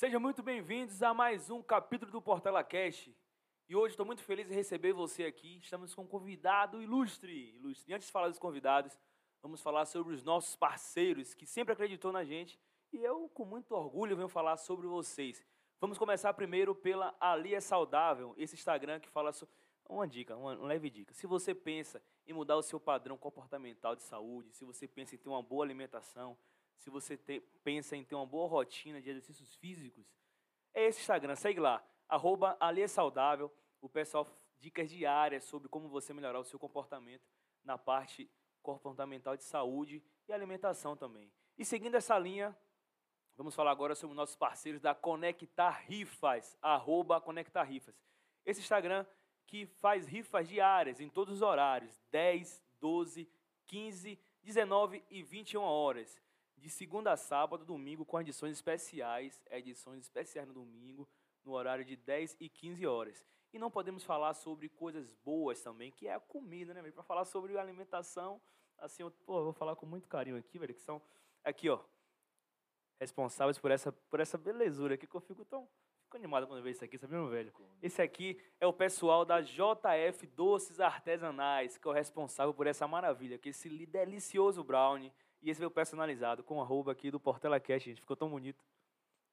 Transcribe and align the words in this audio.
Sejam 0.00 0.18
muito 0.18 0.42
bem-vindos 0.42 1.02
a 1.02 1.12
mais 1.12 1.50
um 1.50 1.62
capítulo 1.62 2.10
do 2.10 2.22
Portela 2.22 2.64
Cast. 2.64 3.14
E 3.68 3.76
hoje 3.76 3.92
estou 3.92 4.06
muito 4.06 4.22
feliz 4.22 4.50
em 4.50 4.54
receber 4.54 4.94
você 4.94 5.24
aqui. 5.24 5.58
Estamos 5.58 5.94
com 5.94 6.04
um 6.04 6.06
convidado 6.06 6.80
ilustre. 6.80 7.54
ilustre. 7.56 7.92
E 7.92 7.94
antes 7.94 8.06
de 8.06 8.12
falar 8.12 8.28
dos 8.28 8.38
convidados, 8.38 8.98
vamos 9.42 9.60
falar 9.60 9.84
sobre 9.84 10.14
os 10.14 10.24
nossos 10.24 10.56
parceiros 10.56 11.34
que 11.34 11.44
sempre 11.44 11.74
acreditou 11.74 12.12
na 12.12 12.24
gente. 12.24 12.58
E 12.90 12.96
eu, 12.96 13.28
com 13.34 13.44
muito 13.44 13.74
orgulho, 13.74 14.16
venho 14.16 14.26
falar 14.30 14.56
sobre 14.56 14.86
vocês. 14.86 15.44
Vamos 15.78 15.98
começar 15.98 16.32
primeiro 16.32 16.74
pela 16.74 17.14
Ali 17.20 17.54
é 17.54 17.60
Saudável, 17.60 18.34
esse 18.38 18.54
Instagram 18.54 19.00
que 19.00 19.10
fala 19.10 19.34
sobre. 19.34 19.54
Uma 19.86 20.08
dica, 20.08 20.34
uma, 20.34 20.56
uma 20.56 20.66
leve 20.66 20.88
dica. 20.88 21.12
Se 21.12 21.26
você 21.26 21.54
pensa 21.54 22.02
em 22.26 22.32
mudar 22.32 22.56
o 22.56 22.62
seu 22.62 22.80
padrão 22.80 23.18
comportamental 23.18 23.94
de 23.94 24.02
saúde, 24.02 24.50
se 24.54 24.64
você 24.64 24.88
pensa 24.88 25.14
em 25.14 25.18
ter 25.18 25.28
uma 25.28 25.42
boa 25.42 25.62
alimentação, 25.62 26.38
se 26.80 26.88
você 26.88 27.16
te, 27.16 27.40
pensa 27.62 27.94
em 27.94 28.02
ter 28.02 28.14
uma 28.14 28.26
boa 28.26 28.48
rotina 28.48 29.00
de 29.02 29.10
exercícios 29.10 29.54
físicos, 29.56 30.06
é 30.72 30.86
esse 30.86 31.00
Instagram. 31.00 31.36
Segue 31.36 31.60
lá, 31.60 31.84
arroba 32.08 32.56
Ali 32.58 32.80
é 32.80 32.88
Saudável. 32.88 33.52
O 33.82 33.88
pessoal 33.88 34.26
dicas 34.58 34.88
diárias 34.88 35.44
sobre 35.44 35.68
como 35.68 35.88
você 35.88 36.14
melhorar 36.14 36.40
o 36.40 36.44
seu 36.44 36.58
comportamento 36.58 37.28
na 37.62 37.76
parte 37.76 38.30
comportamental 38.62 39.36
de 39.36 39.44
saúde 39.44 40.02
e 40.26 40.32
alimentação 40.32 40.96
também. 40.96 41.30
E 41.56 41.64
seguindo 41.64 41.96
essa 41.96 42.18
linha, 42.18 42.56
vamos 43.36 43.54
falar 43.54 43.70
agora 43.70 43.94
sobre 43.94 44.16
nossos 44.16 44.36
parceiros 44.36 44.80
da 44.80 44.94
Conectar 44.94 45.82
Rifas, 45.86 46.56
arroba 46.62 47.20
Conectar 47.20 47.62
Rifas. 47.62 47.94
Esse 48.44 48.60
Instagram 48.60 49.04
que 49.46 49.66
faz 49.66 50.06
rifas 50.06 50.48
diárias 50.48 51.00
em 51.00 51.10
todos 51.10 51.34
os 51.34 51.42
horários, 51.42 52.00
10, 52.10 52.62
12, 52.80 53.28
15, 53.66 54.18
19 54.42 55.04
e 55.10 55.22
21 55.22 55.60
horas 55.60 56.18
de 56.60 56.68
segunda 56.68 57.12
a 57.12 57.16
sábado, 57.16 57.64
domingo, 57.64 58.04
com 58.04 58.20
edições 58.20 58.52
especiais, 58.52 59.42
edições 59.50 60.02
especiais 60.02 60.46
no 60.46 60.54
domingo, 60.54 61.08
no 61.44 61.52
horário 61.52 61.84
de 61.84 61.96
10 61.96 62.36
e 62.38 62.48
15 62.48 62.86
horas. 62.86 63.24
E 63.52 63.58
não 63.58 63.70
podemos 63.70 64.04
falar 64.04 64.34
sobre 64.34 64.68
coisas 64.68 65.10
boas 65.24 65.60
também, 65.60 65.90
que 65.90 66.06
é 66.06 66.14
a 66.14 66.20
comida, 66.20 66.72
né, 66.72 66.82
Para 66.92 67.02
falar 67.02 67.24
sobre 67.24 67.58
alimentação, 67.58 68.40
assim, 68.78 69.02
eu, 69.02 69.10
pô, 69.10 69.38
eu 69.38 69.44
vou 69.44 69.52
falar 69.52 69.74
com 69.74 69.86
muito 69.86 70.06
carinho 70.06 70.36
aqui, 70.36 70.58
velho, 70.58 70.74
que 70.74 70.82
são 70.82 71.02
aqui, 71.42 71.68
ó, 71.68 71.80
responsáveis 73.00 73.58
por 73.58 73.70
essa 73.70 73.90
por 73.90 74.20
essa 74.20 74.36
belezura 74.36 74.94
aqui 74.94 75.06
que 75.06 75.14
eu 75.14 75.20
fico 75.20 75.44
tão 75.44 75.66
fico 76.02 76.16
animado 76.16 76.46
quando 76.46 76.62
vejo 76.62 76.76
isso 76.76 76.84
aqui, 76.84 76.98
sabe, 76.98 77.14
meu 77.14 77.28
velho? 77.28 77.52
Esse 77.80 78.02
aqui 78.02 78.38
é 78.60 78.66
o 78.66 78.72
pessoal 78.72 79.24
da 79.24 79.40
JF 79.40 80.26
Doces 80.26 80.78
Artesanais, 80.80 81.78
que 81.78 81.88
é 81.88 81.90
o 81.90 81.94
responsável 81.94 82.52
por 82.52 82.66
essa 82.66 82.86
maravilha, 82.86 83.38
que 83.38 83.48
é 83.48 83.50
esse 83.50 83.86
delicioso 83.86 84.62
brownie 84.62 85.12
e 85.42 85.50
esse 85.50 85.58
veio 85.58 85.70
personalizado 85.70 86.42
com 86.42 86.58
o 86.58 86.60
arroba 86.60 86.92
aqui 86.92 87.10
do 87.10 87.18
Portela 87.18 87.58
Cash, 87.58 87.82
gente. 87.82 88.00
Ficou 88.00 88.16
tão 88.16 88.30
bonito. 88.30 88.62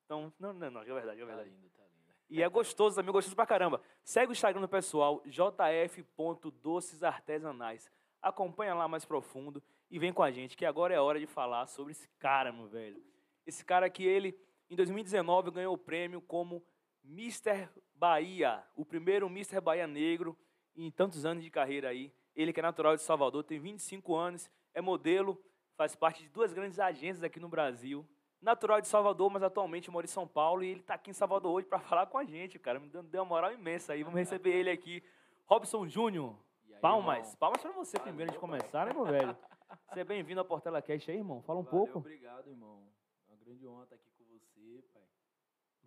Então, 0.06 0.34
não, 0.40 0.54
não, 0.54 0.72
não, 0.72 0.82
é 0.82 0.86
verdade, 0.86 1.22
é 1.22 1.26
tá 1.26 1.26
verdade. 1.26 1.50
Tá 1.50 1.56
lindo, 1.56 1.70
tá 1.70 1.84
lindo. 1.84 1.98
E 2.30 2.42
é 2.42 2.50
gostoso 2.50 2.96
também, 2.96 3.12
gostoso 3.12 3.36
pra 3.36 3.46
caramba. 3.46 3.82
Segue 4.04 4.32
o 4.32 4.34
Instagram 4.34 4.62
do 4.62 4.70
pessoal, 4.70 5.22
jf.docesartesanais. 5.26 7.92
Acompanha 8.22 8.74
lá 8.74 8.88
mais 8.88 9.04
profundo 9.06 9.62
e 9.90 9.98
vem 10.00 10.14
com 10.14 10.24
a 10.24 10.32
gente, 10.32 10.58
que 10.58 10.66
agora 10.66 10.94
é 10.94 11.00
hora 11.00 11.20
de 11.20 11.28
falar 11.28 11.68
sobre 11.68 11.92
esse 11.92 12.08
cara, 12.20 12.52
meu 12.52 12.68
velho. 12.68 13.02
Esse 13.46 13.64
cara 13.64 13.90
que 13.90 14.06
ele, 14.06 14.38
em 14.70 14.76
2019, 14.76 15.52
ganhou 15.52 15.74
o 15.74 15.78
prêmio 15.78 16.22
como 16.22 16.62
Mr. 17.04 17.70
Bahia, 17.96 18.64
o 18.76 18.86
primeiro 18.86 19.28
Mr. 19.28 19.62
Bahia 19.62 19.88
negro 19.88 20.38
em 20.76 20.92
tantos 20.92 21.26
anos 21.26 21.44
de 21.44 21.50
carreira 21.50 21.90
aí. 21.90 22.14
Ele 22.36 22.54
que 22.54 22.60
é 22.60 22.64
natural 22.64 22.96
de 22.96 23.02
Salvador, 23.02 23.44
tem 23.44 23.60
25 23.60 24.16
anos, 24.16 24.48
é 24.74 24.82
modelo, 24.82 25.42
faz 25.78 25.96
parte 25.96 26.24
de 26.24 26.30
duas 26.30 26.52
grandes 26.52 26.80
agências 26.80 27.24
aqui 27.24 27.40
no 27.40 27.48
Brasil. 27.48 28.06
Natural 28.42 28.82
de 28.82 28.88
Salvador, 28.88 29.30
mas 29.30 29.44
atualmente 29.44 29.90
mora 29.90 30.06
em 30.06 30.10
São 30.10 30.28
Paulo 30.28 30.64
e 30.64 30.70
ele 30.70 30.80
está 30.80 30.96
aqui 30.96 31.12
em 31.12 31.14
Salvador 31.14 31.54
hoje 31.54 31.68
para 31.68 31.80
falar 31.80 32.08
com 32.08 32.18
a 32.18 32.26
gente, 32.26 32.60
cara. 32.60 32.80
Me 32.80 32.90
deu 32.90 33.22
uma 33.22 33.26
moral 33.26 33.54
imensa 33.54 33.94
aí. 33.94 34.04
Vamos 34.04 34.20
receber 34.20 34.52
ele 34.52 34.70
aqui. 34.70 35.04
Robson 35.46 35.88
Júnior. 35.88 36.36
Palmas. 36.82 37.20
Irmão? 37.20 37.36
Palmas 37.40 37.62
para 37.62 37.72
você 37.72 37.98
Valeu, 37.98 38.08
primeiro 38.08 38.32
de 38.32 38.40
começar, 38.40 38.86
né, 38.86 38.94
meu 38.94 39.06
velho? 39.06 39.36
Seja 39.90 40.06
bem-vindo 40.06 40.40
ao 40.40 40.46
Portela 40.46 40.82
Cash 40.82 41.10
aí, 41.10 41.18
irmão. 41.18 41.42
Fala 41.42 41.60
um 41.60 41.64
Valeu, 41.64 41.86
pouco. 41.86 42.00
Obrigado, 42.00 42.48
irmão. 42.50 42.84
É 43.28 43.32
uma 43.32 43.38
grande 43.38 43.68
honra 43.68 43.84
estar 43.84 43.96
aqui 43.96 44.12
com 44.12 44.24
você, 44.26 44.84
pai. 44.94 45.04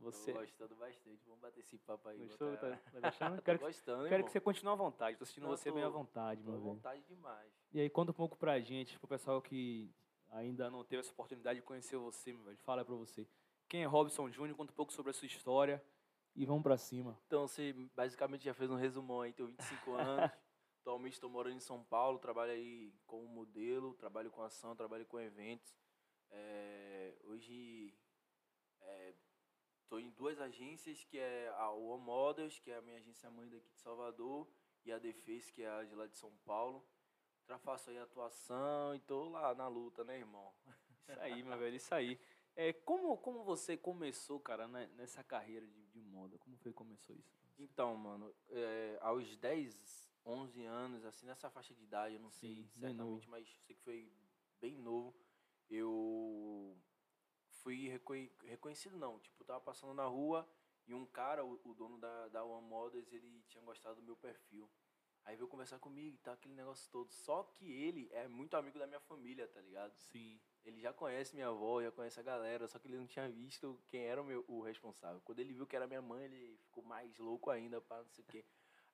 Você... 0.00 0.32
Tô 0.32 0.40
gostando 0.40 0.74
bastante. 0.76 1.22
Vamos 1.26 1.40
bater 1.40 1.60
esse 1.60 1.78
papo 1.78 2.08
aí. 2.08 2.18
Gostou? 2.18 2.56
Tá, 2.56 2.76
tá 2.92 3.00
gostando? 3.00 3.42
quero 3.42 3.58
gostando, 3.58 4.02
que, 4.04 4.08
Quero 4.08 4.24
que 4.24 4.32
você 4.32 4.40
continue 4.40 4.72
à 4.72 4.76
vontade. 4.76 5.16
Tô 5.16 5.24
assistindo 5.24 5.44
Não, 5.44 5.50
você 5.50 5.68
tô, 5.68 5.74
bem 5.74 5.84
à 5.84 5.88
vontade, 5.88 6.42
meu 6.42 6.52
velho. 6.52 6.64
à 6.64 6.74
vontade 6.74 7.02
demais. 7.04 7.52
E 7.72 7.80
aí, 7.80 7.90
conta 7.90 8.10
um 8.10 8.14
pouco 8.14 8.36
pra 8.36 8.58
gente, 8.60 8.98
pro 8.98 9.08
pessoal 9.08 9.40
que 9.42 9.92
ainda 10.30 10.70
não 10.70 10.82
teve 10.84 11.00
essa 11.00 11.12
oportunidade 11.12 11.60
de 11.60 11.64
conhecer 11.64 11.96
você, 11.96 12.32
meu 12.32 12.44
velho. 12.44 12.58
Fala 12.58 12.84
pra 12.84 12.94
você. 12.94 13.28
Quem 13.68 13.82
é 13.82 13.86
Robson 13.86 14.30
Júnior? 14.30 14.56
Conta 14.56 14.72
um 14.72 14.76
pouco 14.76 14.92
sobre 14.92 15.10
a 15.10 15.12
sua 15.12 15.26
história 15.26 15.82
e 16.34 16.44
vamos 16.46 16.62
pra 16.62 16.76
cima. 16.78 17.18
Então, 17.26 17.46
você 17.46 17.72
basicamente 17.94 18.44
já 18.44 18.54
fez 18.54 18.70
um 18.70 18.76
resumão 18.76 19.20
aí. 19.20 19.32
Tenho 19.32 19.48
25 19.48 19.92
anos. 19.94 20.30
Atualmente 20.80 21.12
estou 21.12 21.28
morando 21.28 21.56
em 21.56 21.60
São 21.60 21.84
Paulo. 21.84 22.18
Trabalho 22.18 22.52
aí 22.52 22.92
como 23.06 23.28
modelo, 23.28 23.94
trabalho 23.94 24.30
com 24.30 24.42
ação, 24.42 24.74
trabalho 24.74 25.04
com 25.06 25.20
eventos. 25.20 25.76
É, 26.30 27.14
hoje... 27.24 27.94
É, 28.80 29.14
Estou 29.90 29.98
em 29.98 30.10
duas 30.10 30.40
agências, 30.40 31.02
que 31.02 31.18
é 31.18 31.48
a 31.48 31.68
One 31.72 32.04
Models, 32.04 32.60
que 32.60 32.70
é 32.70 32.76
a 32.76 32.80
minha 32.80 32.96
agência 32.98 33.28
mãe 33.28 33.48
daqui 33.48 33.68
de 33.72 33.80
Salvador, 33.80 34.46
e 34.84 34.92
a 34.92 35.00
Defes, 35.00 35.50
que 35.50 35.64
é 35.64 35.68
a 35.68 35.82
de 35.82 35.96
lá 35.96 36.06
de 36.06 36.16
São 36.16 36.30
Paulo. 36.44 36.86
Já 37.42 37.58
faço 37.58 37.90
aí 37.90 37.98
atuação 37.98 38.94
e 38.94 39.00
tô 39.00 39.28
lá 39.30 39.52
na 39.52 39.66
luta, 39.66 40.04
né, 40.04 40.16
irmão? 40.16 40.54
Isso 41.08 41.20
aí, 41.20 41.42
meu 41.42 41.58
velho, 41.58 41.74
isso 41.74 41.92
aí. 41.92 42.20
É, 42.54 42.72
como, 42.72 43.18
como 43.18 43.42
você 43.42 43.76
começou, 43.76 44.38
cara, 44.38 44.68
né, 44.68 44.86
nessa 44.94 45.24
carreira 45.24 45.66
de, 45.66 45.84
de 45.88 46.00
moda? 46.00 46.38
Como 46.38 46.56
foi 46.58 46.70
que 46.70 46.78
começou 46.78 47.16
isso? 47.16 47.34
Então, 47.58 47.96
mano, 47.96 48.32
é, 48.48 48.96
aos 49.00 49.36
10, 49.38 50.08
11 50.24 50.64
anos, 50.66 51.04
assim, 51.04 51.26
nessa 51.26 51.50
faixa 51.50 51.74
de 51.74 51.82
idade, 51.82 52.14
eu 52.14 52.20
não 52.20 52.30
Sim, 52.30 52.54
sei 52.54 52.68
certamente, 52.78 53.28
mas 53.28 53.48
sei 53.66 53.74
que 53.74 53.82
foi 53.82 54.12
bem 54.60 54.78
novo, 54.78 55.12
eu 55.68 56.80
fui 57.62 57.88
reconhecido 58.44 58.96
não, 58.96 59.18
tipo, 59.20 59.44
tava 59.44 59.60
passando 59.60 59.94
na 59.94 60.04
rua 60.04 60.48
e 60.86 60.94
um 60.94 61.06
cara, 61.06 61.44
o, 61.44 61.60
o 61.64 61.74
dono 61.74 61.98
da, 61.98 62.28
da 62.28 62.44
One 62.44 62.66
Models, 62.66 63.12
ele 63.12 63.42
tinha 63.48 63.62
gostado 63.62 63.96
do 63.96 64.02
meu 64.02 64.16
perfil. 64.16 64.68
Aí 65.24 65.36
veio 65.36 65.48
conversar 65.48 65.78
comigo 65.78 66.16
e 66.16 66.18
tá 66.18 66.32
aquele 66.32 66.54
negócio 66.54 66.90
todo. 66.90 67.12
Só 67.12 67.44
que 67.44 67.70
ele 67.70 68.08
é 68.12 68.26
muito 68.26 68.56
amigo 68.56 68.78
da 68.78 68.86
minha 68.86 69.00
família, 69.00 69.46
tá 69.46 69.60
ligado? 69.60 69.94
Sim. 69.94 70.40
Ele 70.64 70.80
já 70.80 70.92
conhece 70.92 71.34
minha 71.34 71.48
avó, 71.48 71.82
já 71.82 71.92
conhece 71.92 72.18
a 72.18 72.22
galera, 72.22 72.66
só 72.66 72.78
que 72.78 72.88
ele 72.88 72.96
não 72.96 73.06
tinha 73.06 73.28
visto 73.28 73.78
quem 73.88 74.04
era 74.04 74.20
o, 74.20 74.24
meu, 74.24 74.44
o 74.48 74.62
responsável. 74.62 75.20
Quando 75.20 75.38
ele 75.38 75.52
viu 75.52 75.66
que 75.66 75.76
era 75.76 75.86
minha 75.86 76.02
mãe, 76.02 76.24
ele 76.24 76.58
ficou 76.64 76.82
mais 76.82 77.16
louco 77.18 77.50
ainda, 77.50 77.80
para 77.80 78.02
não 78.02 78.10
sei 78.10 78.24
o 78.24 78.26
quê. 78.26 78.44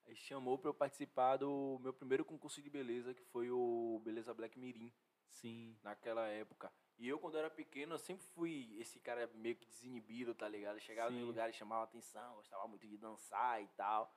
Aí 0.06 0.14
chamou 0.14 0.58
para 0.58 0.68
eu 0.68 0.74
participar 0.74 1.38
do 1.38 1.78
meu 1.80 1.92
primeiro 1.92 2.24
concurso 2.24 2.60
de 2.60 2.70
beleza, 2.70 3.14
que 3.14 3.24
foi 3.24 3.50
o 3.50 4.00
Beleza 4.04 4.34
Black 4.34 4.58
Mirim. 4.58 4.92
Sim. 5.28 5.76
Naquela 5.82 6.28
época. 6.28 6.72
E 6.98 7.08
eu, 7.08 7.18
quando 7.18 7.36
era 7.36 7.50
pequeno, 7.50 7.94
eu 7.94 7.98
sempre 7.98 8.24
fui 8.28 8.74
esse 8.80 8.98
cara 8.98 9.30
meio 9.34 9.56
que 9.56 9.66
desinibido, 9.66 10.34
tá 10.34 10.48
ligado? 10.48 10.76
Eu 10.76 10.80
chegava 10.80 11.10
Sim. 11.10 11.20
em 11.20 11.24
lugar 11.24 11.50
e 11.50 11.52
chamava 11.52 11.84
atenção, 11.84 12.36
gostava 12.36 12.66
muito 12.66 12.86
de 12.86 12.96
dançar 12.96 13.62
e 13.62 13.68
tal. 13.68 14.14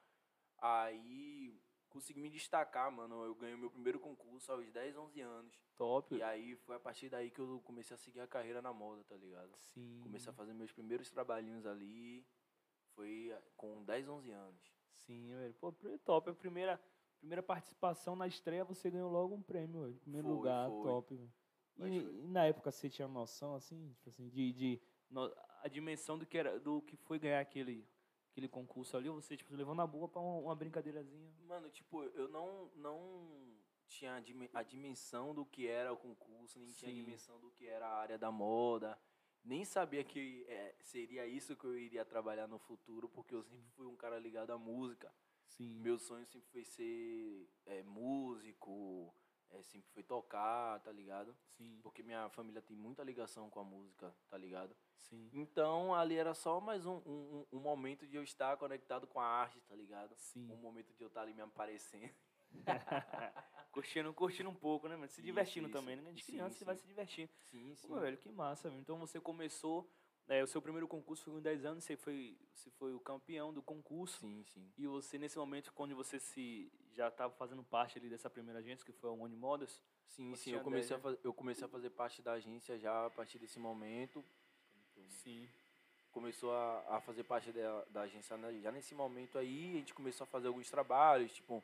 Aí 0.57 1.59
consegui 1.89 2.21
me 2.21 2.29
destacar, 2.29 2.91
mano. 2.91 3.23
Eu 3.25 3.35
ganhei 3.35 3.57
meu 3.57 3.69
primeiro 3.69 3.99
concurso 3.99 4.51
aos 4.51 4.71
10, 4.71 4.95
11 4.95 5.21
anos. 5.21 5.59
Top. 5.77 6.15
E 6.15 6.23
aí 6.23 6.55
foi 6.55 6.75
a 6.75 6.79
partir 6.79 7.09
daí 7.09 7.29
que 7.29 7.39
eu 7.39 7.61
comecei 7.65 7.95
a 7.95 7.97
seguir 7.97 8.21
a 8.21 8.27
carreira 8.27 8.61
na 8.61 8.71
moda, 8.71 9.03
tá 9.03 9.15
ligado? 9.15 9.51
Sim. 9.57 9.99
Comecei 10.01 10.29
a 10.29 10.33
fazer 10.33 10.53
meus 10.53 10.71
primeiros 10.71 11.09
trabalhinhos 11.09 11.65
ali. 11.65 12.25
Foi 12.95 13.33
com 13.57 13.83
10, 13.83 14.07
11 14.07 14.31
anos. 14.31 14.73
Sim, 14.93 15.27
velho. 15.35 15.53
Pô, 15.55 15.73
top. 16.05 16.29
A 16.29 16.33
primeira, 16.33 16.81
primeira 17.17 17.43
participação 17.43 18.15
na 18.15 18.27
estreia, 18.27 18.63
você 18.63 18.89
ganhou 18.89 19.11
logo 19.11 19.35
um 19.35 19.41
prêmio, 19.41 19.81
velho. 19.81 19.99
Primeiro 19.99 20.27
foi, 20.27 20.35
lugar, 20.35 20.69
foi. 20.69 20.83
top, 20.83 21.15
velho. 21.15 21.33
E, 21.87 22.27
na 22.27 22.45
época 22.45 22.71
você 22.71 22.89
tinha 22.89 23.07
noção, 23.07 23.55
assim, 23.55 23.93
tipo 23.93 24.09
assim, 24.09 24.27
de, 24.27 24.51
de 24.51 24.81
no, 25.09 25.33
a 25.61 25.67
dimensão 25.67 26.17
do 26.17 26.25
que, 26.25 26.37
era, 26.37 26.59
do 26.59 26.81
que 26.81 26.95
foi 26.95 27.19
ganhar 27.19 27.39
aquele, 27.39 27.87
aquele 28.31 28.47
concurso 28.47 28.97
ali, 28.97 29.09
ou 29.09 29.15
você, 29.15 29.35
tipo, 29.35 29.55
levou 29.55 29.75
na 29.75 29.87
boa 29.87 30.07
pra 30.07 30.21
uma, 30.21 30.39
uma 30.39 30.55
brincadeirazinha? 30.55 31.33
Mano, 31.47 31.69
tipo, 31.69 32.03
eu 32.03 32.27
não, 32.29 32.69
não 32.75 33.57
tinha 33.87 34.21
a 34.53 34.63
dimensão 34.63 35.33
do 35.33 35.45
que 35.45 35.67
era 35.67 35.91
o 35.91 35.97
concurso, 35.97 36.59
nem 36.59 36.69
Sim. 36.69 36.75
tinha 36.75 36.91
a 36.91 36.95
dimensão 36.95 37.39
do 37.39 37.51
que 37.51 37.67
era 37.67 37.87
a 37.87 37.97
área 37.97 38.17
da 38.17 38.31
moda, 38.31 38.97
nem 39.43 39.65
sabia 39.65 40.03
que 40.03 40.45
é, 40.47 40.75
seria 40.81 41.25
isso 41.25 41.55
que 41.55 41.65
eu 41.65 41.77
iria 41.77 42.05
trabalhar 42.05 42.47
no 42.47 42.59
futuro, 42.59 43.09
porque 43.09 43.33
eu 43.33 43.43
sempre 43.43 43.67
fui 43.71 43.87
um 43.87 43.95
cara 43.95 44.19
ligado 44.19 44.51
à 44.51 44.57
música. 44.57 45.11
Sim. 45.47 45.79
Meu 45.81 45.97
sonho 45.97 46.25
sempre 46.25 46.47
foi 46.51 46.63
ser 46.63 47.49
é, 47.65 47.83
músico, 47.83 49.13
é, 49.51 49.63
sempre 49.63 49.89
foi 49.91 50.03
tocar, 50.03 50.79
tá 50.81 50.91
ligado? 50.91 51.35
Sim. 51.57 51.79
Porque 51.81 52.03
minha 52.03 52.29
família 52.29 52.61
tem 52.61 52.75
muita 52.75 53.03
ligação 53.03 53.49
com 53.49 53.59
a 53.59 53.63
música, 53.63 54.15
tá 54.29 54.37
ligado? 54.37 54.75
Sim. 54.97 55.29
Então 55.33 55.93
ali 55.93 56.15
era 56.15 56.33
só 56.33 56.59
mais 56.59 56.85
um, 56.85 56.97
um, 57.05 57.45
um 57.51 57.59
momento 57.59 58.05
de 58.07 58.15
eu 58.15 58.23
estar 58.23 58.57
conectado 58.57 59.07
com 59.07 59.19
a 59.19 59.25
arte, 59.25 59.59
tá 59.61 59.75
ligado? 59.75 60.15
Sim. 60.17 60.51
Um 60.51 60.57
momento 60.57 60.93
de 60.93 61.03
eu 61.03 61.07
estar 61.07 61.21
ali 61.21 61.33
me 61.33 61.41
aparecendo. 61.41 62.13
curtindo, 63.71 64.13
curtindo 64.13 64.49
um 64.49 64.55
pouco, 64.55 64.87
né, 64.87 64.95
mas 64.95 65.11
Se 65.11 65.21
divertindo 65.21 65.67
isso, 65.67 65.77
também, 65.77 65.95
né? 65.95 66.11
De 66.11 66.23
criança 66.23 66.51
sim, 66.51 66.59
você 66.59 66.65
vai 66.65 66.75
se 66.75 66.87
divertindo. 66.87 67.31
Sim, 67.43 67.75
sim. 67.75 67.87
Pô, 67.87 67.99
velho, 67.99 68.17
que 68.17 68.29
massa, 68.29 68.69
velho. 68.69 68.81
Então 68.81 68.97
você 68.97 69.19
começou 69.19 69.89
É, 70.29 70.43
o 70.43 70.47
seu 70.47 70.61
primeiro 70.61 70.87
concurso 70.87 71.23
foi 71.23 71.33
com 71.33 71.41
10 71.41 71.65
anos, 71.65 71.83
você 71.83 71.97
foi, 71.97 72.37
você 72.53 72.69
foi 72.69 72.93
o 72.93 72.99
campeão 72.99 73.51
do 73.51 73.61
concurso. 73.61 74.19
Sim, 74.19 74.43
sim. 74.45 74.71
E 74.77 74.85
você, 74.85 75.17
nesse 75.17 75.37
momento, 75.37 75.73
quando 75.73 75.95
você 75.95 76.19
se 76.19 76.71
já 76.95 77.07
estava 77.07 77.33
fazendo 77.33 77.63
parte 77.63 77.97
ali 77.97 78.09
dessa 78.09 78.29
primeira 78.29 78.59
agência, 78.59 78.85
que 78.85 78.91
foi 78.91 79.09
a 79.09 79.13
One 79.13 79.35
Modas, 79.35 79.81
Sim, 80.09 80.35
sim. 80.35 80.51
Eu 80.51 80.61
comecei, 80.61 80.95
a 80.95 80.99
10, 80.99 81.01
fazer, 81.01 81.19
eu 81.23 81.33
comecei 81.33 81.65
a 81.65 81.69
fazer 81.69 81.89
parte 81.91 82.21
da 82.21 82.33
agência 82.33 82.77
já 82.77 83.05
a 83.05 83.09
partir 83.09 83.37
desse 83.39 83.59
momento. 83.59 84.23
sim, 85.07 85.47
Começou 86.11 86.51
a, 86.51 86.97
a 86.97 87.01
fazer 87.01 87.23
parte 87.23 87.51
da, 87.51 87.85
da 87.91 88.01
agência 88.01 88.35
já 88.61 88.71
nesse 88.71 88.95
momento 88.95 89.37
aí. 89.37 89.75
A 89.75 89.77
gente 89.77 89.93
começou 89.93 90.25
a 90.25 90.27
fazer 90.27 90.47
alguns 90.47 90.69
trabalhos. 90.69 91.31
Tipo, 91.31 91.63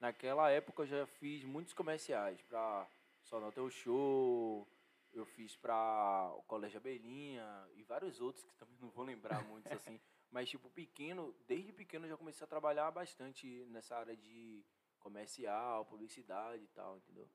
naquela 0.00 0.50
época 0.50 0.82
eu 0.82 0.86
já 0.86 1.06
fiz 1.06 1.44
muitos 1.44 1.72
comerciais 1.72 2.40
para 2.42 2.86
Só 3.22 3.40
Não 3.40 3.52
Teu 3.52 3.70
Show. 3.70 4.66
Eu 5.14 5.24
fiz 5.24 5.56
para 5.56 6.32
o 6.36 6.42
Colégio 6.42 6.78
Abelhinha 6.78 7.44
e 7.74 7.82
vários 7.84 8.20
outros 8.20 8.44
que 8.44 8.54
também 8.56 8.76
não 8.80 8.90
vou 8.90 9.04
lembrar 9.04 9.42
muitos 9.48 9.70
assim. 9.72 10.00
Mas, 10.30 10.50
tipo, 10.50 10.68
pequeno, 10.70 11.32
desde 11.46 11.72
pequeno 11.72 12.04
eu 12.06 12.10
já 12.10 12.16
comecei 12.16 12.44
a 12.44 12.48
trabalhar 12.48 12.90
bastante 12.90 13.64
nessa 13.66 13.96
área 13.96 14.16
de 14.16 14.64
comercial, 14.98 15.86
publicidade 15.86 16.64
e 16.64 16.68
tal, 16.68 16.96
entendeu? 16.98 17.28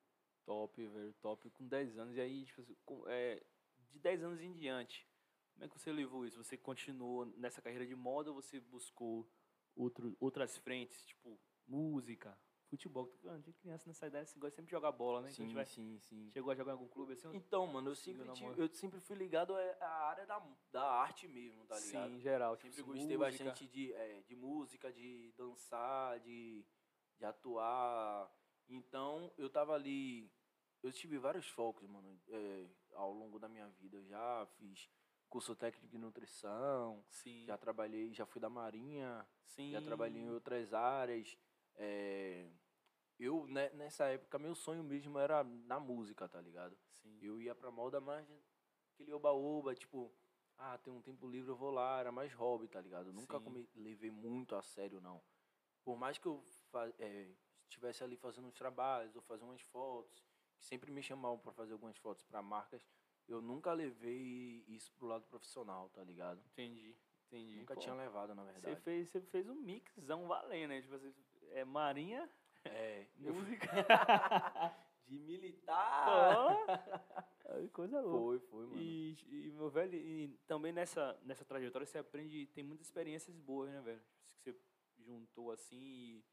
top, 0.46 0.84
velho, 0.88 1.14
top, 1.22 1.48
com 1.52 1.68
10 1.68 1.96
anos. 1.98 2.16
E 2.18 2.22
aí, 2.22 2.44
tipo, 2.44 2.60
assim, 2.62 2.76
com- 2.84 3.08
é, 3.08 3.40
de 3.92 4.00
10 4.00 4.24
anos 4.24 4.42
em 4.42 4.52
diante, 4.52 5.08
como 5.54 5.64
é 5.66 5.68
que 5.70 5.78
você 5.78 5.92
levou 5.92 6.26
isso? 6.26 6.44
Você 6.44 6.58
continuou 6.58 7.28
nessa 7.38 7.62
carreira 7.62 7.86
de 7.86 7.96
moda 7.96 8.32
ou 8.32 8.42
você 8.42 8.60
buscou 8.60 9.32
outro, 9.76 10.18
outras 10.20 10.58
frentes, 10.58 11.04
tipo, 11.06 11.40
música, 11.68 12.36
futebol? 12.70 13.12
De 13.42 13.52
criança 13.54 13.90
nessa 13.90 14.08
idade 14.08 14.30
você 14.30 14.40
gosta 14.40 14.56
sempre 14.56 14.68
de 14.68 14.72
jogar 14.72 14.92
bola, 14.92 15.22
né? 15.22 15.32
Então, 15.32 15.48
Sim, 15.48 15.54
vai- 15.54 15.66
sim, 15.66 16.00
sim. 16.00 16.30
Chegou 16.32 16.52
a 16.52 16.56
jogar 16.56 16.72
em 16.72 16.74
algum 16.76 16.88
clube 16.88 17.14
assim? 17.14 17.30
Então, 17.34 17.66
mano, 17.68 17.90
eu 17.90 17.96
sempre, 17.96 18.30
tive- 18.32 18.62
eu 18.62 18.68
sempre 18.70 19.00
fui 19.00 19.16
ligado 19.16 19.56
à 19.56 19.60
à 19.82 20.10
área 20.10 20.26
da, 20.26 20.40
da 20.72 20.84
arte 20.84 21.28
mesmo, 21.28 21.66
tá 21.66 21.80
ligado? 21.80 22.10
Sim, 22.10 22.16
em 22.18 22.20
geral. 22.20 22.56
Sempre 22.58 22.76
tipo, 22.78 22.88
gostei 22.88 23.18
música. 23.18 23.44
bastante 23.46 23.68
de, 23.68 23.94
é, 23.94 24.22
de 24.22 24.36
música, 24.36 24.92
de 24.92 25.34
dançar, 25.38 26.20
de, 26.20 26.66
de 27.18 27.26
atuar. 27.26 28.32
Então, 28.68 29.32
eu 29.38 29.50
tava 29.50 29.74
ali. 29.74 30.32
Eu 30.82 30.92
tive 30.94 31.18
vários 31.18 31.48
focos, 31.50 31.86
mano, 31.90 32.22
é, 32.30 32.66
ao 32.94 33.12
longo 33.12 33.38
da 33.40 33.50
minha 33.50 33.68
vida. 33.68 33.98
Eu 33.98 34.06
já 34.06 34.46
fiz 34.58 34.90
curso 35.28 35.56
técnico 35.56 35.88
de 35.88 35.98
nutrição, 35.98 37.04
Sim, 37.10 37.46
já 37.46 37.58
trabalhei, 37.58 38.12
já 38.14 38.26
fui 38.26 38.42
da 38.42 38.50
Marinha, 38.50 39.28
sim. 39.46 39.70
já 39.72 39.82
trabalhei 39.82 40.22
em 40.24 40.30
outras 40.30 40.74
áreas. 40.74 41.38
é, 41.76 42.50
eu, 43.20 43.46
né, 43.48 43.70
nessa 43.72 44.06
época, 44.08 44.40
meu 44.40 44.56
sonho 44.56 44.84
mesmo 44.84 45.20
era 45.20 45.44
na 45.44 45.80
música, 45.80 46.28
tá 46.28 46.40
ligado? 46.42 46.78
Sim. 46.94 47.20
Eu 47.22 47.40
ia 47.42 47.54
pra 47.54 47.70
moda 47.72 48.00
mais 48.00 48.28
aquele 48.94 49.14
oba-oba, 49.14 49.76
tipo, 49.76 50.14
ah, 50.58 50.78
tem 50.78 50.92
um 50.92 51.02
tempo 51.02 51.28
livre, 51.28 51.50
eu 51.52 51.56
vou 51.56 51.72
lá, 51.72 52.00
era 52.00 52.12
mais 52.12 52.34
hobby, 52.34 52.68
tá 52.68 52.82
ligado? 52.82 53.08
Eu 53.08 53.14
Nunca 53.14 53.40
come- 53.40 53.70
levei 53.76 54.12
muito 54.12 54.56
a 54.56 54.62
sério, 54.62 55.00
não. 55.02 55.22
Por 55.84 55.98
mais 55.98 56.18
que 56.18 56.28
eu 56.28 56.44
eh, 56.98 57.34
estivesse 57.68 58.04
ali 58.04 58.18
fazendo 58.18 58.48
uns 58.48 58.56
trabalhos 58.58 59.16
ou 59.16 59.22
fazendo 59.22 59.50
umas 59.50 59.62
fotos, 59.62 60.24
que 60.58 60.66
sempre 60.66 60.92
me 60.92 61.02
chamavam 61.02 61.40
pra 61.40 61.52
fazer 61.54 61.74
algumas 61.74 61.98
fotos 61.98 62.24
pra 62.26 62.42
marcas, 62.42 62.86
eu 63.28 63.42
nunca 63.42 63.72
levei 63.74 64.64
isso 64.68 64.92
pro 64.94 65.08
lado 65.08 65.26
profissional, 65.26 65.90
tá 65.90 66.04
ligado? 66.04 66.42
Entendi, 66.52 66.98
entendi. 67.28 67.60
Nunca 67.60 67.76
Pô, 67.76 67.80
tinha 67.82 67.96
levado, 67.96 68.36
na 68.36 68.44
Você 68.44 68.52
verdade. 68.52 68.82
fez, 68.82 69.10
você 69.10 69.22
fez 69.22 69.48
um 69.48 69.56
mixão 69.56 70.28
valendo, 70.28 70.70
né? 70.70 70.82
Tipo, 70.82 70.96
assim, 70.96 71.14
é 71.52 71.64
Marinha, 71.64 72.30
É, 72.66 73.08
música. 73.18 73.68
de 75.08 75.20
militar. 75.20 76.58
Ai, 77.50 77.68
coisa 77.70 78.00
louca. 78.02 78.20
Foi, 78.20 78.40
foi, 78.40 78.66
mano. 78.68 78.80
E, 78.80 79.18
e, 79.28 79.52
meu 79.52 79.70
velho, 79.70 79.96
e 79.96 80.28
também 80.48 80.72
nessa, 80.72 81.20
nessa 81.24 81.44
trajetória 81.44 81.86
você 81.86 81.98
aprende, 81.98 82.46
tem 82.48 82.64
muitas 82.64 82.88
experiências 82.88 83.36
boas, 83.36 83.72
né, 83.72 83.82
velho? 83.82 84.02
Que 84.44 84.52
você 84.52 84.60
juntou 85.00 85.52
assim 85.52 85.78
e 85.78 86.24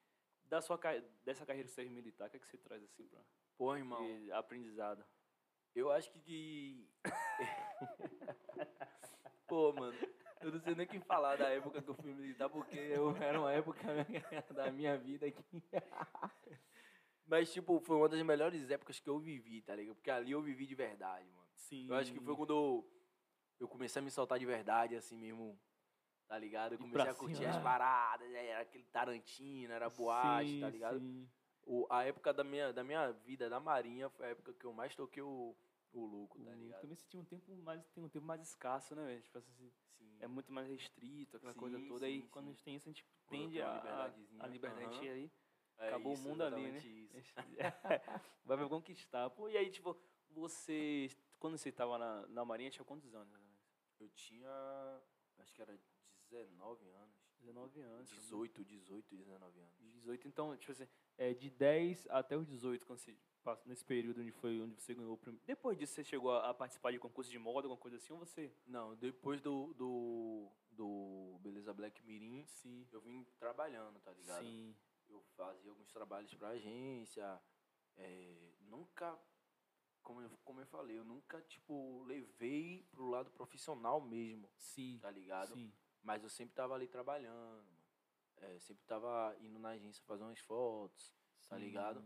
da 0.45 0.61
sua, 0.61 0.79
dessa 1.25 1.45
carreira 1.47 1.69
ser 1.69 1.89
militar, 1.91 2.29
o 2.29 2.31
que, 2.31 2.37
é 2.37 2.41
que 2.41 2.47
você 2.47 2.59
traz 2.59 2.83
assim 2.83 3.07
pra 3.09 3.21
Pô, 3.57 3.75
irmão, 3.75 4.05
de 4.05 4.31
aprendizado? 4.33 5.05
Eu 5.75 5.91
acho 5.91 6.11
que. 6.11 6.21
que- 6.21 6.89
Pô, 9.47 9.73
mano, 9.73 9.97
eu 10.47 10.53
não 10.53 10.61
sei 10.61 10.75
nem 10.75 10.87
o 10.87 10.89
que 10.89 11.01
falar 11.01 11.37
da 11.37 11.49
época 11.49 11.83
que 11.83 11.89
eu 11.89 11.95
fui 11.95 12.15
militar, 12.15 12.49
porque 12.49 12.77
eu, 12.77 13.17
era 13.17 13.39
uma 13.39 13.53
época 13.53 13.79
da 14.55 14.71
minha 14.71 14.97
vida 14.97 15.31
que. 15.31 15.43
Mas, 17.27 17.53
tipo, 17.53 17.81
foi 17.81 17.97
uma 17.97 18.09
das 18.09 18.23
melhores 18.23 18.71
épocas 18.71 19.01
que 19.01 19.09
eu 19.11 19.19
vivi, 19.19 19.61
tá 19.61 19.75
ligado? 19.75 19.97
Porque 19.97 20.11
ali 20.11 20.31
eu 20.31 20.41
vivi 20.41 20.67
de 20.67 20.75
verdade, 20.77 21.29
mano. 21.31 21.47
Sim. 21.57 21.89
Eu 21.89 21.97
acho 21.97 22.13
que 22.13 22.21
foi 22.21 22.37
quando 22.37 22.51
eu, 22.51 22.91
eu 23.59 23.69
comecei 23.69 24.01
a 24.01 24.05
me 24.05 24.11
soltar 24.11 24.39
de 24.39 24.47
verdade, 24.47 24.95
assim 24.95 25.17
mesmo, 25.17 25.59
tá 26.29 26.39
ligado? 26.39 26.75
Eu 26.75 26.79
comecei 26.79 27.11
a 27.11 27.15
curtir 27.15 27.39
cima. 27.39 27.51
as 27.51 27.57
paradas, 27.63 28.31
era 28.33 28.61
aquele 28.61 28.85
Tarantino, 28.85 29.73
era 29.73 29.91
boate, 29.91 30.61
tá 30.61 30.67
Sim, 30.69 30.73
ligado? 30.73 31.01
sim. 31.01 31.29
O, 31.65 31.85
a 31.91 32.05
época 32.05 32.33
da 32.33 32.45
minha, 32.45 32.73
da 32.73 32.85
minha 32.85 33.11
vida 33.11 33.51
da 33.51 33.59
Marinha 33.59 34.09
foi 34.09 34.27
a 34.27 34.29
época 34.31 34.53
que 34.55 34.65
eu 34.65 34.73
mais 34.73 34.95
toquei 34.95 35.21
o, 35.23 35.57
o 35.93 36.07
louco, 36.07 36.39
tá 36.39 36.45
O- 36.53 36.55
ligado? 36.55 36.81
Também 36.83 36.97
você 36.97 37.07
tinha 37.09 37.21
um 37.21 37.25
tempo 37.25 37.57
mais, 37.57 37.85
tem 37.89 38.05
um 38.05 38.09
tempo 38.09 38.25
mais 38.25 38.41
escasso, 38.41 38.95
né, 38.95 39.05
velho? 39.05 39.23
Tipo 39.23 39.39
assim, 39.39 39.53
Sim. 39.53 39.73
É 40.21 40.27
muito 40.27 40.53
mais 40.53 40.69
restrito, 40.69 41.37
aquela 41.37 41.55
coisa 41.55 41.79
Sim, 41.79 41.89
toda. 41.89 42.07
Aí 42.07 42.21
sim, 42.21 42.29
quando 42.29 42.45
sim. 42.47 42.51
a 42.51 42.53
gente 42.53 42.65
tem 42.65 42.77
isso, 42.77 42.89
a 42.89 42.93
gente 42.93 43.05
Quando 43.27 43.41
tende 43.41 43.63
a, 43.63 43.71
a, 43.71 43.75
liberdadezinha, 43.77 44.43
a 44.43 44.47
liberdade 44.47 44.97
aham. 44.97 45.15
aí. 45.15 45.31
É 45.79 45.89
Acabou 45.89 46.15
isso, 46.15 46.23
o 46.23 46.29
mundo 46.29 46.43
ali, 46.43 46.73
né? 46.73 46.79
isso. 46.79 47.35
Vai 48.45 48.69
conquistar. 48.69 49.29
Pô, 49.31 49.49
e 49.49 49.57
aí, 49.57 49.71
tipo, 49.71 49.97
você. 50.31 51.11
Quando 51.39 51.59
você 51.59 51.71
tava 51.71 51.99
na, 51.99 52.27
na 52.29 52.45
Marinha, 52.45 52.71
tinha 52.71 52.85
quantos 52.85 53.15
anos? 53.15 53.35
Eu 54.01 54.09
tinha, 54.11 54.51
acho 55.39 55.55
que 55.55 55.61
era 55.61 55.79
19 56.31 56.89
anos. 56.89 57.27
19 57.41 57.81
anos. 57.81 58.09
18, 58.09 58.65
18, 58.65 59.17
19 59.17 59.61
anos. 59.61 59.77
18, 59.79 60.29
então, 60.29 60.57
tipo 60.57 60.73
assim, 60.73 60.89
é 61.19 61.35
de 61.35 61.51
10 61.51 62.07
até 62.11 62.37
os 62.37 62.47
18, 62.47 62.87
quando 62.87 62.99
você 62.99 63.17
nesse 63.67 63.85
período 63.85 64.21
onde 64.21 64.33
foi 64.33 64.61
onde 64.61 64.75
você 64.81 64.95
ganhou 64.95 65.15
o 65.15 65.19
primeiro. 65.19 65.45
Depois 65.47 65.79
disso, 65.79 65.95
você 65.95 66.05
chegou 66.05 66.33
a, 66.35 66.53
participar 66.55 66.93
de 66.93 66.99
concurso 66.99 67.31
de 67.31 67.39
moda, 67.39 67.67
alguma 67.67 67.81
coisa 67.81 67.97
assim, 67.97 68.13
ou 68.13 68.19
você? 68.19 68.53
Não, 68.67 68.97
depois 68.97 69.41
do, 69.41 69.73
do, 69.75 70.51
do 70.71 71.39
Beleza 71.41 71.73
Black 71.73 72.03
Mirim, 72.03 72.45
Sim. 72.47 72.87
eu 72.93 73.01
vim 73.01 73.25
trabalhando, 73.39 74.01
tá 74.01 74.13
ligado? 74.13 74.45
Sim. 74.45 74.75
Eu 75.09 75.23
fazia 75.37 75.71
alguns 75.71 75.93
trabalhos 75.93 76.35
pra 76.35 76.49
agência, 76.49 77.41
é, 77.97 78.53
nunca, 78.61 79.19
como 80.03 80.21
eu, 80.21 80.31
como 80.45 80.61
eu 80.61 80.67
falei, 80.67 80.99
eu 80.99 81.05
nunca, 81.05 81.41
tipo, 81.43 82.03
levei 82.05 82.87
pro 82.91 83.09
lado 83.09 83.31
profissional 83.31 84.01
mesmo, 84.01 84.51
Sim. 84.57 84.99
tá 85.01 85.11
ligado? 85.11 85.55
Sim. 85.55 85.73
Mas 86.03 86.23
eu 86.23 86.29
sempre 86.29 86.55
tava 86.55 86.75
ali 86.75 86.87
trabalhando. 86.87 87.77
É, 88.39 88.59
sempre 88.61 88.85
tava 88.85 89.35
indo 89.41 89.59
na 89.59 89.71
agência 89.71 90.05
fazer 90.05 90.23
umas 90.23 90.39
fotos, 90.41 91.17
tá 91.49 91.57
ligado? 91.57 92.05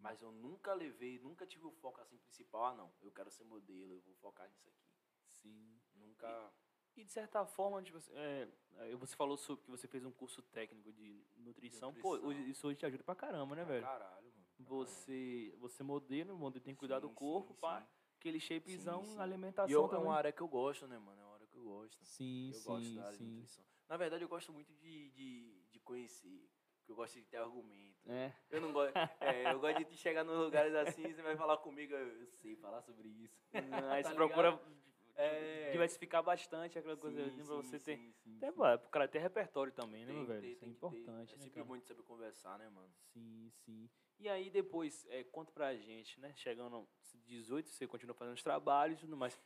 Mas 0.00 0.22
eu 0.22 0.32
nunca 0.32 0.72
levei, 0.72 1.18
nunca 1.18 1.46
tive 1.46 1.66
o 1.66 1.70
foco 1.70 2.00
assim 2.00 2.16
principal, 2.18 2.64
ah 2.66 2.74
não, 2.74 2.92
eu 3.02 3.12
quero 3.12 3.30
ser 3.30 3.44
modelo, 3.44 3.94
eu 3.94 4.00
vou 4.00 4.14
focar 4.14 4.48
nisso 4.48 4.68
aqui. 4.68 4.88
Sim. 5.28 5.80
Nunca. 5.94 6.52
E 6.96 7.04
de 7.04 7.10
certa 7.12 7.46
forma, 7.46 7.82
tipo, 7.82 7.98
assim, 7.98 8.10
é, 8.14 8.48
é, 8.78 8.96
você 8.96 9.14
falou 9.14 9.36
sobre 9.36 9.64
que 9.64 9.70
você 9.70 9.86
fez 9.86 10.04
um 10.04 10.10
curso 10.10 10.42
técnico 10.42 10.92
de 10.92 11.24
nutrição. 11.36 11.92
Pô, 11.94 12.14
Nutrição. 12.16 12.28
hoje- 12.28 12.50
isso 12.50 12.66
hoje 12.66 12.78
te 12.78 12.86
ajuda 12.86 13.04
pra 13.04 13.14
caramba, 13.14 13.54
né, 13.54 13.64
velho? 13.64 13.84
Caralho, 13.84 14.26
mano. 14.32 14.44
pra 14.56 14.64
Você, 14.66 15.54
você 15.58 15.82
modelo, 15.82 16.36
modelo 16.36 16.62
tem 16.64 16.74
que 16.74 16.78
cuidar 16.80 16.98
do 17.00 17.10
corpo, 17.10 17.54
sim, 17.54 17.60
pá. 17.60 17.80
sim. 17.80 17.86
Aquele 18.18 18.38
shapezão, 18.40 19.02
Sim, 19.02 19.14
sim. 19.14 19.18
alimentação 19.20 19.70
E 19.70 19.72
eu, 19.72 19.84
é 19.86 19.88
também. 19.88 20.04
uma 20.04 20.14
área 20.14 20.30
que 20.32 20.42
eu 20.42 20.48
gosto, 20.48 20.86
né, 20.86 20.98
mano? 20.98 21.18
É 21.20 21.24
uma 21.24 21.34
área 21.34 21.46
que 21.46 21.56
eu 21.56 21.64
gosto. 21.64 22.04
Sim, 22.04 22.52
eu 22.52 22.60
gosto 22.62 22.84
sim, 22.88 22.94
da 22.96 23.06
área 23.06 23.16
de 23.16 23.24
nutrição. 23.24 23.64
Na 23.88 23.96
verdade, 23.96 24.22
eu 24.24 24.28
gosto 24.28 24.52
muito 24.52 24.74
de, 24.74 25.10
de, 25.10 25.62
de 25.70 25.80
conhecer. 25.80 26.46
Eu 26.90 26.96
gosto 26.96 27.14
de 27.20 27.24
ter 27.24 27.36
argumento. 27.36 28.10
É. 28.10 28.34
Eu 28.50 28.60
não 28.60 28.72
gosto. 28.72 28.92
é, 29.20 29.52
eu 29.52 29.60
gosto 29.60 29.84
de 29.84 29.96
chegar 29.96 30.24
nos 30.24 30.36
lugares 30.36 30.74
assim, 30.74 31.02
você 31.12 31.22
vai 31.22 31.36
falar 31.36 31.56
comigo, 31.58 31.94
eu, 31.94 32.20
eu 32.20 32.26
sei 32.26 32.56
falar 32.56 32.82
sobre 32.82 33.08
isso. 33.08 33.40
Aí 33.52 33.62
você 34.02 34.08
Tá 34.08 34.14
procura 34.16 34.50
ligado? 34.50 34.80
É. 35.14 35.70
diversificar 35.70 36.20
bastante 36.22 36.76
aquela 36.78 36.96
coisa 36.96 37.22
Sim, 37.22 37.28
assim, 37.28 37.44
pra 37.46 37.54
você 37.54 37.78
sim, 37.78 37.84
ter. 37.84 37.96
sim, 37.96 38.36
Até, 38.38 38.50
sim. 38.50 38.56
pro 38.56 38.90
cara 38.90 39.06
ter 39.06 39.20
repertório 39.20 39.72
também, 39.72 40.04
né, 40.04 40.12
Tem 40.12 40.20
que 40.22 40.26
velho? 40.28 40.40
ter, 40.40 40.48
Isso 40.48 40.64
é 40.64 40.66
que 40.68 40.74
ter. 40.74 40.76
importante, 40.76 41.32
É 41.34 41.36
né, 41.36 41.42
sempre 41.44 41.50
cara? 41.60 41.64
bom 41.66 41.78
de 41.78 41.84
saber 41.84 42.02
conversar, 42.02 42.58
né, 42.58 42.68
mano? 42.70 42.92
Sim, 43.12 43.52
sim. 43.64 43.88
E 44.18 44.28
aí 44.28 44.50
depois, 44.50 45.06
é, 45.10 45.22
conta 45.24 45.52
pra 45.52 45.76
gente, 45.76 46.18
né? 46.20 46.34
Chegando 46.34 46.74
aos 46.76 46.88
18, 47.26 47.70
você 47.70 47.86
continua 47.86 48.14
fazendo 48.14 48.34
os 48.34 48.42
trabalhos 48.42 48.98
e 48.98 49.02
tudo 49.02 49.16
mais. 49.16 49.38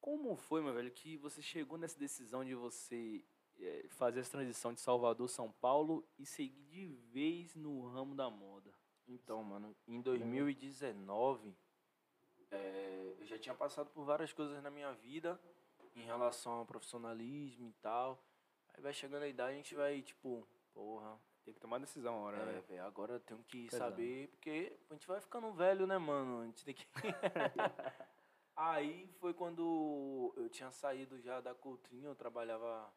Como 0.00 0.34
foi, 0.36 0.62
meu 0.62 0.72
velho, 0.72 0.90
que 0.90 1.16
você 1.18 1.42
chegou 1.42 1.76
nessa 1.76 1.98
decisão 1.98 2.42
de 2.44 2.54
você 2.54 3.22
fazer 3.90 4.20
essa 4.20 4.32
transição 4.32 4.72
de 4.72 4.80
Salvador, 4.80 5.28
São 5.28 5.50
Paulo 5.52 6.06
e 6.18 6.26
seguir 6.26 6.66
de 6.66 6.86
vez 6.86 7.54
no 7.54 7.86
ramo 7.88 8.14
da 8.14 8.28
moda? 8.28 8.72
Então, 9.08 9.42
mano, 9.42 9.74
em 9.86 10.00
2019, 10.00 11.56
é, 12.50 13.14
eu 13.18 13.26
já 13.26 13.38
tinha 13.38 13.54
passado 13.54 13.90
por 13.90 14.04
várias 14.04 14.32
coisas 14.32 14.62
na 14.62 14.70
minha 14.70 14.92
vida 14.92 15.40
em 15.94 16.02
relação 16.02 16.52
ao 16.52 16.66
profissionalismo 16.66 17.68
e 17.68 17.72
tal. 17.74 18.22
Aí 18.74 18.82
vai 18.82 18.92
chegando 18.92 19.22
a 19.22 19.28
idade, 19.28 19.52
a 19.52 19.56
gente 19.56 19.74
vai, 19.74 20.02
tipo, 20.02 20.46
porra, 20.74 21.18
Tem 21.44 21.54
que 21.54 21.60
tomar 21.60 21.78
decisão 21.78 22.14
a 22.14 22.18
hora, 22.18 22.36
é, 22.36 22.44
né? 22.44 22.60
velho, 22.68 22.84
agora 22.84 23.14
eu 23.14 23.20
tenho 23.20 23.42
que 23.44 23.70
saber, 23.70 24.28
porque 24.28 24.76
a 24.90 24.94
gente 24.94 25.06
vai 25.06 25.20
ficando 25.20 25.52
velho, 25.52 25.86
né, 25.86 25.96
mano? 25.96 26.40
A 26.40 26.44
gente 26.46 26.64
tem 26.64 26.74
que. 26.74 26.86
Aí 28.56 29.08
foi 29.20 29.32
quando 29.32 30.32
eu 30.36 30.48
tinha 30.48 30.70
saído 30.72 31.20
já 31.20 31.40
da 31.40 31.54
Coutrinho, 31.54 32.08
eu 32.08 32.14
trabalhava 32.16 32.92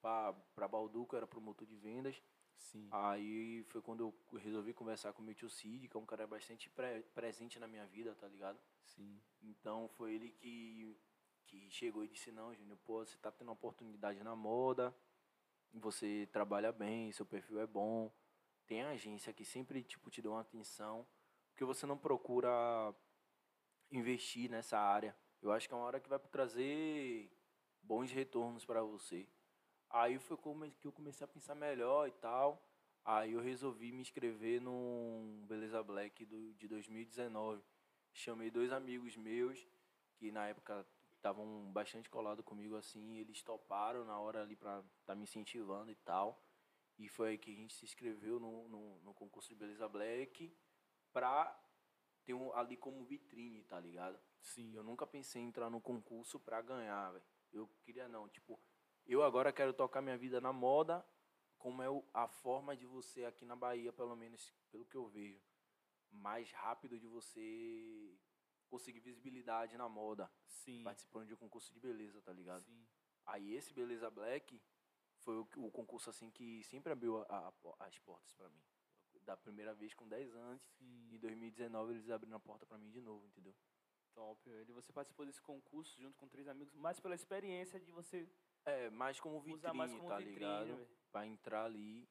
para 0.00 0.68
Balduco, 0.68 1.16
era 1.16 1.26
promotor 1.26 1.66
de 1.66 1.76
vendas. 1.76 2.22
Sim. 2.56 2.88
Aí 2.90 3.62
foi 3.68 3.80
quando 3.80 4.00
eu 4.00 4.38
resolvi 4.38 4.72
conversar 4.72 5.12
com 5.12 5.22
o 5.22 5.24
meu 5.24 5.34
tio 5.34 5.48
Cid, 5.48 5.88
que 5.88 5.96
é 5.96 6.00
um 6.00 6.06
cara 6.06 6.26
bastante 6.26 6.68
pre 6.70 7.02
presente 7.14 7.58
na 7.58 7.68
minha 7.68 7.86
vida, 7.86 8.14
tá 8.14 8.26
ligado? 8.26 8.58
Sim. 8.82 9.20
Então 9.42 9.88
foi 9.90 10.14
ele 10.14 10.30
que, 10.30 10.96
que 11.46 11.70
chegou 11.70 12.04
e 12.04 12.08
disse, 12.08 12.32
não, 12.32 12.54
Júnior, 12.54 12.78
pô, 12.84 13.04
você 13.04 13.16
tá 13.16 13.30
tendo 13.30 13.48
uma 13.48 13.54
oportunidade 13.54 14.22
na 14.22 14.34
moda, 14.34 14.94
você 15.72 16.28
trabalha 16.32 16.72
bem, 16.72 17.12
seu 17.12 17.24
perfil 17.24 17.60
é 17.60 17.66
bom, 17.66 18.12
tem 18.66 18.82
agência 18.82 19.32
que 19.32 19.44
sempre, 19.44 19.82
tipo, 19.82 20.10
te 20.10 20.20
dá 20.20 20.30
uma 20.30 20.40
atenção, 20.40 21.06
porque 21.50 21.64
você 21.64 21.86
não 21.86 21.96
procura 21.96 22.94
investir 23.90 24.50
nessa 24.50 24.78
área. 24.78 25.16
Eu 25.40 25.52
acho 25.52 25.68
que 25.68 25.74
é 25.74 25.76
uma 25.76 25.86
hora 25.86 26.00
que 26.00 26.08
vai 26.08 26.18
trazer 26.18 27.30
bons 27.82 28.10
retornos 28.10 28.64
para 28.66 28.82
você. 28.82 29.26
Aí 29.90 30.18
foi 30.18 30.36
como 30.36 30.70
que 30.70 30.86
eu 30.86 30.92
comecei 30.92 31.24
a 31.24 31.28
pensar 31.28 31.54
melhor 31.54 32.08
e 32.08 32.12
tal. 32.12 32.62
Aí 33.04 33.32
eu 33.32 33.40
resolvi 33.40 33.90
me 33.90 34.02
inscrever 34.02 34.60
no 34.60 35.44
Beleza 35.48 35.82
Black 35.82 36.24
do, 36.26 36.52
de 36.54 36.68
2019. 36.68 37.62
Chamei 38.12 38.50
dois 38.50 38.72
amigos 38.72 39.16
meus 39.16 39.66
que 40.16 40.30
na 40.30 40.48
época 40.48 40.86
estavam 41.16 41.72
bastante 41.72 42.10
colados 42.10 42.44
comigo 42.44 42.76
assim, 42.76 43.18
eles 43.18 43.42
toparam 43.42 44.04
na 44.04 44.18
hora 44.18 44.42
ali 44.42 44.56
para 44.56 44.78
estar 44.80 44.90
tá 45.06 45.14
me 45.14 45.22
incentivando 45.22 45.90
e 45.90 45.96
tal. 45.96 46.44
E 46.98 47.08
foi 47.08 47.30
aí 47.30 47.38
que 47.38 47.52
a 47.52 47.54
gente 47.54 47.74
se 47.74 47.84
inscreveu 47.84 48.40
no, 48.40 48.68
no, 48.68 48.98
no 49.00 49.14
concurso 49.14 49.48
de 49.48 49.54
Beleza 49.54 49.88
Black 49.88 50.52
pra 51.12 51.56
ter 52.24 52.34
um, 52.34 52.52
ali 52.54 52.76
como 52.76 53.04
vitrine, 53.04 53.62
tá 53.64 53.78
ligado? 53.78 54.20
Sim. 54.40 54.74
Eu 54.74 54.82
nunca 54.82 55.06
pensei 55.06 55.40
em 55.40 55.46
entrar 55.46 55.70
no 55.70 55.80
concurso 55.80 56.40
pra 56.40 56.60
ganhar, 56.60 57.12
velho. 57.12 57.24
Eu 57.52 57.68
queria 57.82 58.08
não, 58.08 58.28
tipo, 58.28 58.60
eu 59.08 59.22
agora 59.22 59.52
quero 59.52 59.72
tocar 59.72 60.02
minha 60.02 60.18
vida 60.18 60.40
na 60.40 60.52
moda, 60.52 61.04
como 61.58 61.82
é 61.82 61.86
a 62.14 62.28
forma 62.28 62.76
de 62.76 62.86
você 62.86 63.24
aqui 63.24 63.44
na 63.44 63.56
Bahia, 63.56 63.92
pelo 63.92 64.14
menos 64.14 64.54
pelo 64.70 64.84
que 64.84 64.96
eu 64.96 65.06
vejo, 65.08 65.42
mais 66.10 66.50
rápido 66.52 66.98
de 66.98 67.06
você 67.06 68.16
conseguir 68.68 69.00
visibilidade 69.00 69.76
na 69.76 69.88
moda. 69.88 70.30
Sim. 70.46 70.82
Participando 70.84 71.26
de 71.26 71.34
um 71.34 71.36
concurso 71.36 71.72
de 71.72 71.80
beleza, 71.80 72.20
tá 72.22 72.32
ligado? 72.32 72.62
Sim. 72.64 72.86
Aí 73.26 73.54
esse 73.54 73.72
Beleza 73.74 74.10
Black 74.10 74.60
foi 75.18 75.36
o, 75.36 75.48
o 75.56 75.70
concurso 75.70 76.08
assim 76.10 76.30
que 76.30 76.62
sempre 76.64 76.92
abriu 76.92 77.18
a, 77.22 77.24
a, 77.48 77.86
as 77.86 77.98
portas 77.98 78.32
para 78.34 78.48
mim. 78.48 78.62
Da 79.22 79.36
primeira 79.36 79.74
vez 79.74 79.92
com 79.92 80.08
10 80.08 80.34
anos, 80.34 80.62
Sim. 80.78 81.14
em 81.14 81.18
2019 81.18 81.92
eles 81.92 82.10
abriram 82.10 82.36
a 82.36 82.40
porta 82.40 82.64
para 82.64 82.78
mim 82.78 82.90
de 82.90 83.00
novo, 83.00 83.26
entendeu? 83.26 83.54
Top, 84.14 84.48
velho. 84.48 84.74
Você 84.74 84.92
participou 84.92 85.26
desse 85.26 85.40
concurso 85.42 86.00
junto 86.00 86.16
com 86.16 86.28
três 86.28 86.48
amigos, 86.48 86.74
mais 86.74 86.98
pela 87.00 87.14
experiência 87.14 87.78
de 87.78 87.90
você 87.90 88.28
É, 88.68 88.90
mais 88.90 89.18
como 89.20 89.40
vitrine, 89.40 89.56
usar 89.58 89.74
mais 89.74 89.92
como 89.92 90.08
tá 90.08 90.16
vitrine, 90.18 90.38
ligado? 90.38 90.66
velho. 90.76 90.88
Pra 91.10 91.26
entrar 91.26 91.64
ali 91.64 92.08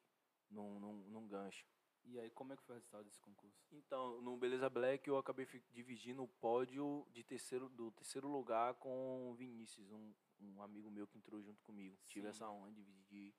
num, 0.50 0.80
num, 0.80 0.94
num 1.10 1.28
gancho. 1.28 1.66
E 2.04 2.18
aí, 2.20 2.32
como 2.32 2.54
é 2.54 2.56
que 2.58 2.64
foi 2.64 2.76
o 2.76 2.78
resultado 2.78 3.04
desse 3.04 3.20
concurso? 3.20 3.60
Então, 3.70 4.22
no 4.22 4.38
Beleza 4.38 4.70
Black 4.70 5.08
eu 5.10 5.18
acabei 5.18 5.46
dividindo 5.72 6.24
o 6.24 6.28
pódio 6.28 7.06
de 7.12 7.22
terceiro, 7.24 7.68
do 7.68 7.92
terceiro 7.92 8.30
lugar 8.30 8.76
com 8.76 9.30
o 9.30 9.34
Vinícius, 9.36 9.92
um, 9.92 10.14
um 10.40 10.62
amigo 10.62 10.90
meu 10.90 11.06
que 11.06 11.18
entrou 11.18 11.42
junto 11.42 11.62
comigo. 11.64 11.98
Tive 12.08 12.24
Sim. 12.28 12.30
essa 12.30 12.50
honra 12.50 12.72
de 12.72 12.82
dividir 12.84 13.36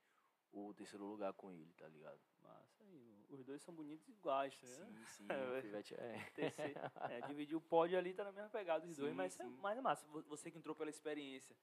o 0.53 0.75
terceiro 0.75 1.07
lugar 1.07 1.33
com 1.33 1.51
ele, 1.51 1.73
tá 1.75 1.89
ligado? 1.89 2.21
Massa 2.43 2.83
aí. 2.85 3.25
Os 3.31 3.43
dois 3.43 3.63
são 3.63 3.75
bonitos 3.75 4.07
iguais, 4.09 4.55
vendo? 4.61 4.75
Sim, 4.85 5.05
sim, 5.07 5.27
É. 5.31 5.63
Pivete 5.63 5.95
é. 5.95 6.31
Terceiro, 6.35 6.81
é, 7.11 7.21
dividir 7.23 7.57
o 7.57 7.61
pódio 7.63 7.97
ali 7.99 8.13
tá 8.13 8.25
na 8.25 8.33
mesma 8.33 8.51
pegada 8.51 8.87
dos 8.87 8.97
dois, 8.99 9.11
Sim, 9.11 9.17
mas, 9.17 9.41
é, 9.41 9.45
sim. 9.45 9.57
mas 9.63 9.79
é 9.79 9.81
massa. 9.81 10.07
Vo- 10.09 10.23
Você 10.25 10.51
que 10.51 10.59
entrou 10.59 10.75
pela 10.77 10.91
experiência. 10.91 11.57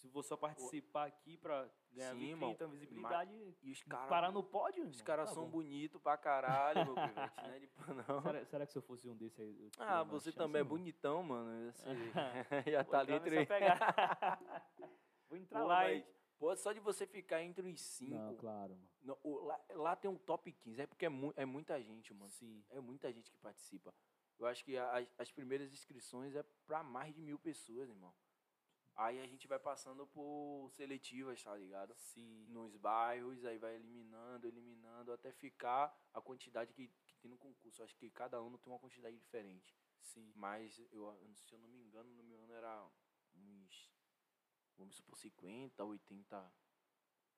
Se 0.00 0.08
você 0.08 0.28
só 0.30 0.36
participar 0.36 1.06
aqui 1.08 1.36
pra 1.36 1.68
ganhar 1.92 2.08
Sim, 2.12 2.14
vitrine, 2.14 2.30
irmão. 2.30 2.50
então 2.52 2.70
visibilidade, 2.70 3.54
E 3.62 3.70
os 3.70 3.82
caras 3.82 4.08
parar 4.08 4.32
no 4.32 4.42
pódio, 4.42 4.86
os 4.86 5.02
caras 5.02 5.28
tá 5.28 5.34
são 5.34 5.46
bonitos 5.50 6.00
pra 6.00 6.16
caralho, 6.16 6.86
meu 6.86 6.94
pivete, 6.94 7.40
é 7.44 7.66
pá, 7.66 7.94
não. 7.94 8.22
Será, 8.22 8.44
será 8.46 8.66
que 8.66 8.72
se 8.72 8.78
eu 8.78 8.82
fosse 8.82 9.06
um 9.08 9.14
desse 9.14 9.42
aí... 9.42 9.70
Ah, 9.78 10.02
você 10.02 10.26
chance, 10.30 10.38
também 10.38 10.60
é 10.60 10.64
irmão? 10.64 10.78
bonitão, 10.78 11.22
mano. 11.22 11.70
Você 11.70 11.84
já 12.72 12.82
Vou 12.82 12.90
tá 12.92 13.00
ali 13.00 13.12
entre. 13.12 13.46
Vou 15.28 15.38
entrar 15.38 15.60
Pô, 15.60 15.66
lá, 15.66 15.76
mas, 15.82 15.96
hein? 15.98 16.06
pô, 16.38 16.56
só 16.56 16.72
de 16.72 16.80
você 16.80 17.06
ficar 17.06 17.42
entre 17.42 17.68
os 17.68 17.80
cinco. 17.80 18.14
Não, 18.14 18.36
claro, 18.36 18.74
mano. 18.74 18.88
Não, 19.02 19.18
o- 19.22 19.44
lá, 19.44 19.60
lá 19.74 19.96
tem 19.96 20.10
um 20.10 20.16
top 20.16 20.50
15. 20.50 20.80
É 20.80 20.86
porque 20.86 21.04
é, 21.06 21.08
mu 21.10 21.32
é 21.36 21.44
muita 21.44 21.80
gente, 21.82 22.12
mano. 22.14 22.30
Sim. 22.30 22.64
É 22.70 22.80
muita 22.80 23.12
gente 23.12 23.30
que 23.30 23.38
participa. 23.38 23.94
Eu 24.38 24.46
acho 24.46 24.64
que 24.64 24.76
a- 24.78 25.06
as 25.18 25.30
primeiras 25.30 25.70
inscrições 25.72 26.34
é 26.34 26.42
pra 26.66 26.82
mais 26.82 27.14
de 27.14 27.20
mil 27.20 27.38
pessoas, 27.38 27.88
irmão. 27.90 28.14
Aí 28.96 29.20
a 29.20 29.26
gente 29.26 29.46
vai 29.46 29.58
passando 29.58 30.06
por 30.06 30.70
seletivas, 30.72 31.42
tá 31.42 31.56
ligado? 31.56 31.94
Sim. 31.96 32.46
Nos 32.48 32.76
bairros, 32.76 33.44
aí 33.44 33.58
vai 33.58 33.74
eliminando, 33.74 34.46
eliminando, 34.46 35.12
até 35.12 35.32
ficar 35.32 35.96
a 36.12 36.20
quantidade 36.20 36.72
que, 36.72 36.88
que 37.06 37.16
tem 37.18 37.30
no 37.30 37.38
concurso. 37.38 37.82
Acho 37.82 37.96
que 37.96 38.10
cada 38.10 38.36
ano 38.36 38.58
tem 38.58 38.72
uma 38.72 38.78
quantidade 38.78 39.16
diferente. 39.16 39.74
Sim. 40.00 40.32
Mas, 40.34 40.78
eu, 40.92 41.16
se 41.34 41.52
eu 41.54 41.58
não 41.58 41.68
me 41.68 41.80
engano, 41.80 42.12
no 42.14 42.22
meu 42.24 42.42
ano 42.42 42.54
era 42.54 42.86
uns, 43.34 43.90
vamos 44.76 44.96
supor, 44.96 45.16
50, 45.16 45.84
80 45.84 46.52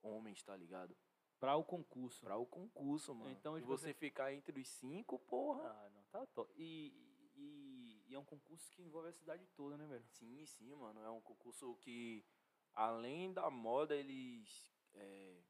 homens, 0.02 0.42
tá 0.42 0.56
ligado? 0.56 0.96
Pra 1.38 1.56
o 1.56 1.64
concurso. 1.64 2.24
Pra 2.24 2.36
o 2.36 2.46
concurso, 2.46 3.14
mano. 3.14 3.30
Então, 3.32 3.58
e 3.58 3.60
tipo, 3.60 3.76
você 3.76 3.92
ficar 3.92 4.32
entre 4.32 4.60
os 4.60 4.68
cinco, 4.68 5.18
porra. 5.18 5.70
Ah, 5.70 5.90
não, 5.90 6.02
tá 6.04 6.26
top. 6.26 6.52
E, 6.56 6.92
e, 7.34 7.71
e 8.12 8.14
é 8.14 8.18
um 8.18 8.24
concurso 8.26 8.70
que 8.70 8.82
envolve 8.82 9.08
a 9.08 9.12
cidade 9.12 9.46
toda, 9.56 9.74
né, 9.74 9.86
velho? 9.86 10.04
Sim, 10.06 10.44
sim, 10.44 10.74
mano. 10.74 11.00
É 11.00 11.10
um 11.10 11.22
concurso 11.22 11.74
que, 11.76 12.22
além 12.74 13.32
da 13.32 13.50
moda, 13.50 13.96
eles 13.96 14.70
é, 14.92 15.42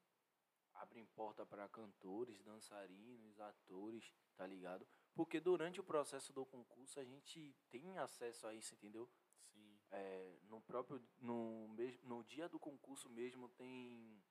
abrem 0.75 1.05
porta 1.07 1.45
para 1.45 1.69
cantores, 1.69 2.41
dançarinos, 2.45 3.41
atores, 3.41 4.15
tá 4.37 4.47
ligado? 4.47 4.87
Porque 5.13 5.41
durante 5.41 5.81
o 5.81 5.85
processo 5.85 6.33
do 6.33 6.47
concurso 6.47 7.01
a 7.01 7.05
gente 7.05 7.53
tem 7.69 7.99
acesso 7.99 8.47
a 8.47 8.55
isso, 8.55 8.75
entendeu? 8.75 9.11
Sim. 9.53 9.81
É, 9.91 10.39
no 10.45 10.61
próprio 10.61 11.03
no, 11.19 11.67
no 12.05 12.23
dia 12.23 12.49
do 12.49 12.61
concurso 12.61 13.11
mesmo 13.11 13.49
tem 13.49 14.23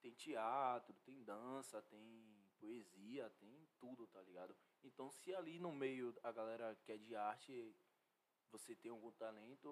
tem 0.00 0.12
teatro, 0.14 0.94
tem 1.04 1.22
dança, 1.22 1.82
tem 1.82 2.48
poesia, 2.58 3.28
tem 3.38 3.68
tudo, 3.78 4.06
tá 4.06 4.22
ligado? 4.22 4.56
Então 4.84 5.10
se 5.10 5.34
ali 5.34 5.58
no 5.58 5.72
meio 5.72 6.14
a 6.22 6.30
galera 6.30 6.76
que 6.84 6.92
é 6.92 6.96
de 6.98 7.16
arte, 7.16 7.74
você 8.52 8.74
tem 8.76 8.90
algum 8.90 9.10
talento, 9.12 9.68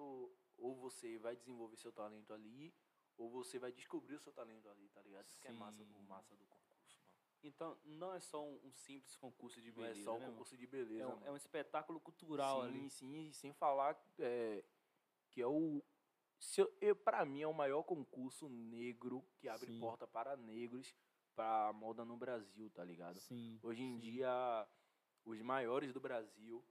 ou 0.57 0.75
você 0.75 1.17
vai 1.17 1.35
desenvolver 1.35 1.77
seu 1.77 1.91
talento 1.91 2.33
ali, 2.33 2.73
ou 3.17 3.29
você 3.29 3.59
vai 3.59 3.71
descobrir 3.71 4.15
o 4.15 4.19
seu 4.19 4.33
talento 4.33 4.67
ali, 4.69 4.89
tá 4.89 5.01
ligado? 5.01 5.27
Isso 5.27 5.39
que 5.39 5.47
é 5.47 5.51
massa, 5.51 5.83
do- 5.85 6.03
massa 6.03 6.35
do 6.35 6.45
concurso, 6.45 6.99
mano. 6.99 7.13
Então, 7.43 7.77
não 7.83 8.13
é 8.13 8.19
só 8.19 8.43
um, 8.43 8.59
um 8.63 8.71
simples 8.71 9.15
concurso 9.17 9.61
de 9.61 9.69
Não 9.69 9.75
beleza, 9.77 9.99
é 9.99 10.03
só 10.03 10.11
um 10.11 10.19
né, 10.19 10.19
mano? 10.25 10.31
concurso 10.33 10.57
de 10.57 10.65
beleza, 10.65 11.03
É 11.03 11.07
um, 11.07 11.11
mano. 11.11 11.25
é 11.25 11.31
um 11.31 11.35
espetáculo 11.35 11.99
cultural 11.99 12.61
sim, 12.61 12.67
ali. 12.67 12.89
Sim, 12.89 13.27
e 13.29 13.33
sem 13.33 13.53
falar 13.53 14.01
é, 14.19 14.63
que 15.29 15.41
é 15.41 15.47
o. 15.47 15.83
Se 16.39 16.61
eu, 16.61 16.77
eu, 16.81 16.95
pra 16.95 17.23
mim, 17.25 17.41
é 17.41 17.47
o 17.47 17.53
maior 17.53 17.83
concurso 17.83 18.49
negro 18.49 19.23
que 19.37 19.47
abre 19.47 19.67
Sim. 19.67 19.79
porta 19.79 20.05
para 20.07 20.35
negros 20.35 20.93
pra 21.35 21.71
moda 21.73 22.03
no 22.05 22.17
Brasil, 22.17 22.69
tá 22.71 22.83
ligado? 22.83 23.19
Sim. 23.19 23.59
Hoje 23.63 23.81
em 23.81 23.95
sim. 23.95 23.99
dia, 23.99 24.67
os 25.25 25.41
maiores 25.41 25.91
do 25.93 25.99
Brasil 25.99 26.63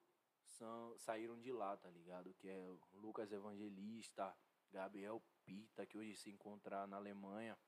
são, 0.45 0.97
saíram 0.99 1.39
de 1.41 1.51
lá, 1.53 1.77
tá 1.77 1.89
ligado? 1.91 2.33
Que 2.35 2.49
é 2.49 2.69
o 2.69 2.79
Lucas 2.93 3.31
Evangelista, 3.33 4.37
Gabriel 4.71 5.23
Pita, 5.45 5.87
que 5.87 5.97
hoje 5.99 6.17
se 6.17 6.31
encontra 6.31 6.87
na 6.87 6.97
Alemanha, 6.97 7.59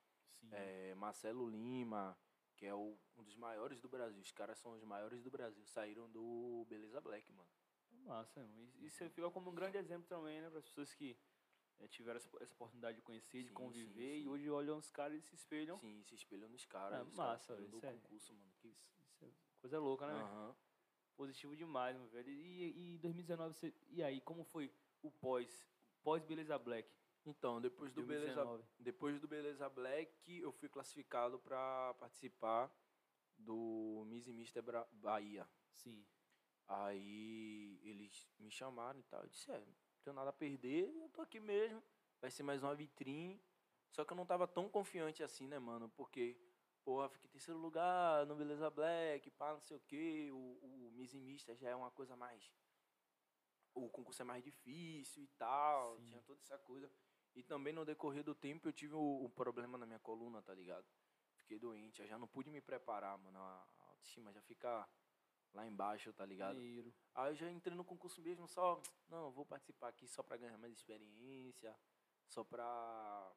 é, 0.50 0.94
Marcelo 0.94 1.48
Lima, 1.48 2.18
que 2.56 2.66
é 2.66 2.74
o- 2.74 2.98
um 3.16 3.22
dos 3.22 3.36
maiores 3.36 3.80
do 3.80 3.88
Brasil. 3.88 4.20
Os 4.20 4.30
caras 4.30 4.58
são 4.58 4.72
os 4.72 4.82
maiores 4.84 5.22
do 5.22 5.30
Brasil. 5.30 5.64
Saíram 5.66 6.10
do 6.10 6.64
Beleza 6.68 7.00
Black, 7.00 7.32
mano. 7.32 7.48
Massa, 7.90 8.40
irmão. 8.40 8.70
E, 8.76 8.84
e 8.86 8.90
você 8.90 9.08
fica 9.08 9.30
como 9.30 9.50
um 9.50 9.54
grande 9.54 9.78
exemplo 9.78 10.06
também, 10.06 10.40
né? 10.42 10.50
Para 10.50 10.58
as 10.58 10.66
pessoas 10.68 10.92
que 10.94 11.16
eh, 11.80 11.88
tiveram 11.88 12.18
essa, 12.18 12.28
oportunidade 12.28 12.96
de 12.96 13.02
conhecer, 13.02 13.42
de 13.42 13.48
Sim, 13.48 13.54
conviver, 13.54 14.12
sim, 14.14 14.18
e 14.20 14.22
sim. 14.24 14.28
hoje 14.28 14.50
olham 14.50 14.76
os 14.78 14.90
caras 14.90 15.16
e 15.18 15.22
se 15.22 15.34
espelham. 15.34 15.78
Sim, 15.78 16.02
se 16.04 16.14
espelham 16.14 16.48
nos 16.50 16.64
caras. 16.66 16.92
É, 17.00 17.02
caras 17.02 17.14
massa, 17.16 17.56
do 17.56 17.62
isso 17.78 17.86
é- 17.86 17.92
concurso, 17.92 18.34
mano. 18.34 18.52
Que 18.58 18.68
isso. 18.68 18.86
É 19.22 19.30
coisa 19.60 19.78
louca, 19.80 20.06
né? 20.06 20.12
Aham. 20.12 20.54
Positivo 21.16 21.54
demais, 21.56 21.96
meu 21.96 22.06
velho. 22.08 22.30
E, 22.30 22.94
e 22.94 22.98
2019, 22.98 23.54
você, 23.54 23.74
e 23.90 24.02
aí, 24.02 24.20
como 24.20 24.44
foi 24.44 24.72
o 25.02 25.10
pós? 25.10 25.66
Pós 26.02 26.24
Beleza 26.24 26.58
Black? 26.58 26.88
Então, 27.24 27.60
depois 27.60 27.92
do, 27.92 28.02
Beleza, 28.02 28.34
2019. 28.34 28.64
depois 28.78 29.20
do 29.20 29.28
Beleza 29.28 29.68
Black, 29.68 30.38
eu 30.40 30.52
fui 30.52 30.68
classificado 30.68 31.38
para 31.38 31.94
participar 31.94 32.70
do 33.38 34.04
Miss 34.06 34.26
e 34.26 34.32
Mister 34.32 34.62
Bra- 34.62 34.86
Bahia. 34.92 35.48
Sim. 35.70 36.04
Aí 36.66 37.78
eles 37.82 38.28
me 38.38 38.50
chamaram 38.50 38.98
e 38.98 39.02
tal. 39.04 39.22
Eu 39.22 39.28
disse, 39.28 39.50
é, 39.50 39.58
não 39.58 39.74
tenho 40.02 40.14
nada 40.16 40.30
a 40.30 40.32
perder, 40.32 40.94
eu 40.96 41.08
tô 41.10 41.20
aqui 41.22 41.40
mesmo. 41.40 41.82
Vai 42.20 42.30
ser 42.30 42.42
mais 42.42 42.62
uma 42.62 42.74
vitrine. 42.74 43.40
Só 43.90 44.04
que 44.04 44.12
eu 44.12 44.16
não 44.16 44.26
tava 44.26 44.46
tão 44.46 44.68
confiante 44.68 45.22
assim, 45.22 45.46
né, 45.46 45.58
mano? 45.58 45.88
Porque, 45.90 46.36
porra, 46.84 47.08
fiquei 47.08 47.28
em 47.28 47.32
terceiro 47.32 47.58
lugar 47.58 48.26
no 48.26 48.36
Beleza 48.36 48.70
Black, 48.70 49.30
pá, 49.32 49.52
não 49.52 49.60
sei 49.60 49.76
o 49.76 49.80
quê. 49.80 50.30
O, 50.32 50.36
o 50.36 50.92
Miss 50.94 51.14
Mister 51.14 51.56
já 51.56 51.70
é 51.70 51.74
uma 51.74 51.90
coisa 51.90 52.14
mais 52.16 52.52
o 53.74 53.88
concurso 53.88 54.22
é 54.22 54.24
mais 54.24 54.42
difícil 54.42 55.24
e 55.24 55.26
tal, 55.36 55.96
Sim. 55.96 56.06
tinha 56.06 56.22
toda 56.22 56.40
essa 56.40 56.56
coisa. 56.58 56.90
E 57.34 57.42
também 57.42 57.72
no 57.72 57.84
decorrer 57.84 58.22
do 58.22 58.34
tempo 58.34 58.68
eu 58.68 58.72
tive 58.72 58.94
um, 58.94 59.24
um 59.24 59.30
problema 59.30 59.76
na 59.76 59.84
minha 59.84 59.98
coluna, 59.98 60.40
tá 60.40 60.54
ligado? 60.54 60.86
Fiquei 61.36 61.58
doente, 61.58 62.00
eu 62.00 62.06
já 62.06 62.16
não 62.16 62.28
pude 62.28 62.50
me 62.50 62.60
preparar, 62.60 63.18
mano. 63.18 63.38
A 63.38 63.66
autoestima 63.88 64.32
já 64.32 64.40
fica 64.42 64.88
lá 65.52 65.66
embaixo, 65.66 66.12
tá 66.12 66.24
ligado? 66.24 66.54
Maneiro. 66.54 66.94
Aí 67.14 67.32
eu 67.32 67.34
já 67.34 67.50
entrei 67.50 67.76
no 67.76 67.84
concurso 67.84 68.22
mesmo 68.22 68.46
só, 68.46 68.80
não, 69.08 69.26
eu 69.26 69.32
vou 69.32 69.44
participar 69.44 69.88
aqui 69.88 70.06
só 70.06 70.22
pra 70.22 70.36
ganhar 70.36 70.56
mais 70.56 70.72
experiência, 70.72 71.76
só 72.28 72.44
pra. 72.44 73.32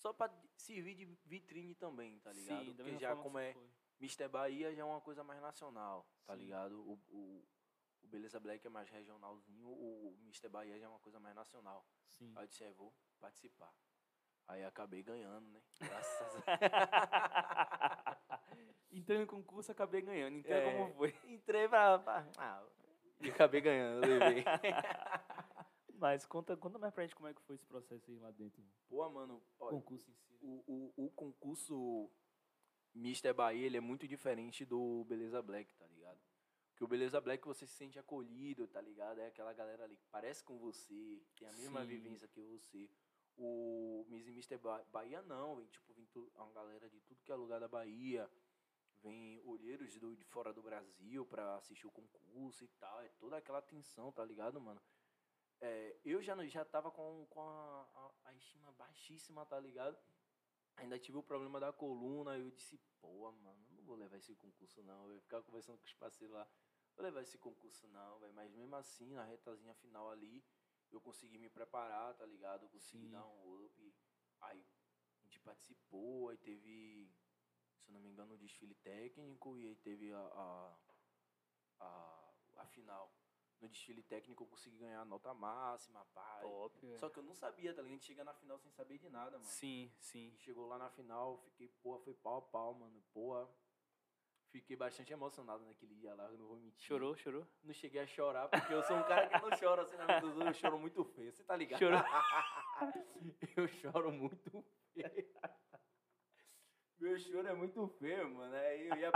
Só 0.00 0.14
pra 0.14 0.30
servir 0.56 0.94
de 0.94 1.04
vitrine 1.26 1.74
também, 1.74 2.18
tá 2.20 2.32
ligado? 2.32 2.64
Sim, 2.64 2.74
Porque 2.74 2.98
já 2.98 3.14
como 3.14 3.38
é 3.38 3.52
foi. 3.52 3.70
Mr. 4.00 4.28
Bahia 4.28 4.74
já 4.74 4.80
é 4.80 4.84
uma 4.84 5.00
coisa 5.02 5.22
mais 5.22 5.42
nacional, 5.42 6.06
tá 6.24 6.34
Sim. 6.34 6.40
ligado? 6.40 6.80
O, 6.88 6.94
o, 7.10 7.46
o 8.02 8.06
Beleza 8.06 8.40
Black 8.40 8.66
é 8.66 8.70
mais 8.70 8.88
regionalzinho, 8.88 9.68
o 9.68 10.16
Mr. 10.22 10.48
Bahia 10.48 10.78
já 10.78 10.86
é 10.86 10.88
uma 10.88 10.98
coisa 11.00 11.20
mais 11.20 11.34
nacional. 11.34 11.86
Sim. 12.08 12.32
Aí 12.34 12.44
eu 12.44 12.48
disse, 12.48 12.64
é, 12.64 12.72
vou 12.72 12.94
participar. 13.20 13.70
Aí 14.48 14.64
acabei 14.64 15.02
ganhando, 15.02 15.46
né? 15.50 15.60
Graças 15.78 16.42
a 16.46 18.20
Entrei 18.90 19.18
no 19.18 19.26
concurso, 19.26 19.70
acabei 19.70 20.00
ganhando. 20.00 20.38
Então 20.38 20.56
É. 20.56 20.78
como 20.78 20.94
foi? 20.94 21.14
Entrei 21.24 21.68
pra. 21.68 21.98
pra- 21.98 22.26
Ah, 22.38 22.64
e 23.20 23.30
acabei 23.30 23.60
ganhando, 23.60 24.00
levei. 24.06 24.42
Mas 26.00 26.24
conta, 26.24 26.56
conta 26.56 26.78
mais 26.78 26.94
pra 26.94 27.02
gente 27.04 27.14
como 27.14 27.28
é 27.28 27.34
que 27.34 27.42
foi 27.42 27.56
esse 27.56 27.66
processo 27.66 28.10
aí 28.10 28.18
lá 28.18 28.30
dentro. 28.30 28.62
Pô, 28.88 29.06
mano, 29.10 29.34
O 29.58 29.64
olha, 29.64 29.76
concurso 29.76 30.10
em 30.10 30.14
si. 30.14 30.38
o, 30.40 30.64
o, 30.96 31.04
o 31.06 31.10
concurso 31.10 32.10
Mr. 32.94 33.34
Bahia, 33.34 33.66
ele 33.66 33.76
é 33.76 33.80
muito 33.80 34.08
diferente 34.08 34.64
do 34.64 35.04
Beleza 35.04 35.42
Black, 35.42 35.74
tá 35.76 35.86
ligado? 35.86 36.18
Porque 36.70 36.84
o 36.84 36.88
Beleza 36.88 37.20
Black 37.20 37.46
você 37.46 37.66
se 37.66 37.74
sente 37.74 37.98
acolhido, 37.98 38.66
tá 38.66 38.80
ligado? 38.80 39.20
É 39.20 39.26
aquela 39.26 39.52
galera 39.52 39.84
ali 39.84 39.96
que 39.96 40.06
parece 40.10 40.42
com 40.42 40.58
você, 40.58 41.22
tem 41.36 41.46
a 41.46 41.52
mesma 41.52 41.82
Sim. 41.82 41.88
vivência 41.88 42.26
que 42.26 42.40
você. 42.40 42.88
O 43.36 44.06
Miss 44.08 44.26
e 44.26 44.30
Mr. 44.30 44.56
Ba- 44.58 44.82
Bahia 44.90 45.20
não, 45.22 45.56
vem, 45.56 45.66
tipo, 45.66 45.92
vem 45.92 46.08
uma 46.34 46.50
galera 46.52 46.88
de 46.88 46.98
tudo 47.02 47.22
que 47.22 47.30
é 47.30 47.34
lugar 47.34 47.60
da 47.60 47.68
Bahia. 47.68 48.30
Vem 49.02 49.40
olheiros 49.44 49.94
do, 49.98 50.14
de 50.16 50.24
fora 50.24 50.52
do 50.52 50.62
Brasil 50.62 51.24
pra 51.26 51.56
assistir 51.56 51.86
o 51.86 51.90
concurso 51.90 52.64
e 52.64 52.68
tal. 52.78 53.00
É 53.02 53.08
toda 53.18 53.36
aquela 53.36 53.60
tensão, 53.62 54.10
tá 54.12 54.24
ligado, 54.24 54.60
mano? 54.60 54.80
É, 55.60 56.00
eu 56.04 56.22
já, 56.22 56.34
já 56.46 56.64
tava 56.64 56.90
com, 56.90 57.26
com 57.26 57.40
a, 57.42 57.82
a, 57.94 58.30
a 58.30 58.34
estima 58.34 58.72
baixíssima, 58.72 59.44
tá 59.44 59.60
ligado? 59.60 59.98
Ainda 60.76 60.98
tive 60.98 61.18
o 61.18 61.22
problema 61.22 61.60
da 61.60 61.72
coluna, 61.72 62.38
eu 62.38 62.50
disse, 62.50 62.78
pô, 63.00 63.30
mano, 63.32 63.66
não 63.70 63.84
vou 63.84 63.96
levar 63.96 64.16
esse 64.16 64.34
concurso 64.34 64.82
não. 64.82 65.06
Eu 65.08 65.14
ia 65.14 65.20
ficar 65.20 65.42
conversando 65.42 65.78
com 65.78 65.84
os 65.84 65.94
parceiros 65.94 66.34
lá, 66.34 66.48
vou 66.96 67.04
levar 67.04 67.20
esse 67.20 67.36
concurso 67.36 67.86
não, 67.88 68.18
velho. 68.18 68.32
Mas 68.32 68.50
mesmo 68.52 68.74
assim, 68.76 69.12
na 69.12 69.24
retazinha 69.24 69.74
final 69.74 70.10
ali, 70.10 70.42
eu 70.90 71.00
consegui 71.00 71.36
me 71.36 71.50
preparar, 71.50 72.14
tá 72.14 72.24
ligado? 72.24 72.64
Eu 72.64 72.70
consegui 72.70 73.04
Sim. 73.04 73.10
dar 73.10 73.26
um 73.26 73.64
up. 73.66 73.94
Aí 74.40 74.66
a 75.18 75.22
gente 75.24 75.38
participou, 75.40 76.30
aí 76.30 76.38
teve, 76.38 77.12
se 77.76 77.88
eu 77.90 77.92
não 77.92 78.00
me 78.00 78.08
engano, 78.08 78.34
o 78.34 78.38
desfile 78.38 78.74
técnico 78.76 79.58
e 79.58 79.66
aí 79.66 79.76
teve 79.76 80.12
a, 80.14 80.18
a, 80.18 80.78
a, 81.80 82.34
a 82.56 82.66
final. 82.66 83.19
No 83.60 83.68
desfile 83.68 84.02
técnico 84.02 84.42
eu 84.42 84.46
consegui 84.46 84.78
ganhar 84.78 85.00
a 85.00 85.04
nota 85.04 85.34
máxima, 85.34 86.04
pá. 86.14 86.38
Top, 86.40 86.86
velho. 86.86 86.98
Só 86.98 87.10
que 87.10 87.18
eu 87.18 87.22
não 87.22 87.34
sabia, 87.34 87.74
tá 87.74 87.82
ligado? 87.82 87.86
A 87.86 87.92
gente 87.92 88.06
chega 88.06 88.24
na 88.24 88.32
final 88.32 88.58
sem 88.58 88.70
saber 88.70 88.98
de 88.98 89.10
nada, 89.10 89.32
mano. 89.32 89.44
Sim, 89.44 89.92
sim. 89.98 90.34
Chegou 90.38 90.66
lá 90.66 90.78
na 90.78 90.88
final, 90.88 91.36
fiquei, 91.38 91.68
porra, 91.82 91.98
foi 92.00 92.14
pau 92.14 92.38
a 92.38 92.42
pau, 92.42 92.74
mano. 92.74 93.02
Porra. 93.12 93.48
Fiquei 94.50 94.74
bastante 94.74 95.12
emocionado 95.12 95.64
naquele 95.64 95.94
dia 95.94 96.12
lá, 96.12 96.24
eu 96.24 96.36
não 96.36 96.48
vou 96.48 96.56
mentir. 96.56 96.84
Chorou, 96.84 97.14
chorou? 97.16 97.46
Não 97.62 97.72
cheguei 97.72 98.00
a 98.00 98.06
chorar, 98.06 98.48
porque 98.48 98.72
eu 98.74 98.82
sou 98.82 98.96
um 98.96 99.02
cara 99.04 99.28
que 99.28 99.40
não 99.40 99.56
chora 99.56 99.82
assim 99.82 99.96
na 99.96 100.06
vida 100.06 100.20
dos 100.22 100.36
outros, 100.36 100.46
eu 100.46 100.54
choro 100.54 100.78
muito 100.78 101.04
feio, 101.04 101.32
você 101.32 101.44
tá 101.44 101.54
ligado? 101.54 101.78
Chorou? 101.78 102.00
eu 103.56 103.68
choro 103.68 104.10
muito 104.10 104.64
feio. 104.92 105.30
Meu 106.98 107.16
choro 107.18 107.46
é 107.46 107.54
muito 107.54 107.86
feio, 108.00 108.28
mano. 108.34 108.54
Aí 108.54 108.88
eu 108.88 108.96
ia. 108.96 109.12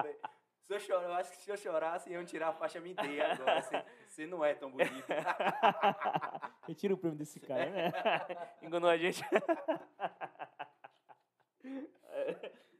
Se 0.67 0.73
eu 0.73 0.81
chorar, 0.81 1.09
eu 1.09 1.15
acho 1.15 1.31
que 1.33 1.37
se 1.37 1.51
eu 1.51 1.57
chorasse, 1.57 2.11
iam 2.11 2.25
tirar 2.25 2.49
a 2.49 2.53
faixa 2.55 2.81
me 2.81 2.93
inteira 2.93 3.35
agora. 3.35 3.61
Você, 3.61 3.85
você 4.15 4.27
não 4.27 4.45
é 4.45 4.55
tão 4.55 4.71
bonito. 4.71 4.87
Retira 6.69 6.95
o 6.95 6.97
prêmio 6.97 7.19
desse 7.19 7.41
cara, 7.41 7.69
né? 7.69 7.93
Enganou 8.63 8.89
a 8.89 8.97
gente. 8.97 9.21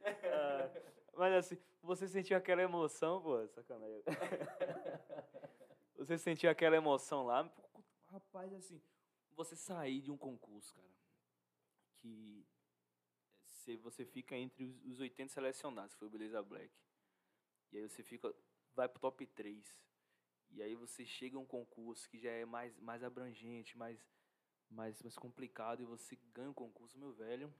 Ah, 0.05 0.71
mas 1.17 1.33
assim, 1.33 1.57
você 1.81 2.07
sentiu 2.07 2.37
aquela 2.37 2.61
emoção, 2.61 3.21
pô, 3.21 3.45
sacanagem. 3.49 4.01
Você 5.97 6.17
sentiu 6.17 6.49
aquela 6.49 6.75
emoção 6.75 7.25
lá? 7.25 7.51
Rapaz, 8.07 8.53
assim, 8.53 8.81
você 9.35 9.55
sair 9.55 9.99
de 10.01 10.11
um 10.11 10.17
concurso, 10.17 10.73
cara, 10.73 10.87
que 11.97 12.47
se 13.43 13.75
você 13.75 14.05
fica 14.05 14.35
entre 14.35 14.63
os, 14.63 14.85
os 14.85 14.99
80 14.99 15.33
selecionados, 15.33 15.93
que 15.93 15.99
foi 15.99 16.07
o 16.07 16.11
Beleza 16.11 16.41
Black, 16.41 16.71
e 17.73 17.77
aí 17.77 17.89
você 17.89 18.03
fica, 18.03 18.33
vai 18.73 18.87
pro 18.87 19.01
top 19.01 19.25
3, 19.25 19.84
e 20.55 20.63
aí 20.63 20.73
você 20.73 21.05
chega 21.05 21.37
a 21.37 21.39
um 21.39 21.45
concurso 21.45 22.09
que 22.09 22.17
já 22.17 22.31
é 22.31 22.45
mais, 22.45 22.79
mais 22.79 23.03
abrangente, 23.03 23.77
mais, 23.77 23.99
mais, 24.69 25.01
mais 25.01 25.17
complicado, 25.17 25.81
e 25.81 25.85
você 25.85 26.17
ganha 26.33 26.49
o 26.49 26.53
concurso, 26.53 26.97
meu 26.97 27.13
velho. 27.13 27.53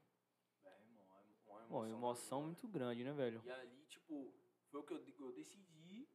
É, 0.63 0.81
irmão, 0.81 1.05
é 1.13 1.51
uma 1.51 1.67
Bom, 1.67 1.83
da 1.83 1.89
emoção 1.89 2.43
muito 2.43 2.67
grande, 2.67 3.03
né, 3.03 3.11
velho? 3.11 3.41
E 3.45 3.51
ali, 3.51 3.85
tipo, 3.87 4.33
foi 4.69 4.79
o 4.79 4.83
que 4.83 4.93
eu, 4.93 5.03
eu 5.19 5.31
decidi 5.33 6.07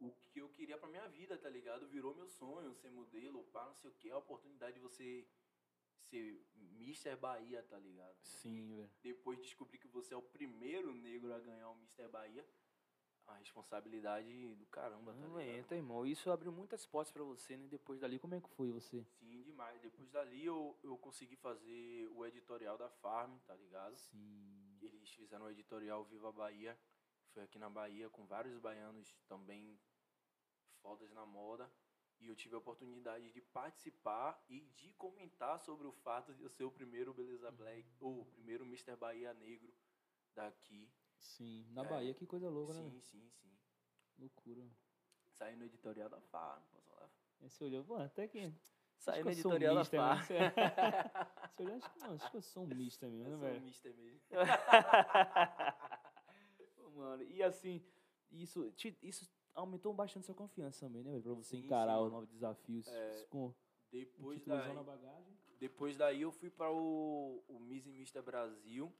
o 0.00 0.10
que 0.30 0.40
eu 0.40 0.48
queria 0.50 0.76
pra 0.76 0.88
minha 0.88 1.06
vida, 1.08 1.38
tá 1.38 1.48
ligado? 1.48 1.86
Virou 1.86 2.14
meu 2.14 2.26
sonho, 2.26 2.74
ser 2.74 2.90
modelo, 2.90 3.44
pá, 3.44 3.64
não 3.66 3.74
sei 3.74 3.90
o 3.90 3.94
que, 3.94 4.10
a 4.10 4.18
oportunidade 4.18 4.74
de 4.74 4.80
você 4.80 5.26
ser 6.10 6.44
Mr. 6.56 7.16
Bahia, 7.16 7.62
tá 7.62 7.78
ligado? 7.78 8.16
Sim, 8.22 8.76
velho. 8.76 8.90
Depois 9.02 9.40
descobrir 9.40 9.78
que 9.78 9.88
você 9.88 10.12
é 10.12 10.16
o 10.16 10.22
primeiro 10.22 10.92
negro 10.94 11.32
a 11.32 11.38
ganhar 11.38 11.70
o 11.70 11.76
Mr. 11.76 12.08
Bahia, 12.08 12.46
a 13.26 13.34
responsabilidade 13.34 14.54
do 14.54 14.66
caramba, 14.66 15.12
tá 15.12 15.18
Não 15.20 15.38
ligado? 15.38 15.58
entra, 15.58 15.76
irmão. 15.76 16.06
Isso 16.06 16.30
abriu 16.30 16.52
muitas 16.52 16.86
portas 16.86 17.10
pra 17.12 17.22
você, 17.24 17.56
né? 17.56 17.66
Depois 17.68 18.00
dali, 18.00 18.18
como 18.18 18.34
é 18.34 18.40
que 18.40 18.48
foi 18.50 18.70
você? 18.70 19.04
Sim, 19.18 19.42
demais. 19.42 19.80
Depois 19.80 20.10
dali 20.10 20.44
eu, 20.44 20.78
eu 20.82 20.96
consegui 20.98 21.36
fazer 21.36 22.08
o 22.12 22.24
editorial 22.24 22.78
da 22.78 22.88
Farm, 22.88 23.36
tá 23.46 23.54
ligado? 23.54 23.96
Sim. 23.96 24.78
Eles 24.80 25.10
fizeram 25.10 25.46
o 25.46 25.50
editorial 25.50 26.04
Viva 26.04 26.30
Bahia. 26.32 26.78
Foi 27.32 27.42
aqui 27.42 27.58
na 27.58 27.68
Bahia 27.68 28.08
com 28.08 28.24
vários 28.26 28.58
baianos 28.58 29.14
também 29.28 29.78
fodas 30.80 31.12
na 31.12 31.26
moda. 31.26 31.70
E 32.18 32.28
eu 32.28 32.36
tive 32.36 32.54
a 32.54 32.58
oportunidade 32.58 33.30
de 33.30 33.42
participar 33.42 34.42
e 34.48 34.60
de 34.74 34.90
comentar 34.92 35.60
sobre 35.60 35.86
o 35.86 35.92
fato 35.92 36.32
de 36.34 36.42
eu 36.42 36.48
ser 36.48 36.64
o 36.64 36.70
primeiro 36.70 37.12
Beleza 37.12 37.50
Black, 37.50 37.86
ou 38.00 38.22
o 38.22 38.24
primeiro 38.24 38.64
Mr. 38.64 38.96
Bahia 38.96 39.34
negro 39.34 39.70
daqui. 40.34 40.88
Sim. 41.18 41.66
Na 41.72 41.82
É. 41.82 41.88
Bahia, 41.88 42.14
que 42.14 42.26
coisa 42.26 42.48
louca, 42.48 42.72
né? 42.74 42.80
sim, 42.80 42.88
velho? 42.90 43.02
sim, 43.02 43.28
sim. 43.30 43.50
Loucura. 44.18 44.62
Saí 45.28 45.56
no 45.56 45.64
editorial 45.64 46.08
da 46.08 46.20
Farm, 46.20 46.62
posso 46.72 46.88
falar? 46.88 47.10
Você 47.40 47.64
olhou, 47.64 47.84
pô, 47.84 47.96
até 47.96 48.26
que. 48.26 48.52
Saí 48.98 49.22
no 49.22 49.28
eu 49.28 49.32
editorial 49.32 49.74
da 49.74 49.82
né? 49.82 49.86
Farm. 49.86 50.22
Você- 50.22 50.38
Você 51.56 51.62
olhou, 51.62 51.76
acho 51.76 51.90
que, 51.90 51.98
não, 52.00 52.14
acho 52.14 52.30
que 52.30 52.36
eu 52.36 52.42
sou 52.42 52.64
um 52.64 52.66
mister 52.66 53.10
mesmo, 53.10 53.28
Eu 53.28 53.32
né, 53.32 53.38
sou 53.38 53.48
um 53.48 53.52
velho? 53.52 53.64
mister 53.64 53.94
mesmo. 53.94 54.20
Mano, 56.96 57.22
e 57.24 57.42
assim, 57.42 57.82
isso, 58.30 58.70
te- 58.72 58.96
isso 59.02 59.28
aumentou 59.54 59.92
bastante 59.92 60.26
sua 60.26 60.34
confiança 60.34 60.86
também, 60.86 61.02
né, 61.02 61.10
velho? 61.10 61.22
Pra 61.22 61.32
você 61.34 61.56
Sim, 61.56 61.64
encarar 61.64 61.98
sim. 61.98 62.04
os 62.06 62.12
novos 62.12 62.28
desafios 62.28 62.86
É, 62.88 63.26
com 63.30 63.52
Depois 63.90 64.44
daí, 64.46 64.76
depois 65.58 65.96
daí 65.96 66.22
eu 66.22 66.32
fui 66.32 66.50
para 66.50 66.70
o, 66.70 67.42
o 67.48 67.58
Miss 67.60 67.86
e 67.86 67.92
Mister 67.92 68.22
Brasil. 68.22 68.92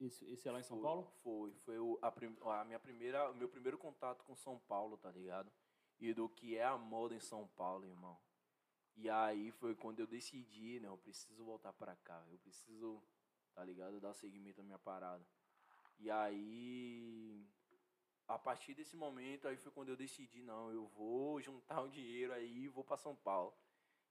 Esse, 0.00 0.24
esse 0.32 0.48
é 0.48 0.52
lá 0.52 0.60
em 0.60 0.62
São 0.62 0.78
Foi- 0.78 0.82
Paulo? 0.84 1.12
Foi, 1.22 1.52
foi 1.64 1.78
o, 1.78 1.98
a, 2.00 2.10
prim- 2.10 2.36
a 2.42 2.64
minha 2.64 2.78
primeira, 2.78 3.30
o 3.30 3.34
meu 3.34 3.48
primeiro 3.48 3.76
contato 3.76 4.24
com 4.24 4.34
São 4.34 4.58
Paulo, 4.58 4.96
tá 4.96 5.10
ligado? 5.10 5.52
E 5.98 6.14
do 6.14 6.28
que 6.28 6.56
é 6.56 6.64
a 6.64 6.78
moda 6.78 7.14
em 7.14 7.20
São 7.20 7.46
Paulo, 7.48 7.84
irmão. 7.84 8.18
E 8.96 9.08
aí 9.10 9.50
foi 9.52 9.74
quando 9.74 10.00
eu 10.00 10.06
decidi, 10.06 10.80
né, 10.80 10.88
eu 10.88 10.96
preciso 10.98 11.44
voltar 11.44 11.72
pra 11.72 11.94
cá, 11.96 12.26
eu 12.30 12.38
preciso, 12.38 13.02
tá 13.54 13.62
ligado, 13.64 14.00
dar 14.00 14.14
seguimento 14.14 14.60
à 14.60 14.64
minha 14.64 14.78
parada. 14.78 15.24
E 15.98 16.10
aí 16.10 17.46
a 18.26 18.38
partir 18.38 18.74
desse 18.74 18.96
momento 18.96 19.46
aí 19.48 19.56
foi 19.56 19.70
quando 19.72 19.90
eu 19.90 19.96
decidi, 19.96 20.42
não, 20.42 20.70
eu 20.70 20.86
vou 20.86 21.40
juntar 21.42 21.80
o 21.82 21.88
dinheiro 21.90 22.32
aí 22.32 22.64
e 22.64 22.68
vou 22.68 22.82
pra 22.84 22.96
São 22.96 23.14
Paulo. 23.14 23.54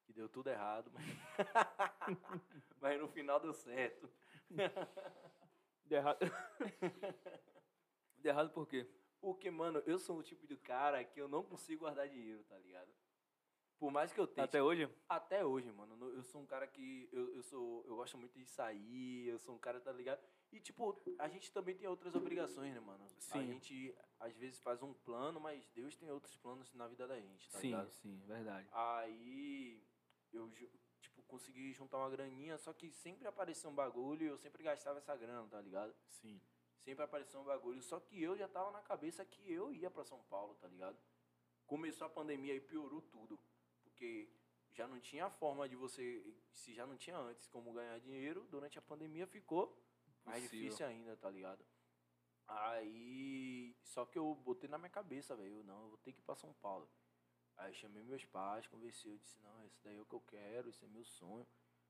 Que 0.05 0.13
deu 0.13 0.27
tudo 0.29 0.49
errado, 0.49 0.91
mas, 0.91 1.05
mas 2.81 2.99
no 2.99 3.07
final 3.07 3.39
deu 3.39 3.53
certo. 3.53 4.09
De 5.89 5.95
errado. 5.95 6.19
De 8.17 8.27
errado 8.29 8.51
por 8.51 8.67
quê? 8.67 8.87
Porque, 9.19 9.49
mano, 9.49 9.79
eu 9.87 9.97
sou 9.97 10.17
o 10.19 10.23
tipo 10.23 10.45
de 10.45 10.55
cara 10.55 11.03
que 11.03 11.19
eu 11.19 11.27
não 11.27 11.43
consigo 11.43 11.81
guardar 11.81 12.07
dinheiro, 12.07 12.43
tá 12.43 12.57
ligado? 12.59 12.93
Por 13.79 13.91
mais 13.91 14.13
que 14.13 14.19
eu 14.19 14.27
tente. 14.27 14.41
Até 14.41 14.61
hoje? 14.61 14.87
Até 15.07 15.43
hoje, 15.43 15.71
mano. 15.71 15.95
no- 15.95 16.13
Eu 16.13 16.21
sou 16.23 16.41
um 16.41 16.45
cara 16.45 16.67
que. 16.67 17.09
Eu, 17.11 17.33
eu 17.35 17.41
sou. 17.41 17.83
Eu 17.87 17.95
gosto 17.95 18.17
muito 18.17 18.37
de 18.37 18.45
sair, 18.45 19.27
eu 19.29 19.39
sou 19.39 19.55
um 19.55 19.57
cara, 19.57 19.79
tá 19.81 19.91
ligado? 19.91 20.21
E, 20.51 20.59
tipo, 20.59 21.01
a 21.17 21.27
gente 21.27 21.51
também 21.51 21.75
tem 21.75 21.87
outras 21.87 22.13
obrigações, 22.13 22.73
né, 22.73 22.79
mano? 22.79 23.03
A 23.05 23.19
Sim. 23.19 23.47
gente, 23.47 23.95
às 24.19 24.35
vezes, 24.37 24.59
faz 24.59 24.83
um 24.83 24.93
plano, 24.93 25.39
mas 25.39 25.65
Deus 25.69 25.95
tem 25.95 26.11
outros 26.11 26.35
planos 26.37 26.71
na 26.73 26.87
vida 26.87 27.07
da 27.07 27.19
gente, 27.19 27.49
tá 27.49 27.59
sim, 27.59 27.67
ligado? 27.67 27.89
sim, 27.89 28.21
verdade. 28.27 28.67
Aí 28.73 29.81
eu, 30.33 30.51
consegui 31.29 31.71
juntar 31.73 31.97
uma 31.97 32.09
graninha, 32.09 32.57
só 32.57 32.73
que 32.73 32.91
sempre 32.91 33.27
aparecia 33.27 33.69
um 33.69 33.75
bagulho 33.75 34.23
e 34.23 34.27
eu 34.27 34.37
sempre 34.37 34.63
gastava 34.63 34.97
essa 34.97 35.15
grana, 35.15 35.47
tá 35.47 35.61
ligado? 35.61 35.95
Sim. 36.09 36.41
Sempre 36.79 37.03
aparecia 37.03 37.39
um 37.39 37.43
bagulho, 37.43 37.81
só 37.81 37.99
que 37.99 38.21
eu 38.21 38.35
já 38.35 38.47
tava 38.47 38.71
na 38.71 38.81
cabeça 38.81 39.23
que 39.23 39.51
eu 39.51 39.71
ia 39.71 39.89
pra 39.91 40.03
São 40.03 40.21
Paulo, 40.23 40.55
tá 40.55 40.67
ligado? 40.67 40.97
Começou 41.65 42.07
a 42.07 42.09
pandemia 42.09 42.55
e 42.55 42.59
piorou 42.59 43.01
tudo, 43.01 43.39
porque 43.83 44.29
já 44.71 44.87
não 44.87 44.99
tinha 44.99 45.29
forma 45.29 45.69
de 45.69 45.75
você, 45.75 46.03
se 46.51 46.73
já 46.73 46.85
não 46.87 46.97
tinha 46.97 47.17
antes 47.17 47.47
como 47.47 47.73
ganhar 47.73 47.99
dinheiro, 47.99 48.47
durante 48.49 48.79
a 48.79 48.81
pandemia 48.81 49.27
ficou 49.27 49.77
mais 50.25 50.43
Possível. 50.43 50.65
difícil 50.65 50.85
ainda, 50.87 51.15
tá 51.15 51.29
ligado? 51.29 51.63
Aí, 52.47 53.75
só 53.83 54.05
que 54.05 54.17
eu 54.17 54.33
botei 54.33 54.67
na 54.67 54.77
minha 54.77 54.89
cabeça, 54.89 55.35
velho, 55.35 55.63
não, 55.63 55.83
eu 55.83 55.89
vou 55.89 55.97
ter 55.99 56.11
que 56.11 56.19
ir 56.19 56.23
pra 56.23 56.35
São 56.35 56.51
Paulo. 56.53 56.89
Aí 57.59 57.71
eu 57.71 57.73
chamei 57.73 58.03
meus 58.03 58.23
pais, 58.25 58.65
conversei, 58.67 59.11
eu 59.11 59.17
disse, 59.17 59.37
não, 59.41 59.65
esse 59.65 59.77
daí 59.83 59.97
é 59.97 60.01
o 60.01 60.05
que 60.05 60.15
eu 60.15 60.21
quero, 60.21 60.69
esse 60.69 60.85
é 60.85 60.87
meu 60.87 61.03
sonho. 61.03 61.45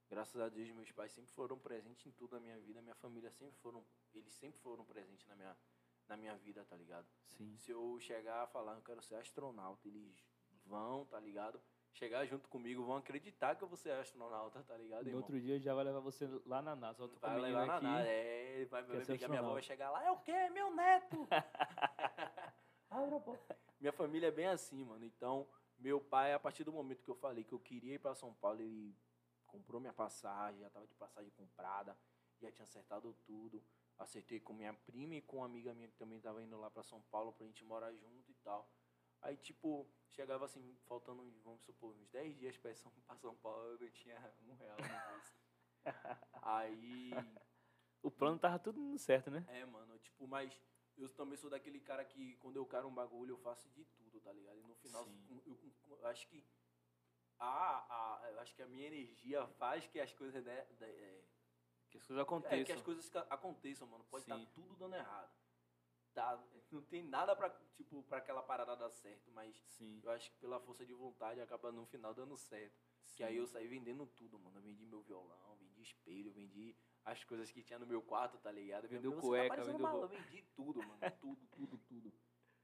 Graças 0.09 0.41
a 0.41 0.49
Deus, 0.49 0.71
meus 0.71 0.91
pais 0.91 1.11
sempre 1.11 1.31
foram 1.31 1.59
presentes 1.59 2.07
em 2.07 2.11
tudo 2.11 2.33
na 2.33 2.39
minha 2.39 2.59
vida, 2.59 2.81
minha 2.81 2.95
família 2.95 3.29
sempre 3.29 3.55
foram, 3.59 3.85
eles 4.11 4.33
sempre 4.33 4.59
foram 4.59 4.83
presentes 4.83 5.27
na 5.27 5.35
minha, 5.35 5.55
na 6.07 6.17
minha 6.17 6.35
vida, 6.37 6.65
tá 6.65 6.75
ligado? 6.75 7.07
Sim. 7.27 7.55
Se 7.55 7.71
eu 7.71 7.99
chegar 7.99 8.41
a 8.43 8.47
falar, 8.47 8.73
eu 8.73 8.81
quero 8.81 9.01
ser 9.03 9.15
astronauta, 9.15 9.87
eles 9.87 10.25
vão, 10.65 11.05
tá 11.05 11.19
ligado? 11.19 11.61
Chegar 11.93 12.25
junto 12.25 12.49
comigo, 12.49 12.83
vão 12.83 12.97
acreditar 12.97 13.55
que 13.55 13.63
eu 13.63 13.67
vou 13.67 13.77
ser 13.77 13.91
astronauta, 13.91 14.63
tá 14.63 14.75
ligado, 14.75 15.03
No 15.03 15.09
irmão? 15.09 15.21
outro 15.21 15.39
dia 15.39 15.59
já 15.59 15.75
vai 15.75 15.83
levar 15.83 15.99
você 15.99 16.27
lá 16.47 16.63
na 16.63 16.75
NASA. 16.75 17.03
Outro 17.03 17.19
Vai 17.19 17.39
levar 17.39 17.67
na 17.67 17.79
nada, 17.79 18.07
é, 18.07 18.65
vai, 18.65 18.83
ser 18.83 19.05
brigar, 19.05 19.29
minha 19.29 19.41
avó 19.41 19.53
vai 19.53 19.61
chegar 19.61 19.91
lá, 19.91 20.03
é 20.03 20.09
o 20.09 20.17
quê? 20.17 20.49
Meu 20.49 20.73
neto! 20.73 21.27
Abre 22.89 23.15
a 23.15 23.19
porta. 23.19 23.55
Minha 23.79 23.93
família 23.93 24.27
é 24.27 24.31
bem 24.31 24.47
assim, 24.47 24.83
mano. 24.83 25.05
Então, 25.05 25.47
meu 25.79 25.99
pai, 26.01 26.33
a 26.33 26.39
partir 26.39 26.63
do 26.63 26.71
momento 26.73 27.03
que 27.03 27.09
eu 27.09 27.15
falei 27.15 27.43
que 27.43 27.53
eu 27.53 27.59
queria 27.59 27.95
ir 27.95 27.99
pra 27.99 28.13
São 28.15 28.33
Paulo, 28.33 28.61
ele 28.61 28.95
comprou 29.47 29.79
minha 29.81 29.93
passagem, 29.93 30.61
já 30.61 30.69
tava 30.69 30.85
de 30.87 30.95
passagem 30.95 31.31
comprada, 31.31 31.97
já 32.39 32.51
tinha 32.51 32.65
acertado 32.65 33.13
tudo. 33.25 33.63
Acertei 33.97 34.39
com 34.39 34.53
minha 34.53 34.73
prima 34.73 35.15
e 35.15 35.21
com 35.21 35.37
uma 35.37 35.45
amiga 35.45 35.73
minha 35.73 35.89
que 35.89 35.97
também 35.97 36.21
tava 36.21 36.41
indo 36.41 36.57
lá 36.57 36.69
pra 36.71 36.83
São 36.83 37.01
Paulo 37.03 37.33
pra 37.33 37.45
gente 37.45 37.65
morar 37.65 37.93
junto 37.93 38.31
e 38.31 38.35
tal. 38.35 38.71
Aí, 39.21 39.35
tipo, 39.35 39.85
chegava 40.11 40.45
assim, 40.45 40.77
faltando, 40.87 41.21
vamos 41.43 41.61
supor, 41.63 41.93
uns 41.95 42.07
10 42.09 42.37
dias 42.37 42.55
ir 42.55 42.75
São- 42.75 42.91
pra 43.05 43.17
São 43.17 43.35
Paulo, 43.35 43.73
eu 43.73 43.79
não 43.79 43.89
tinha 43.91 44.15
um 44.47 44.53
real 44.53 44.77
no 44.77 45.11
bolso. 45.11 45.33
Aí, 46.43 47.11
O 48.01 48.09
plano 48.09 48.39
tava 48.39 48.57
tudo 48.59 48.97
certo, 48.97 49.29
né? 49.29 49.43
é, 49.49 49.65
mano, 49.65 49.97
tipo, 49.99 50.25
mas 50.27 50.57
eu 50.97 51.09
também 51.09 51.37
sou 51.37 51.49
daquele 51.49 51.81
cara 51.81 52.05
que 52.05 52.35
quando 52.37 52.55
eu 52.55 52.65
quero 52.65 52.87
um 52.87 52.93
bagulho 52.93 53.33
eu 53.33 53.37
faço 53.37 53.69
de 53.71 53.83
tudo, 53.85 54.21
tá 54.21 54.31
ligado? 54.31 54.61
Final 54.89 55.03
Sim. 55.05 55.25
eu, 55.29 55.43
eu- 55.45 55.97
eu 55.97 56.05
acho 56.07 56.27
que 56.27 56.43
a, 57.37 57.45
a, 57.47 58.41
acho 58.41 58.53
que 58.55 58.61
a 58.61 58.67
minha 58.67 58.87
energia 58.87 59.47
faz 59.59 59.85
que 59.87 59.99
as 59.99 60.11
coisas, 60.13 60.43
né, 60.43 60.65
é, 60.81 61.23
Que 61.89 61.97
as 61.97 62.05
coisas 62.05 62.21
aconteçam. 62.21 62.57
é, 62.59 62.63
que 62.63 62.71
as 62.71 62.81
coisas 62.81 63.15
aconteçam, 63.29 63.87
mano. 63.87 64.03
Pode 64.05 64.23
estar 64.23 64.37
Sim. 64.37 64.47
tudo 64.53 64.75
dando 64.75 64.95
errado. 64.95 65.31
Tá, 66.13 66.43
não 66.71 66.81
tem 66.81 67.03
nada 67.03 67.35
pra, 67.35 67.49
tipo, 67.77 68.01
pra 68.03 68.17
aquela 68.17 68.41
parada 68.41 68.75
dar 68.75 68.89
certo, 68.89 69.31
mas 69.31 69.55
Sim. 69.67 70.01
eu 70.03 70.11
acho 70.11 70.31
que 70.31 70.37
pela 70.39 70.59
força 70.59 70.85
de 70.85 70.93
vontade 70.93 71.39
acaba 71.39 71.71
no 71.71 71.85
final 71.85 72.13
dando 72.13 72.35
certo. 72.35 72.75
Que 73.15 73.23
aí 73.23 73.37
eu 73.37 73.45
saí 73.47 73.67
vendendo 73.67 74.05
tudo, 74.07 74.39
mano. 74.39 74.57
Eu 74.57 74.61
vendi 74.63 74.85
meu 74.85 75.01
violão, 75.01 75.55
vendi 75.57 75.81
espelho, 75.81 76.31
vendi 76.31 76.75
as 77.05 77.23
coisas 77.23 77.51
que 77.51 77.61
tinha 77.63 77.77
no 77.79 77.85
meu 77.85 78.01
quarto, 78.01 78.37
tá 78.37 78.51
ligado? 78.51 78.87
Vendeu 78.87 79.11
"Você 79.13 79.21
cueca, 79.21 79.55
tá 79.57 79.63
vendeu 79.63 79.79
maluco." 79.79 80.07
bo- 80.07 80.13
Eu 80.13 80.19
vendi 80.23 80.41
tudo, 80.55 80.79
mano. 80.83 80.99
Tudo, 81.21 81.47
tudo, 81.47 81.77
tudo. 81.79 82.13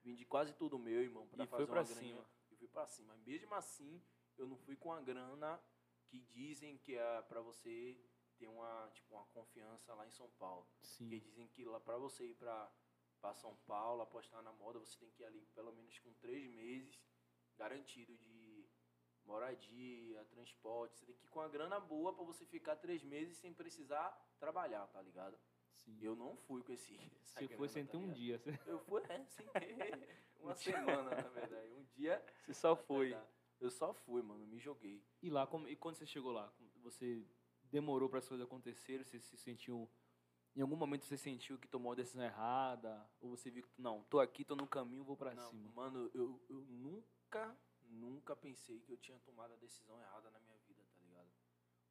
Vendi 0.05 0.23
quase 0.23 0.53
tudo 0.53 0.77
meu, 0.77 1.01
irmão, 1.01 1.27
pra 1.27 1.43
E 1.43 1.47
foi 1.47 1.65
fazer 1.65 1.71
pra 1.71 1.79
uma 1.79 1.85
cima. 1.85 2.29
E 2.51 2.55
fui 2.55 2.67
pra 2.67 2.85
cima. 2.85 3.17
Mesmo 3.25 3.55
assim, 3.55 3.99
eu 4.37 4.47
não 4.47 4.55
fui 4.55 4.75
com 4.75 4.93
a 4.93 5.01
grana 5.01 5.59
que 6.05 6.19
dizem 6.19 6.77
que 6.77 6.95
é 6.95 7.21
pra 7.23 7.41
você 7.41 7.99
ter 8.37 8.47
uma, 8.47 8.87
tipo, 8.93 9.15
uma 9.15 9.25
confiança 9.25 9.95
lá 9.95 10.05
em 10.05 10.11
São 10.11 10.29
Paulo. 10.37 10.67
Sim. 10.83 11.07
dizem 11.07 11.47
que 11.47 11.65
lá 11.65 11.79
pra 11.79 11.97
você 11.97 12.23
ir 12.23 12.35
pra, 12.35 12.71
pra 13.19 13.33
São 13.33 13.55
Paulo, 13.65 14.03
apostar 14.03 14.43
na 14.43 14.53
moda, 14.53 14.77
você 14.77 14.95
tem 14.99 15.09
que 15.09 15.23
ir 15.23 15.25
ali 15.25 15.43
pelo 15.55 15.73
menos 15.73 15.97
com 15.97 16.13
três 16.13 16.47
meses 16.47 17.01
garantido 17.57 18.15
de 18.15 18.69
moradia, 19.23 20.23
transporte. 20.25 20.99
Você 20.99 21.05
tem 21.07 21.15
que 21.15 21.25
ir 21.25 21.29
com 21.29 21.41
a 21.41 21.47
grana 21.47 21.79
boa 21.79 22.13
pra 22.13 22.23
você 22.23 22.45
ficar 22.45 22.75
três 22.75 23.03
meses 23.03 23.37
sem 23.39 23.51
precisar 23.51 24.11
trabalhar, 24.39 24.85
tá 24.87 25.01
ligado? 25.01 25.39
Sim. 25.83 25.97
Eu 26.01 26.15
não 26.15 26.35
fui 26.35 26.63
com 26.63 26.71
esse. 26.73 26.95
essa 27.21 27.39
Você 27.39 27.47
grana, 27.47 27.57
foi 27.57 27.69
sem 27.69 27.85
tá 27.85 27.91
ter 27.91 27.97
um 27.97 28.11
dia. 28.11 28.38
Você 28.39 28.59
Eu 28.65 28.79
fui, 28.79 29.01
é, 29.09 29.25
sem 29.25 29.47
ter 29.47 30.09
uma 30.39 30.55
semana, 30.55 31.03
na 31.15 31.29
verdade. 31.29 31.71
Um 31.73 31.83
dia. 31.95 32.23
você 32.45 32.53
só 32.53 32.75
foi. 32.75 33.11
Tá, 33.11 33.27
Eu 33.59 33.69
só 33.69 33.93
fui, 33.93 34.21
mano, 34.21 34.45
me 34.45 34.59
joguei. 34.59 35.03
E 35.21 35.29
lá, 35.29 35.45
como, 35.47 35.67
e 35.67 35.75
quando 35.75 35.95
você 35.95 36.05
chegou 36.05 36.31
lá, 36.31 36.53
você 36.81 37.25
demorou 37.63 38.09
para 38.09 38.19
as 38.19 38.27
coisas 38.27 38.45
acontecerem? 38.45 39.03
Você 39.03 39.19
se 39.19 39.38
sentiu. 39.38 39.89
Em 40.55 40.61
algum 40.61 40.77
momento 40.77 41.03
você 41.03 41.17
sentiu 41.17 41.57
que 41.57 41.67
tomou 41.67 41.91
a 41.91 41.95
decisão 41.95 42.23
errada? 42.23 43.05
Ou 43.19 43.35
você 43.35 43.51
viu 43.51 43.63
que, 43.63 43.81
não, 43.81 44.03
tô 44.03 44.21
aqui, 44.21 44.45
tô 44.45 44.55
no 44.55 44.65
caminho, 44.65 45.03
vou 45.03 45.17
Não, 45.35 45.49
cima? 45.49 45.69
mano, 45.73 46.09
eu, 46.13 46.41
eu 46.49 46.61
nunca, 46.61 47.57
nunca 47.83 48.35
pensei 48.38 48.79
que 48.79 48.89
eu 48.93 48.97
tinha 48.97 49.19
tomado 49.19 49.53
a 49.53 49.57
decisão 49.57 49.99
errada 49.99 50.31
na 50.31 50.39
minha 50.39 50.54
tá? 50.54 50.54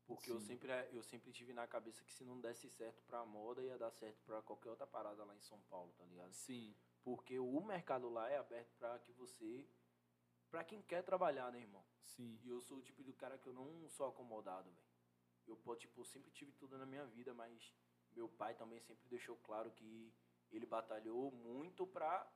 Porque 0.07 0.31
eu 0.31 0.39
Sim. 0.39 0.47
sempre, 0.47 0.71
eu 0.93 1.03
sempre 1.03 1.33
tive 1.33 1.53
na 1.53 1.67
cabeça 1.67 2.05
que 2.05 2.13
se 2.13 2.25
não 2.25 2.39
desse 2.41 2.69
certo 2.69 3.03
pra 3.05 3.25
moda, 3.25 3.63
ia 3.63 3.79
dar 3.79 3.91
certo 3.91 4.23
pra 4.25 4.43
qualquer 4.43 4.71
outra 4.71 4.87
parada 4.87 5.25
lá 5.25 5.35
em 5.35 5.41
São 5.41 5.61
Paulo, 5.63 5.93
tá 5.97 6.05
ligado? 6.05 6.33
Sim. 6.33 6.75
Porque 7.03 7.39
o 7.39 7.61
mercado 7.63 8.09
lá 8.11 8.29
é 8.31 8.37
aberto 8.37 8.75
pra 8.77 8.99
que 8.99 9.13
você. 9.13 9.67
pra 10.51 10.63
quem 10.63 10.83
quer 10.83 11.03
trabalhar, 11.03 11.51
né, 11.51 11.61
irmão? 11.61 11.85
Sim. 12.03 12.39
E 12.43 12.49
eu 12.49 12.61
sou 12.61 12.79
o 12.79 12.83
tipo 12.83 13.03
do 13.03 13.13
cara 13.13 13.39
que 13.39 13.47
eu 13.47 13.53
não 13.53 13.89
sou 13.89 14.07
acomodado, 14.07 14.71
velho. 14.71 14.95
Eu, 15.47 15.77
tipo, 15.77 16.05
sempre 16.05 16.31
tive 16.31 16.53
tudo 16.53 16.79
na 16.79 16.87
minha 16.87 17.05
vida, 17.07 17.35
mas 17.35 17.75
meu 18.13 18.29
pai 18.29 18.55
também 18.55 18.81
sempre 18.81 19.09
deixou 19.09 19.37
claro 19.39 19.71
que 19.73 20.13
ele 20.51 20.65
batalhou 20.65 21.31
muito 21.31 21.87
pra 21.87 22.31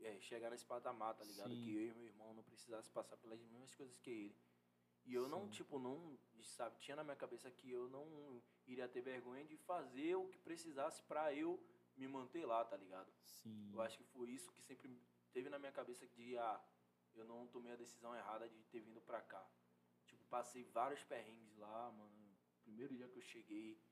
é, 0.00 0.18
chegar 0.20 0.50
nesse 0.50 0.64
patamar, 0.64 1.14
tá 1.14 1.24
ligado? 1.24 1.50
Sim. 1.50 1.62
Que 1.62 1.74
eu 1.74 1.88
e 1.88 1.94
meu 1.94 2.06
irmão 2.06 2.32
não 2.32 2.42
precisasse 2.42 2.88
passar 2.90 3.16
pelas 3.16 3.42
mesmas 3.42 3.74
coisas 3.74 3.98
que 3.98 4.10
ele. 4.10 4.36
E 5.10 5.14
eu 5.16 5.28
não, 5.28 5.46
Sim. 5.46 5.50
tipo, 5.50 5.76
não, 5.76 6.16
sabe, 6.40 6.78
tinha 6.78 6.94
na 6.94 7.02
minha 7.02 7.16
cabeça 7.16 7.50
que 7.50 7.68
eu 7.68 7.90
não 7.90 8.40
iria 8.64 8.86
ter 8.86 9.00
vergonha 9.00 9.44
de 9.44 9.56
fazer 9.56 10.14
o 10.14 10.28
que 10.28 10.38
precisasse 10.38 11.02
pra 11.02 11.34
eu 11.34 11.60
me 11.96 12.06
manter 12.06 12.46
lá, 12.46 12.64
tá 12.64 12.76
ligado? 12.76 13.10
Sim. 13.24 13.72
Eu 13.74 13.82
acho 13.82 13.98
que 13.98 14.04
foi 14.04 14.30
isso 14.30 14.52
que 14.52 14.62
sempre 14.62 15.02
teve 15.32 15.48
na 15.48 15.58
minha 15.58 15.72
cabeça 15.72 16.06
de 16.06 16.38
ah, 16.38 16.62
eu 17.16 17.24
não 17.24 17.48
tomei 17.48 17.72
a 17.72 17.76
decisão 17.76 18.14
errada 18.14 18.48
de 18.48 18.62
ter 18.66 18.82
vindo 18.82 19.00
pra 19.00 19.20
cá. 19.20 19.44
Tipo, 20.06 20.24
passei 20.26 20.62
vários 20.62 21.02
perrengues 21.02 21.56
lá, 21.58 21.90
mano. 21.90 22.12
Primeiro 22.62 22.94
dia 22.94 23.08
que 23.08 23.18
eu 23.18 23.22
cheguei, 23.22 23.82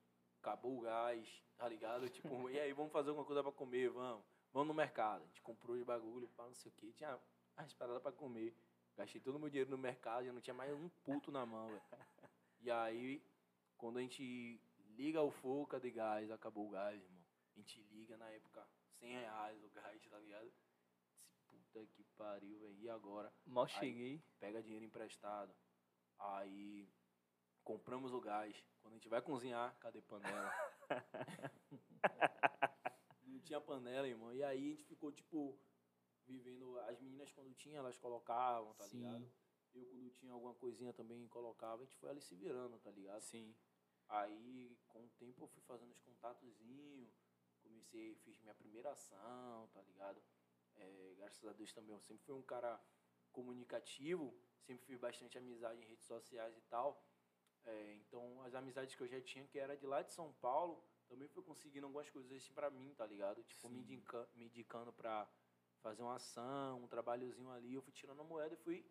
acabou 0.41 0.77
o 0.77 0.81
gás, 0.81 1.43
tá 1.57 1.67
ligado? 1.67 2.07
Tipo, 2.15 2.49
e 2.49 2.57
aí, 2.57 2.71
vamos 2.71 2.93
fazer 2.93 3.09
alguma 3.09 3.25
coisa 3.25 3.43
pra 3.43 3.51
comer, 3.51 3.89
vamos. 3.89 4.23
Vamos 4.53 4.69
no 4.69 4.73
mercado. 4.73 5.23
A 5.23 5.27
gente 5.27 5.41
comprou 5.41 5.75
os 5.75 5.83
bagulho, 5.83 6.29
pá, 6.29 6.45
não 6.45 6.55
sei 6.55 6.71
o 6.71 6.75
quê. 6.75 6.93
Tinha 6.93 7.19
as 7.57 7.73
paradas 7.73 8.01
pra 8.01 8.13
comer. 8.13 8.55
Gastei 8.99 9.21
todo 9.21 9.37
o 9.37 9.39
meu 9.39 9.49
dinheiro 9.49 9.69
no 9.69 9.77
mercado, 9.77 10.25
já 10.25 10.33
não 10.33 10.41
tinha 10.41 10.53
mais 10.53 10.73
um 10.73 10.89
puto 11.05 11.31
na 11.31 11.45
mão, 11.45 11.69
velho. 11.69 11.81
E 12.59 12.69
aí, 12.69 13.23
quando 13.77 13.97
a 13.97 14.01
gente 14.01 14.61
liga 14.89 15.21
o 15.21 15.31
fogo, 15.31 15.67
cadê 15.67 15.89
gás? 15.89 16.29
Acabou 16.29 16.67
o 16.67 16.69
gás, 16.69 17.01
irmão. 17.01 17.23
A 17.55 17.59
gente 17.59 17.81
liga 17.83 18.17
na 18.17 18.29
época 18.29 18.67
100 18.99 19.09
reais 19.09 19.63
o 19.63 19.69
gás, 19.69 20.05
tá 20.05 20.19
ligado? 20.19 20.43
Disse, 20.49 20.59
puta 21.47 21.87
que 21.93 22.03
pariu, 22.17 22.59
velho. 22.59 22.77
E 22.77 22.89
agora? 22.89 23.31
Mal 23.45 23.69
cheguei. 23.69 24.21
Pega 24.37 24.61
dinheiro 24.61 24.83
emprestado. 24.83 25.55
Aí 26.19 26.85
compramos 27.63 28.11
o 28.11 28.19
gás. 28.19 28.53
Quando 28.81 28.95
a 28.95 28.97
gente 28.97 29.07
vai 29.07 29.21
cozinhar, 29.21 29.77
cadê 29.79 30.01
panela? 30.01 30.51
Não 33.23 33.39
tinha 33.39 33.61
panela, 33.61 34.09
irmão. 34.09 34.33
E 34.33 34.43
aí 34.43 34.65
a 34.65 34.69
gente 34.71 34.83
ficou, 34.83 35.09
tipo, 35.09 35.57
vivendo. 36.29 36.77
As 36.81 36.99
meninas, 36.99 37.31
quando 37.31 37.53
tinha, 37.53 37.79
elas 37.79 37.97
colocavam, 37.97 38.73
tá 38.75 38.85
Sim. 38.85 38.97
ligado? 38.97 39.31
Eu, 39.73 39.85
quando 39.85 40.09
tinha 40.11 40.33
alguma 40.33 40.53
coisinha 40.53 40.93
também, 40.93 41.27
colocava. 41.27 41.81
A 41.81 41.85
gente 41.85 41.97
foi 41.97 42.09
ali 42.09 42.21
se 42.21 42.35
virando, 42.35 42.77
tá 42.79 42.91
ligado? 42.91 43.21
Sim. 43.21 43.55
Aí, 44.07 44.77
com 44.87 45.05
o 45.05 45.09
tempo, 45.09 45.43
eu 45.43 45.47
fui 45.47 45.61
fazendo 45.63 45.91
os 45.91 45.99
contatozinhos, 45.99 47.13
comecei, 47.61 48.15
fiz 48.15 48.39
minha 48.41 48.55
primeira 48.55 48.91
ação, 48.91 49.67
tá 49.73 49.81
ligado? 49.83 50.21
É, 50.75 51.13
graças 51.17 51.43
a 51.45 51.53
Deus 51.53 51.71
também, 51.73 51.93
eu 51.93 52.01
sempre 52.01 52.23
fui 52.23 52.33
um 52.33 52.41
cara 52.41 52.81
comunicativo, 53.31 54.35
sempre 54.61 54.85
fiz 54.85 54.97
bastante 54.97 55.37
amizade 55.37 55.81
em 55.81 55.85
redes 55.85 56.05
sociais 56.05 56.57
e 56.57 56.61
tal. 56.61 57.05
É, 57.65 57.93
então, 57.95 58.41
as 58.41 58.55
amizades 58.55 58.95
que 58.95 59.03
eu 59.03 59.07
já 59.07 59.21
tinha, 59.21 59.45
que 59.45 59.59
era 59.59 59.77
de 59.77 59.85
lá 59.85 60.01
de 60.01 60.11
São 60.11 60.33
Paulo, 60.33 60.83
também 61.07 61.27
fui 61.27 61.43
conseguindo 61.43 61.85
algumas 61.85 62.09
coisas 62.09 62.31
assim 62.31 62.53
pra 62.53 62.69
mim, 62.69 62.93
tá 62.95 63.05
ligado? 63.05 63.43
Tipo, 63.43 63.69
me 63.69 63.75
Sim. 63.77 63.83
indica, 63.83 64.29
me 64.35 64.45
indicando 64.45 64.93
pra 64.93 65.29
fazer 65.81 66.01
uma 66.01 66.15
ação, 66.15 66.83
um 66.83 66.87
trabalhozinho 66.87 67.49
ali, 67.51 67.73
eu 67.73 67.81
fui 67.81 67.91
tirando 67.93 68.19
a 68.21 68.23
moeda 68.23 68.53
e 68.53 68.57
fui 68.57 68.85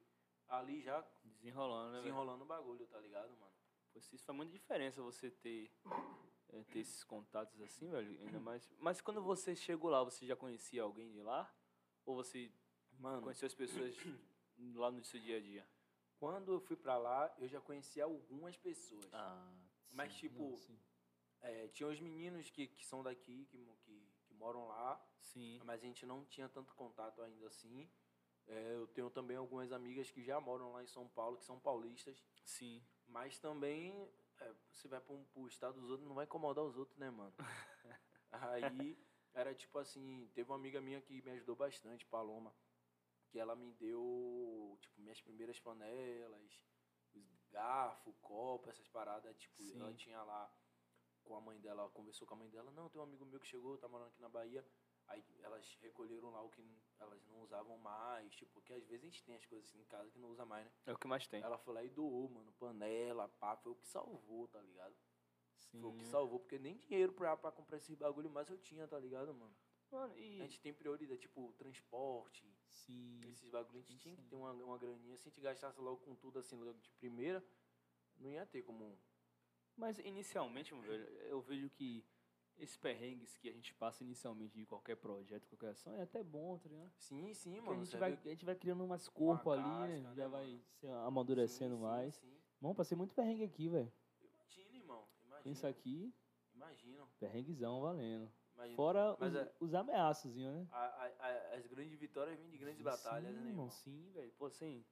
ali 0.48 0.82
já 0.82 1.00
Desenrolando, 1.24 1.92
né? 1.92 1.98
desenrolando 1.98 2.44
o 2.44 2.46
bagulho, 2.46 2.86
tá 2.86 2.98
ligado, 2.98 3.30
mano? 3.36 3.52
Pô, 3.92 3.98
Isso 3.98 4.24
faz 4.24 4.36
muita 4.36 4.52
diferença 4.52 5.02
você 5.02 5.30
ter, 5.30 5.70
eh, 6.50 6.64
ter 6.72 6.80
esses 6.80 7.04
contatos 7.04 7.60
assim, 7.60 7.88
velho. 7.90 8.20
Ainda 8.22 8.40
mais. 8.40 8.68
Mas 8.78 9.00
quando 9.00 9.22
você 9.22 9.54
chegou 9.54 9.90
lá, 9.90 10.02
você 10.02 10.26
já 10.26 10.36
conhecia 10.36 10.82
alguém 10.82 11.10
de 11.12 11.22
lá? 11.22 11.52
Ou 12.04 12.14
você 12.16 12.50
Mano, 12.98 13.22
conheceu 13.22 13.46
as 13.46 13.54
pessoas 13.54 13.94
lá 14.74 14.90
no 14.90 15.04
seu 15.04 15.20
dia 15.20 15.36
a 15.36 15.40
dia? 15.40 15.66
quando 16.18 16.52
eu 16.52 16.60
fui 16.60 16.74
pra 16.76 16.98
lá, 16.98 17.32
eu 17.38 17.46
já 17.46 17.60
conheci 17.60 18.00
algumas 18.00 18.56
pessoas. 18.56 19.08
Ah, 19.12 19.52
Mas, 19.92 20.12
sim, 20.12 20.18
tipo, 20.20 20.58
não. 20.68 20.78
É, 21.40 21.68
tinha 21.68 21.88
os 21.88 22.00
meninos 22.00 22.50
que, 22.50 22.66
que 22.66 22.84
são 22.84 23.04
daqui, 23.04 23.46
que 23.46 23.64
moram 24.38 24.66
lá, 24.66 25.04
Sim. 25.20 25.60
mas 25.64 25.82
a 25.82 25.86
gente 25.86 26.06
não 26.06 26.24
tinha 26.24 26.48
tanto 26.48 26.74
contato 26.74 27.20
ainda 27.22 27.46
assim. 27.48 27.90
É, 28.46 28.74
eu 28.74 28.86
tenho 28.88 29.10
também 29.10 29.36
algumas 29.36 29.72
amigas 29.72 30.10
que 30.10 30.22
já 30.22 30.40
moram 30.40 30.72
lá 30.72 30.82
em 30.82 30.86
São 30.86 31.06
Paulo, 31.08 31.36
que 31.36 31.44
são 31.44 31.60
paulistas, 31.60 32.24
Sim. 32.44 32.82
mas 33.06 33.38
também 33.38 34.10
é, 34.40 34.54
você 34.72 34.88
vai 34.88 35.00
para 35.00 35.14
o 35.34 35.46
estado 35.46 35.80
dos 35.80 35.90
outros, 35.90 36.08
não 36.08 36.14
vai 36.14 36.24
incomodar 36.24 36.64
os 36.64 36.76
outros, 36.76 36.96
né, 36.98 37.10
mano? 37.10 37.34
Aí 38.30 38.98
era 39.34 39.54
tipo 39.54 39.78
assim, 39.78 40.30
teve 40.34 40.50
uma 40.50 40.56
amiga 40.56 40.80
minha 40.80 41.00
que 41.00 41.20
me 41.22 41.30
ajudou 41.32 41.56
bastante, 41.56 42.06
Paloma, 42.06 42.54
que 43.28 43.38
ela 43.38 43.54
me 43.54 43.72
deu, 43.72 44.78
tipo, 44.80 45.00
minhas 45.00 45.20
primeiras 45.20 45.60
panelas, 45.60 46.64
os 47.14 47.38
garfo, 47.50 48.12
copo, 48.14 48.70
essas 48.70 48.88
paradas, 48.88 49.36
tipo, 49.36 49.62
Sim. 49.62 49.80
ela 49.80 49.92
tinha 49.94 50.22
lá 50.22 50.50
com 51.28 51.36
a 51.36 51.40
mãe 51.40 51.60
dela, 51.60 51.82
ela 51.82 51.90
conversou 51.90 52.26
com 52.26 52.34
a 52.34 52.38
mãe 52.38 52.48
dela, 52.48 52.70
não, 52.72 52.88
tem 52.88 52.98
um 53.00 53.04
amigo 53.04 53.24
meu 53.26 53.38
que 53.38 53.46
chegou, 53.46 53.76
tá 53.76 53.86
morando 53.86 54.08
aqui 54.08 54.20
na 54.22 54.30
Bahia. 54.30 54.64
Aí 55.06 55.22
elas 55.40 55.78
recolheram 55.80 56.30
lá 56.30 56.42
o 56.42 56.50
que 56.50 56.62
elas 56.98 57.24
não 57.26 57.40
usavam 57.40 57.76
mais, 57.78 58.34
tipo, 58.34 58.52
porque 58.52 58.72
às 58.72 58.84
vezes 58.84 59.04
a 59.04 59.06
gente 59.06 59.24
tem 59.24 59.34
as 59.34 59.44
coisas 59.46 59.68
assim 59.68 59.80
em 59.80 59.84
casa 59.84 60.10
que 60.10 60.18
não 60.18 60.30
usa 60.30 60.44
mais, 60.44 60.64
né? 60.66 60.72
É 60.86 60.92
o 60.92 60.98
que 60.98 61.06
mais 61.06 61.26
tem. 61.26 61.42
Ela 61.42 61.56
foi 61.58 61.74
lá 61.74 61.84
e 61.84 61.88
doou, 61.88 62.28
mano, 62.28 62.52
panela, 62.52 63.28
pá, 63.40 63.56
foi 63.56 63.72
o 63.72 63.76
que 63.76 63.86
salvou, 63.86 64.48
tá 64.48 64.60
ligado? 64.60 64.94
Sim. 65.56 65.80
Foi 65.80 65.90
o 65.90 65.96
que 65.96 66.04
salvou, 66.06 66.40
porque 66.40 66.58
nem 66.58 66.76
dinheiro 66.76 67.12
pra, 67.12 67.36
pra 67.36 67.52
comprar 67.52 67.76
esses 67.78 67.94
bagulho 67.94 68.30
mais 68.30 68.48
eu 68.50 68.58
tinha, 68.58 68.86
tá 68.86 68.98
ligado, 68.98 69.34
mano? 69.34 69.54
Mano, 69.90 70.12
A 70.12 70.18
e. 70.18 70.38
gente 70.40 70.60
tem 70.60 70.74
prioridade, 70.74 71.20
tipo, 71.20 71.52
transporte, 71.54 72.46
Sim. 72.68 73.20
esses 73.26 73.48
bagulho, 73.48 73.78
a 73.78 73.82
gente 73.82 73.96
tinha 73.98 74.14
que 74.14 74.22
Sim. 74.22 74.28
ter 74.28 74.36
uma, 74.36 74.52
uma 74.52 74.76
graninha. 74.78 75.16
Se 75.16 75.28
a 75.28 75.30
gente 75.30 75.40
gastasse 75.40 75.80
logo 75.80 75.98
com 76.02 76.14
tudo 76.14 76.38
assim, 76.38 76.56
logo 76.56 76.78
de 76.78 76.90
primeira, 76.92 77.42
não 78.18 78.30
ia 78.30 78.44
ter 78.44 78.62
como. 78.62 78.98
Mas 79.78 79.98
inicialmente, 80.00 80.74
meu 80.74 80.82
velho, 80.82 81.04
eu 81.28 81.40
vejo 81.40 81.70
que 81.70 82.04
esses 82.56 82.76
perrengues 82.76 83.36
que 83.36 83.48
a 83.48 83.52
gente 83.52 83.72
passa 83.74 84.02
inicialmente 84.02 84.58
de 84.58 84.66
qualquer 84.66 84.96
projeto, 84.96 85.46
qualquer 85.46 85.68
ação, 85.70 85.94
é 85.94 86.02
até 86.02 86.20
bom, 86.24 86.58
tá 86.58 86.68
ligado? 86.68 86.90
Sim, 86.96 87.32
sim, 87.32 87.54
Porque 87.54 87.68
mano. 87.68 87.80
a, 87.82 87.84
gente 87.84 87.96
vai, 87.96 88.16
vê- 88.16 88.28
a 88.28 88.32
gente 88.32 88.44
vai 88.44 88.56
criando 88.56 88.84
umas 88.84 89.08
corpo 89.08 89.52
ali, 89.52 89.62
casca, 89.62 89.86
né? 89.86 90.00
né, 90.00 90.14
já 90.16 90.26
vai 90.26 90.46
mano? 90.46 90.64
se 90.80 90.86
amadurecendo 90.88 91.76
Sim, 91.76 91.80
sim, 91.80 91.86
mais. 91.86 92.14
sim. 92.16 92.38
Bom, 92.60 92.74
passei 92.74 92.96
muito 92.98 93.14
perrengue 93.14 93.44
aqui, 93.44 93.68
velho. 93.68 93.92
Imagina, 94.20 94.76
irmão. 94.76 95.08
Imagina. 95.24 95.44
Pensa 95.44 95.68
aqui, 95.68 96.12
Imagina. 96.52 97.06
perrenguezão 97.20 97.80
valendo. 97.80 98.28
imagina. 98.54 98.76
Fora 98.76 99.16
Mas 99.20 99.32
os, 99.32 99.40
é- 99.40 99.54
os 99.60 99.74
ameaçozinhos, 99.74 100.54
né? 100.56 100.66
A- 100.72 100.86
a- 100.86 101.12
a- 101.28 101.54
as 101.54 101.66
grandes 101.68 101.96
vitórias 101.96 102.36
vêm 102.36 102.50
de 102.50 102.58
grandes 102.58 102.82
batalhas, 102.82 103.32
sim, 103.32 103.40
né, 103.40 103.48
irmão? 103.48 103.70
Sim, 103.70 104.10
velho. 104.12 104.32
Pô, 104.32 104.46
assim. 104.46 104.84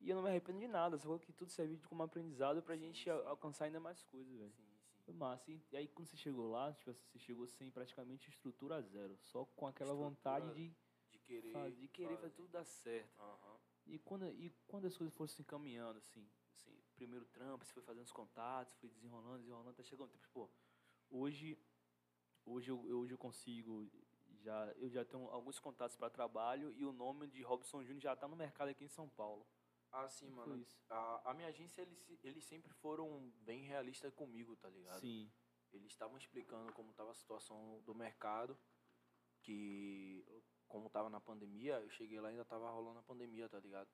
E 0.00 0.10
eu 0.10 0.16
não 0.16 0.22
me 0.22 0.28
arrependo 0.28 0.58
de 0.60 0.68
nada, 0.68 0.98
só 0.98 1.18
que 1.18 1.32
tudo 1.32 1.50
serviu 1.50 1.78
como 1.88 2.02
aprendizado 2.02 2.62
pra 2.62 2.76
Sim, 2.76 2.80
gente 2.80 3.04
sim. 3.04 3.10
al- 3.10 3.26
alcançar 3.28 3.64
ainda 3.66 3.80
mais 3.80 4.02
coisas, 4.04 4.36
velho. 4.36 4.52
Sim, 4.52 4.62
sim. 4.62 5.02
Foi 5.04 5.14
massa. 5.14 5.50
E, 5.50 5.76
aí 5.76 5.88
quando 5.88 6.08
você 6.08 6.16
chegou 6.16 6.50
lá, 6.50 6.72
tipo 6.72 6.90
assim, 6.90 7.02
você 7.06 7.18
chegou 7.18 7.46
sem 7.46 7.70
praticamente 7.70 8.28
estrutura 8.28 8.80
zero. 8.82 9.16
Só 9.18 9.44
com 9.44 9.66
aquela 9.66 9.92
Estrutura 9.92 10.10
vontade 10.10 10.54
de, 10.54 10.76
De 11.10 11.18
querer. 11.18 11.52
fazer, 11.52 11.76
de 11.76 11.88
querer 11.88 12.16
fazer 12.16 12.30
tudo 12.30 12.48
dar 12.48 12.64
certo. 12.64 13.18
Aham. 13.20 13.58
E 13.86 13.98
quando, 13.98 14.26
e 14.32 14.50
quando 14.66 14.86
as 14.86 14.96
coisas 14.96 15.14
foram 15.14 15.28
se 15.28 15.42
encaminhando, 15.42 15.98
assim, 15.98 16.26
assim, 16.54 16.74
primeiro 16.96 17.24
trampo, 17.26 17.64
você 17.64 17.72
foi 17.72 17.82
fazendo 17.82 18.04
os 18.04 18.12
contatos, 18.12 18.74
foi 18.76 18.88
desenrolando, 18.88 19.38
desenrolando, 19.38 19.70
até 19.70 19.82
chegou 19.82 20.06
um 20.06 20.08
tempo, 20.08 20.26
pô, 20.32 20.48
hoje, 21.10 21.58
hoje 22.46 22.70
eu, 22.70 22.82
eu- 22.88 22.98
hoje 23.00 23.12
eu 23.12 23.18
consigo, 23.18 23.86
já, 24.42 24.72
eu 24.76 24.88
já 24.88 25.04
tenho 25.04 25.28
alguns 25.28 25.58
contatos 25.58 25.96
para 25.96 26.08
trabalho 26.08 26.72
e 26.72 26.82
o 26.84 26.92
nome 26.92 27.26
de 27.26 27.42
Robson 27.42 27.82
Júnior 27.82 28.00
já 28.00 28.14
está 28.14 28.26
no 28.26 28.36
mercado 28.36 28.68
aqui 28.68 28.84
em 28.84 28.88
São 28.88 29.06
Paulo. 29.08 29.46
Ah, 29.94 30.08
sim, 30.08 30.28
mano. 30.30 30.56
isso. 30.56 30.76
A, 30.90 31.30
a 31.30 31.34
minha 31.34 31.48
agência, 31.48 31.82
eles, 31.82 32.24
eles 32.24 32.44
sempre 32.44 32.72
foram 32.72 33.32
bem 33.42 33.62
realistas 33.62 34.12
comigo, 34.12 34.56
tá 34.56 34.68
ligado? 34.68 35.00
Sim, 35.00 35.30
Eles 35.72 35.92
estavam 35.92 36.16
explicando 36.16 36.72
como 36.72 36.90
estava 36.90 37.12
a 37.12 37.14
situação 37.14 37.80
do 37.82 37.94
mercado, 37.94 38.58
que 39.40 40.24
como 40.66 40.88
estava 40.88 41.08
na 41.08 41.20
pandemia, 41.20 41.80
eu 41.80 41.90
cheguei 41.90 42.20
lá 42.20 42.28
e 42.28 42.30
ainda 42.32 42.42
estava 42.42 42.70
rolando 42.70 42.98
a 42.98 43.02
pandemia, 43.02 43.48
tá 43.48 43.60
ligado? 43.60 43.88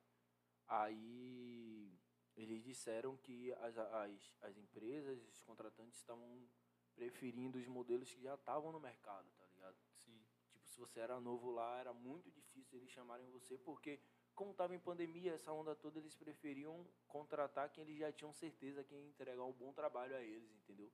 Aí 0.67 1.93
eles 2.37 2.63
disseram 2.63 3.17
que 3.19 3.53
as, 3.55 3.77
as, 3.77 4.37
as 4.41 4.57
empresas, 4.57 5.23
os 5.29 5.43
contratantes 5.43 5.99
estavam 5.99 6.49
preferindo 6.95 7.59
os 7.59 7.67
modelos 7.67 8.13
que 8.13 8.23
já 8.23 8.35
estavam 8.35 8.73
no 8.73 8.81
mercado, 8.81 9.31
tá 9.33 9.45
ligado? 9.47 9.77
sim, 9.97 10.25
Tipo, 10.53 10.67
se 10.69 10.79
você 10.79 11.01
era 11.01 11.21
novo 11.21 11.51
lá, 11.51 11.79
era 11.79 11.93
muito 11.93 12.31
difícil 12.31 12.79
eles 12.79 12.91
chamarem 12.91 13.29
você, 13.31 13.59
porque 13.59 14.01
como 14.35 14.53
estava 14.53 14.75
em 14.75 14.81
pandemia, 14.81 15.35
essa 15.35 15.53
onda 15.53 15.75
toda, 15.75 15.99
eles 15.99 16.15
preferiam 16.15 16.87
contratar 17.07 17.71
quem 17.71 17.85
eles 17.85 17.99
já 17.99 18.13
tinham 18.13 18.33
certeza 18.33 18.85
que 18.85 18.95
ia 18.95 19.07
entregar 19.07 19.45
um 19.45 19.53
bom 19.53 19.73
trabalho 19.73 20.17
a 20.17 20.23
eles, 20.23 20.51
entendeu? 20.55 20.91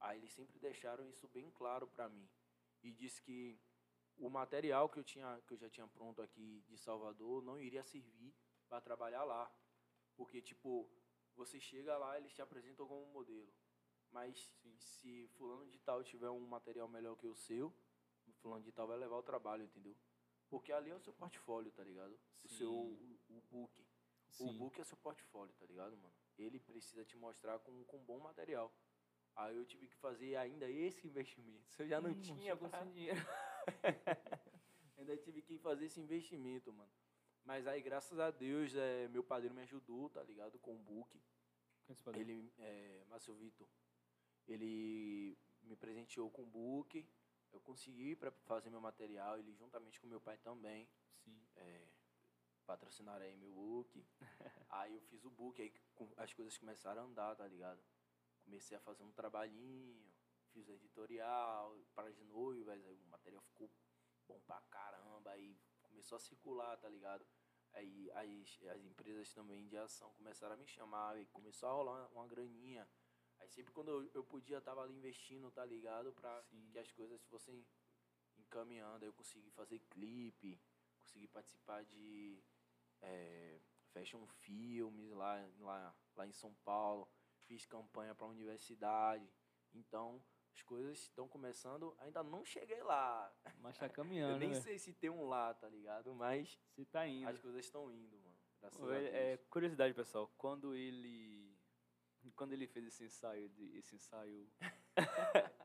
Aí 0.00 0.18
eles 0.18 0.32
sempre 0.32 0.58
deixaram 0.58 1.08
isso 1.08 1.28
bem 1.28 1.50
claro 1.50 1.86
para 1.86 2.08
mim. 2.08 2.28
E 2.82 2.92
disse 2.92 3.20
que 3.22 3.60
o 4.16 4.30
material 4.30 4.88
que 4.88 4.98
eu, 4.98 5.04
tinha, 5.04 5.40
que 5.46 5.54
eu 5.54 5.58
já 5.58 5.68
tinha 5.68 5.86
pronto 5.86 6.22
aqui 6.22 6.62
de 6.66 6.78
Salvador 6.78 7.42
não 7.42 7.58
iria 7.58 7.82
servir 7.82 8.34
para 8.68 8.80
trabalhar 8.80 9.24
lá. 9.24 9.50
Porque, 10.16 10.40
tipo, 10.40 10.88
você 11.34 11.58
chega 11.58 11.96
lá, 11.96 12.18
eles 12.18 12.32
te 12.32 12.42
apresentam 12.42 12.86
como 12.86 13.06
modelo. 13.06 13.52
Mas 14.10 14.52
se 14.78 15.28
fulano 15.36 15.66
de 15.66 15.78
tal 15.78 16.02
tiver 16.02 16.30
um 16.30 16.40
material 16.40 16.88
melhor 16.88 17.16
que 17.16 17.26
o 17.26 17.34
seu, 17.34 17.74
o 18.26 18.32
fulano 18.32 18.62
de 18.62 18.72
tal 18.72 18.86
vai 18.86 18.98
levar 18.98 19.16
o 19.16 19.22
trabalho, 19.22 19.64
entendeu? 19.64 19.96
Porque 20.50 20.72
ali 20.72 20.90
é 20.90 20.94
o 20.94 21.00
seu 21.00 21.12
portfólio, 21.14 21.70
tá 21.72 21.82
ligado? 21.84 22.18
O 22.44 22.48
Sim. 22.48 22.56
seu 22.58 22.72
o, 22.72 23.20
o 23.30 23.40
book. 23.50 23.86
O 24.38 24.48
sim. 24.48 24.58
book 24.58 24.80
é 24.80 24.84
seu 24.84 24.96
portfólio, 24.98 25.54
tá 25.54 25.66
ligado, 25.66 25.96
mano? 25.96 26.14
Ele 26.38 26.58
precisa 26.58 27.04
te 27.04 27.16
mostrar 27.16 27.58
com, 27.60 27.84
com 27.84 27.98
bom 28.04 28.18
material. 28.18 28.72
Aí 29.36 29.56
eu 29.56 29.64
tive 29.64 29.86
que 29.86 29.96
fazer 29.96 30.36
ainda 30.36 30.68
esse 30.68 31.06
investimento. 31.06 31.70
Se 31.70 31.82
eu 31.82 31.88
já 31.88 32.00
não 32.00 32.10
Hum, 32.10 32.20
tinha 32.20 32.56
pra... 32.56 32.84
dinheiro. 32.84 33.20
ainda 34.98 35.16
tive 35.16 35.42
que 35.42 35.58
fazer 35.58 35.86
esse 35.86 36.00
investimento, 36.00 36.72
mano. 36.72 36.90
Mas 37.44 37.66
aí, 37.66 37.80
graças 37.80 38.18
a 38.18 38.30
Deus, 38.30 38.74
é, 38.74 39.08
meu 39.08 39.22
padrinho 39.24 39.54
me 39.54 39.62
ajudou, 39.62 40.08
tá 40.10 40.22
ligado? 40.22 40.58
Com 40.58 40.74
o 40.76 40.78
book. 40.78 41.20
Quem 41.86 41.94
se 41.96 42.02
padrão? 42.02 42.20
Ele, 42.20 42.52
é, 42.58 43.04
Márcio 43.08 43.34
Vitor, 43.34 43.66
ele 44.46 45.36
me 45.62 45.76
presenteou 45.76 46.30
com 46.30 46.42
o 46.42 46.46
book. 46.46 47.06
Eu 47.52 47.60
consegui 47.60 48.14
para 48.14 48.30
fazer 48.30 48.70
meu 48.70 48.80
material, 48.80 49.38
ele 49.38 49.52
juntamente 49.54 50.00
com 50.00 50.06
meu 50.06 50.20
pai 50.20 50.38
também 50.38 50.88
Sim, 51.24 51.40
é, 51.56 51.88
patrocinaram 52.66 53.24
aí 53.24 53.36
meu 53.36 53.52
book. 53.52 54.06
aí 54.70 54.94
eu 54.94 55.00
fiz 55.02 55.24
o 55.24 55.30
book, 55.30 55.60
aí 55.60 55.72
as 56.16 56.32
coisas 56.32 56.56
começaram 56.56 57.02
a 57.02 57.04
andar, 57.04 57.36
tá 57.36 57.46
ligado? 57.46 57.82
Comecei 58.44 58.76
a 58.76 58.80
fazer 58.80 59.02
um 59.02 59.12
trabalhinho, 59.12 60.00
fiz 60.52 60.68
o 60.68 60.72
editorial, 60.72 61.76
para 61.94 62.08
as 62.08 62.18
noivas, 62.20 62.84
aí 62.86 62.96
o 62.96 63.08
material 63.08 63.42
ficou 63.42 63.70
bom 64.26 64.40
pra 64.46 64.60
caramba, 64.62 65.30
aí 65.30 65.58
começou 65.82 66.16
a 66.16 66.20
circular, 66.20 66.76
tá 66.76 66.88
ligado? 66.88 67.26
Aí 67.72 68.10
as, 68.12 68.62
as 68.70 68.84
empresas 68.84 69.32
também 69.32 69.66
de 69.68 69.76
ação 69.76 70.12
começaram 70.14 70.54
a 70.54 70.56
me 70.56 70.66
chamar, 70.66 71.18
e 71.20 71.26
começou 71.26 71.68
a 71.68 71.72
rolar 71.72 71.92
uma, 71.92 72.08
uma 72.08 72.26
graninha. 72.28 72.88
Aí 73.40 73.48
sempre 73.48 73.72
quando 73.72 73.88
eu, 73.90 74.10
eu 74.14 74.24
podia, 74.24 74.56
eu 74.58 74.62
tava 74.62 74.82
ali 74.82 74.94
investindo, 74.94 75.50
tá 75.50 75.64
ligado? 75.64 76.12
Pra 76.12 76.42
Sim. 76.42 76.68
que 76.70 76.78
as 76.78 76.90
coisas 76.92 77.20
fossem 77.24 77.66
encaminhando. 78.38 79.02
Aí 79.04 79.08
eu 79.08 79.12
consegui 79.14 79.50
fazer 79.50 79.78
clipe, 79.90 80.60
consegui 80.98 81.26
participar 81.28 81.84
de 81.84 82.42
é, 83.00 83.58
fashion 83.92 84.26
filmes 84.26 85.10
lá, 85.12 85.42
lá, 85.60 85.94
lá 86.16 86.26
em 86.26 86.32
São 86.32 86.54
Paulo. 86.64 87.08
Fiz 87.46 87.64
campanha 87.66 88.14
para 88.14 88.26
a 88.26 88.30
universidade. 88.30 89.28
Então, 89.72 90.22
as 90.52 90.62
coisas 90.62 90.98
estão 90.98 91.26
começando. 91.28 91.94
Ainda 92.00 92.22
não 92.22 92.44
cheguei 92.44 92.82
lá. 92.82 93.32
mas 93.58 93.78
tá 93.78 93.86
Eu 93.88 93.90
caminhando, 93.90 94.38
nem 94.38 94.50
né? 94.50 94.60
sei 94.60 94.78
se 94.78 94.92
tem 94.92 95.10
um 95.10 95.26
lá, 95.26 95.54
tá 95.54 95.68
ligado? 95.68 96.14
Mas 96.14 96.58
Você 96.74 96.84
tá 96.84 97.06
indo. 97.06 97.28
as 97.28 97.38
coisas 97.40 97.64
estão 97.64 97.90
indo, 97.90 98.18
mano. 98.18 98.36
Graças 98.60 98.78
Ô, 98.80 98.90
a 98.90 98.96
ele- 98.96 99.10
Deus. 99.10 99.14
é, 99.14 99.36
curiosidade, 99.48 99.94
pessoal. 99.94 100.28
Quando 100.36 100.74
ele. 100.74 101.39
Quando 102.36 102.52
ele 102.52 102.66
fez 102.66 102.86
esse 102.86 103.04
ensaio, 103.04 103.48
de, 103.50 103.76
esse 103.78 103.94
ensaio. 103.96 104.46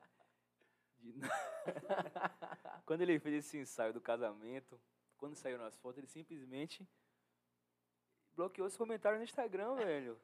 de- 0.99 1.13
quando 2.86 3.01
ele 3.01 3.19
fez 3.19 3.36
esse 3.45 3.58
ensaio 3.58 3.93
do 3.93 4.01
casamento, 4.01 4.80
quando 5.17 5.36
saíram 5.36 5.63
as 5.65 5.78
fotos, 5.78 5.97
ele 5.99 6.08
simplesmente 6.08 6.88
bloqueou 8.34 8.67
os 8.67 8.75
comentários 8.78 9.19
no 9.19 9.23
Instagram, 9.25 9.75
velho. 9.75 10.19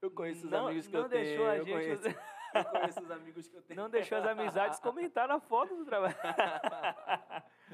Eu 0.00 0.10
conheço 0.10 0.44
os 0.46 0.50
Não- 0.50 0.66
amigos 0.68 0.86
que 0.86 0.92
não 0.92 1.02
eu 1.02 1.08
tenho. 1.08 1.24
deixou 1.24 1.46
a 1.46 1.56
eu 1.56 1.64
gente- 1.64 1.72
Conheço, 1.74 2.02
eu 2.54 2.64
conheço 2.64 3.02
os 3.02 3.10
amigos 3.10 3.48
que 3.48 3.56
eu 3.56 3.62
tenho. 3.62 3.80
Não 3.80 3.90
deixou 3.90 4.18
as 4.18 4.26
amizades 4.26 4.80
comentar 4.80 5.28
na 5.28 5.40
foto 5.40 5.76
do 5.76 5.84
trabalho. 5.84 6.14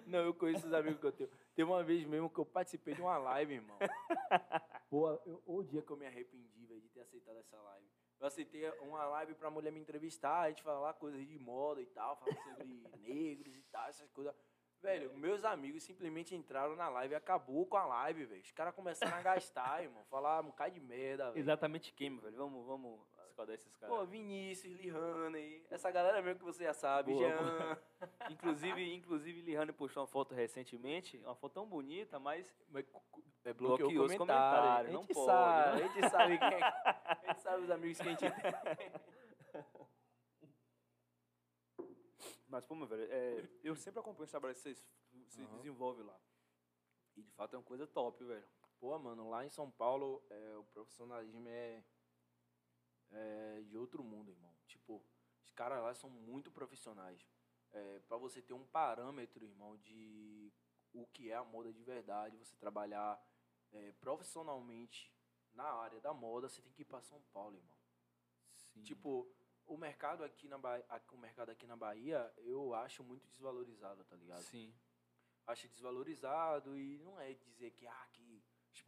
Não, 0.07 0.21
eu 0.21 0.35
conheço 0.35 0.67
os 0.67 0.73
amigos 0.73 1.01
que 1.01 1.07
eu 1.07 1.13
tenho. 1.13 1.31
Teve 1.55 1.71
uma 1.71 1.83
vez 1.83 2.05
mesmo 2.05 2.31
que 2.31 2.39
eu 2.39 2.47
participei 2.47 2.95
de 2.95 3.01
uma 3.01 3.19
live, 3.19 3.55
irmão. 3.55 3.79
Pô, 4.91 5.11
eu, 5.27 5.43
o 5.47 5.63
dia 5.63 5.83
que 5.83 5.91
eu 5.91 5.97
me 5.97 6.07
arrependi, 6.07 6.67
velho, 6.67 6.81
de 6.81 6.89
ter 6.89 7.01
aceitado 7.01 7.39
essa 7.39 7.61
live. 7.61 7.87
Eu 8.21 8.27
aceitei 8.27 8.69
uma 8.81 9.05
live 9.07 9.35
pra 9.35 9.51
mulher 9.51 9.71
me 9.71 9.81
entrevistar, 9.81 10.41
a 10.41 10.49
gente 10.49 10.63
falar 10.63 10.95
coisas 10.95 11.25
de 11.27 11.39
moda 11.39 11.81
e 11.81 11.87
tal, 11.87 12.17
falar 12.17 12.37
sobre 12.37 12.65
negros 12.99 13.55
e 13.55 13.63
tal, 13.71 13.89
essas 13.89 14.11
coisas. 14.11 14.35
Velho, 14.81 15.17
meus 15.17 15.45
amigos 15.45 15.83
simplesmente 15.83 16.35
entraram 16.35 16.77
na 16.77 16.89
live 16.89 17.13
e 17.13 17.17
acabou 17.17 17.67
com 17.67 17.77
a 17.77 17.85
live, 17.85 18.27
velho. 18.27 18.43
Os 18.43 18.53
caras 18.53 18.75
começaram 18.75 19.17
a 19.17 19.23
gastar, 19.23 19.83
irmão. 19.83 20.05
Falar 20.05 20.45
um 20.45 20.53
cara 20.53 20.71
de 20.71 20.81
merda, 20.81 21.31
velho. 21.31 21.39
Exatamente 21.39 21.93
quem, 21.93 22.17
velho? 22.19 22.37
Vamos, 22.37 22.67
vamos 22.67 23.01
esses 23.49 23.75
caras. 23.77 23.97
Pô, 23.97 24.05
Vinícius, 24.07 24.73
Lihane, 24.81 25.65
essa 25.71 25.91
galera 25.91 26.21
mesmo 26.23 26.39
que 26.41 26.45
você 26.45 26.65
já 26.65 26.75
sabe, 26.75 27.13
Boa, 27.13 27.29
Jean. 27.29 27.79
Inclusive, 28.31 28.95
inclusive 28.95 29.41
Lihane 29.43 29.73
postou 29.73 30.03
uma 30.03 30.07
foto 30.07 30.35
recentemente, 30.35 31.19
uma 31.19 31.35
foto 31.35 31.55
tão 31.55 31.67
bonita, 31.67 32.19
mas 32.19 32.53
Mas 32.69 32.85
É 33.45 33.53
Bloqueou 33.53 33.89
bloqueou 33.89 34.05
os 34.05 34.13
os 34.13 34.19
comentários. 34.19 34.93
não 34.93 35.07
pode, 35.07 35.25
sabe, 35.27 35.79
né? 35.81 35.85
a 35.85 35.89
gente 35.89 36.11
sabe 36.11 36.39
quem 36.39 36.49
é, 36.49 36.65
a 36.65 37.21
gente 37.29 37.41
sabe 37.41 37.63
os 37.65 37.71
amigos 37.71 37.97
que 38.01 38.09
a 38.09 38.11
gente 38.11 38.21
tem. 38.21 38.31
Mas, 42.49 42.65
pô, 42.65 42.75
meu 42.75 42.87
velho, 42.87 43.07
é, 43.11 43.49
eu 43.63 43.77
sempre 43.77 44.01
acompanho 44.01 44.27
o 44.27 44.31
trabalho 44.31 44.55
que 44.55 44.61
vocês, 44.61 44.83
vocês 45.27 45.47
Aham. 45.47 45.57
desenvolvem 45.57 46.05
lá. 46.07 46.19
E 47.17 47.23
de 47.23 47.31
fato 47.33 47.55
é 47.55 47.59
uma 47.59 47.65
coisa 47.65 47.87
top, 47.87 48.25
velho. 48.25 48.45
Pô, 48.81 48.99
mano, 48.99 49.29
lá 49.29 49.45
em 49.45 49.51
São 49.51 49.71
Paulo, 49.71 50.23
é, 50.31 50.57
o 50.57 50.65
profissionalismo 50.65 51.47
é, 51.49 51.83
é 53.11 53.63
de 53.63 53.77
outro 53.77 54.03
mundo, 54.03 54.31
irmão. 54.31 54.55
Tipo, 54.67 55.03
os 55.43 55.51
caras 55.51 55.83
lá 55.83 55.95
são 55.95 56.11
muito 56.11 56.51
profissionais. 56.51 57.27
É, 57.73 58.01
para 58.01 58.17
você 58.17 58.41
ter 58.41 58.55
um 58.55 58.67
parâmetro, 58.67 59.45
irmão, 59.45 59.77
de 59.79 60.53
o 60.93 61.07
que 61.07 61.31
é 61.31 61.35
a 61.35 61.45
moda 61.45 61.73
de 61.73 61.83
verdade, 61.83 62.37
você 62.37 62.57
trabalhar 62.57 63.23
é, 63.73 63.93
profissionalmente 63.93 65.13
na 65.53 65.65
área 65.65 66.01
da 66.01 66.15
moda, 66.15 66.49
você 66.49 66.63
tem 66.63 66.73
que 66.73 66.83
ir 66.83 66.87
para 66.87 67.03
São 67.03 67.21
Paulo, 67.33 67.57
irmão. 67.57 67.77
Sim. 68.55 68.83
Tipo, 68.83 69.31
o 69.67 69.77
mercado 69.77 70.25
aqui 70.25 70.49
na 70.49 70.59
Bahia, 70.59 70.87
o 71.13 71.19
mercado 71.19 71.51
aqui 71.51 71.67
na 71.67 71.77
Bahia, 71.77 72.33
eu 72.39 72.75
acho 72.75 73.05
muito 73.05 73.29
desvalorizado, 73.29 74.05
tá 74.05 74.17
ligado? 74.17 74.43
Sim. 74.43 74.75
Acho 75.47 75.69
desvalorizado 75.69 76.77
e 76.77 76.99
não 76.99 77.19
é 77.21 77.33
dizer 77.35 77.71
que 77.73 77.87
ah, 77.87 78.07
que 78.13 78.23
os 78.23 78.28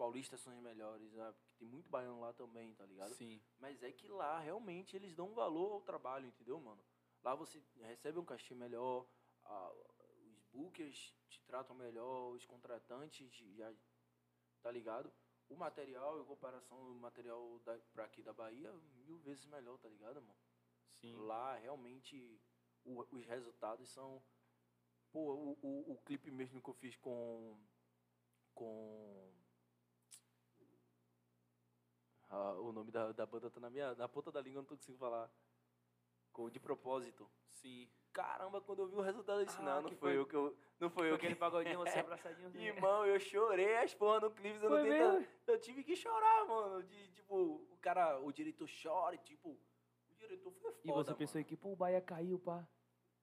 paulistas 0.00 0.40
são 0.40 0.56
os 0.56 0.62
melhores, 0.62 1.12
né? 1.12 1.30
porque 1.32 1.52
tem 1.58 1.68
muito 1.68 1.90
baiano 1.90 2.18
lá 2.20 2.32
também, 2.32 2.74
tá 2.74 2.86
ligado? 2.86 3.12
Sim. 3.14 3.38
Mas 3.58 3.82
é 3.82 3.92
que 3.92 4.08
lá 4.08 4.40
realmente 4.40 4.96
eles 4.96 5.14
dão 5.14 5.34
valor 5.34 5.72
ao 5.72 5.82
trabalho, 5.82 6.26
entendeu, 6.26 6.58
mano? 6.58 6.82
Lá 7.22 7.34
você 7.34 7.62
recebe 7.82 8.18
um 8.18 8.24
cachê 8.24 8.54
melhor, 8.54 9.06
a- 9.44 9.70
os 10.24 10.38
bookers 10.52 11.14
te 11.28 11.42
tratam 11.42 11.76
melhor, 11.76 12.32
os 12.32 12.46
contratantes 12.46 13.30
te- 13.30 13.54
já 13.54 13.70
tá 14.62 14.70
ligado? 14.70 15.12
O 15.50 15.54
material, 15.56 16.18
em 16.18 16.24
comparação 16.24 16.78
ao 16.78 16.94
material 16.94 17.58
da, 17.58 17.78
pra 17.92 18.04
aqui 18.06 18.22
da 18.22 18.32
Bahia, 18.32 18.72
mil 19.04 19.18
vezes 19.18 19.44
melhor, 19.46 19.76
tá 19.78 19.88
ligado, 19.88 20.22
mano? 20.22 20.40
Sim. 20.94 21.14
Lá 21.26 21.56
realmente 21.56 22.40
o- 22.86 23.06
os 23.10 23.26
resultados 23.26 23.90
são. 23.90 24.22
Pô, 25.12 25.34
o, 25.34 25.58
o, 25.60 25.92
o 25.92 25.98
clipe 26.06 26.30
mesmo 26.30 26.62
que 26.62 26.70
eu 26.70 26.74
fiz 26.74 26.96
com. 26.96 27.58
Com. 28.54 29.39
Ah, 32.30 32.52
o 32.54 32.72
nome 32.72 32.90
da, 32.92 33.10
da 33.12 33.26
banda 33.26 33.50
tá 33.50 33.58
na 33.60 33.68
minha. 33.68 33.94
Na 33.96 34.08
ponta 34.08 34.30
da 34.30 34.40
língua, 34.40 34.58
eu 34.58 34.62
não 34.62 34.68
tô 34.68 34.76
conseguindo 34.76 34.98
falar. 34.98 35.30
Com 36.32 36.48
de 36.48 36.60
propósito. 36.60 37.28
Sim. 37.48 37.90
Caramba, 38.12 38.60
quando 38.60 38.82
eu 38.82 38.88
vi 38.88 38.96
o 38.96 39.00
resultado 39.00 39.44
desse, 39.44 39.58
Ah, 39.58 39.62
não, 39.62 39.82
não 39.82 39.88
que 39.88 39.96
foi 39.96 40.10
foi- 40.12 40.18
eu 40.18 40.26
que 40.26 40.34
eu. 40.34 40.56
Não 40.78 40.90
foi 40.90 41.06
eu 41.10 41.18
que 41.18 41.26
Aquele 41.26 41.34
pagodinho, 41.34 41.78
você 41.94 41.98
abraçadinho. 41.98 42.48
assim. 42.48 42.58
Irmão, 42.62 43.04
eu 43.04 43.18
chorei 43.20 43.76
as 43.78 43.92
porra 43.94 44.20
no 44.20 44.30
clipe, 44.30 44.62
eu 44.62 44.70
Foi 44.70 44.82
não 44.82 44.88
mesmo? 44.88 45.26
Eu 45.46 45.60
tive 45.60 45.82
que 45.84 45.94
chorar, 45.96 46.46
mano. 46.46 46.82
De, 46.84 47.08
tipo, 47.12 47.34
o 47.36 47.78
cara, 47.80 48.18
o 48.20 48.32
diretor 48.32 48.68
chora, 48.82 49.16
tipo, 49.18 49.58
o 50.08 50.14
diretor 50.14 50.52
foi 50.52 50.72
foda. 50.72 50.80
E 50.84 50.92
você 50.92 51.14
pensou 51.14 51.38
mano. 51.40 51.48
que, 51.48 51.56
pô, 51.56 51.72
o 51.72 51.76
Bahia 51.76 52.00
caiu, 52.00 52.38
pá. 52.38 52.66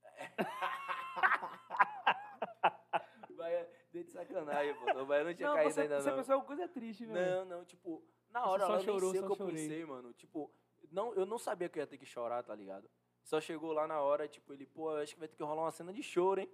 Bahia, 3.37 3.69
dei 3.91 4.03
de 4.03 4.11
sacanagem, 4.11 4.75
pô. 4.75 5.01
O 5.01 5.05
Bahia 5.05 5.23
não 5.23 5.33
tinha 5.33 5.47
não, 5.49 5.55
caído 5.55 5.71
você, 5.73 5.81
ainda, 5.81 6.01
você 6.01 6.09
não. 6.09 6.17
pensou 6.17 6.41
que 6.41 6.47
coisa 6.47 6.67
triste, 6.67 7.05
né? 7.05 7.35
Não, 7.35 7.45
não, 7.45 7.65
tipo, 7.65 8.03
na 8.39 8.47
hora 8.47 8.65
só 8.65 8.75
nem 8.75 8.85
chorou, 8.85 9.11
sei 9.11 9.19
o 9.19 9.23
só 9.23 9.27
que 9.27 9.33
eu 9.33 9.47
chorei. 9.47 9.67
pensei, 9.67 9.85
mano. 9.85 10.13
Tipo, 10.13 10.51
não, 10.91 11.13
eu 11.13 11.25
não 11.25 11.37
sabia 11.37 11.69
que 11.69 11.79
eu 11.79 11.81
ia 11.81 11.87
ter 11.87 11.97
que 11.97 12.05
chorar, 12.05 12.43
tá 12.43 12.55
ligado? 12.55 12.89
Só 13.23 13.41
chegou 13.41 13.73
lá 13.73 13.87
na 13.87 13.99
hora, 14.01 14.27
tipo, 14.27 14.53
ele, 14.53 14.65
pô, 14.65 14.89
acho 14.95 15.13
que 15.13 15.19
vai 15.19 15.27
ter 15.27 15.35
que 15.35 15.43
rolar 15.43 15.63
uma 15.63 15.71
cena 15.71 15.91
de 15.91 16.01
choro, 16.01 16.39
hein? 16.39 16.49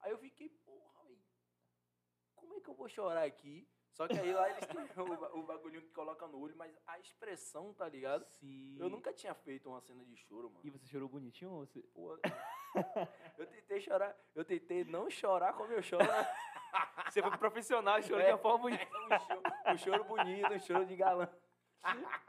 Aí 0.00 0.10
eu 0.10 0.18
fiquei, 0.18 0.48
porra, 0.48 1.04
como 2.34 2.54
é 2.54 2.60
que 2.60 2.68
eu 2.68 2.74
vou 2.74 2.88
chorar 2.88 3.24
aqui? 3.24 3.68
Só 3.92 4.06
que 4.06 4.18
aí 4.18 4.32
lá 4.32 4.50
eles 4.50 4.66
têm 4.66 4.76
o, 5.02 5.38
o 5.38 5.42
bagulhinho 5.44 5.82
que 5.82 5.90
coloca 5.90 6.26
no 6.26 6.38
olho, 6.38 6.56
mas 6.56 6.76
a 6.86 6.98
expressão, 6.98 7.72
tá 7.72 7.88
ligado? 7.88 8.26
Sim. 8.26 8.76
Eu 8.78 8.90
nunca 8.90 9.12
tinha 9.12 9.34
feito 9.34 9.68
uma 9.68 9.80
cena 9.80 10.04
de 10.04 10.16
choro, 10.16 10.50
mano. 10.50 10.60
E 10.64 10.70
você 10.70 10.86
chorou 10.86 11.08
bonitinho 11.08 11.52
ou 11.52 11.66
você... 11.66 11.80
Pô, 11.94 12.18
eu 13.38 13.46
tentei 13.46 13.80
chorar, 13.80 14.14
eu 14.34 14.44
tentei 14.44 14.84
não 14.84 15.08
chorar 15.08 15.54
como 15.54 15.72
eu 15.72 15.82
choro? 15.82 16.04
Você 17.10 17.22
foi 17.22 17.36
profissional, 17.38 18.02
chorou 18.02 18.20
É. 18.20 18.26
de 18.26 18.32
uma 18.32 18.38
forma 18.38 18.58
bonita. 18.58 18.84
um, 19.06 19.18
choro, 19.18 19.42
um 19.74 19.78
choro 19.78 20.04
bonito, 20.04 20.52
um 20.52 20.58
choro 20.58 20.86
de 20.86 20.96
galã. 20.96 21.28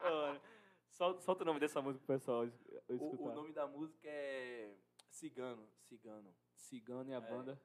Olha, 0.02 0.42
solta, 0.92 1.22
solta 1.22 1.44
o 1.44 1.46
nome 1.46 1.60
dessa 1.60 1.82
música 1.82 2.06
pro 2.06 2.16
pessoal 2.16 2.46
es- 2.46 2.54
O, 2.88 2.94
escutar. 2.94 3.24
o 3.24 3.34
nome 3.34 3.52
da 3.52 3.68
música 3.68 4.08
é 4.08 4.76
Cigano, 5.10 5.68
Cigano. 5.82 6.34
Cigano 6.54 7.10
e 7.10 7.14
a 7.14 7.18
É. 7.18 7.22
banda. 7.22 7.62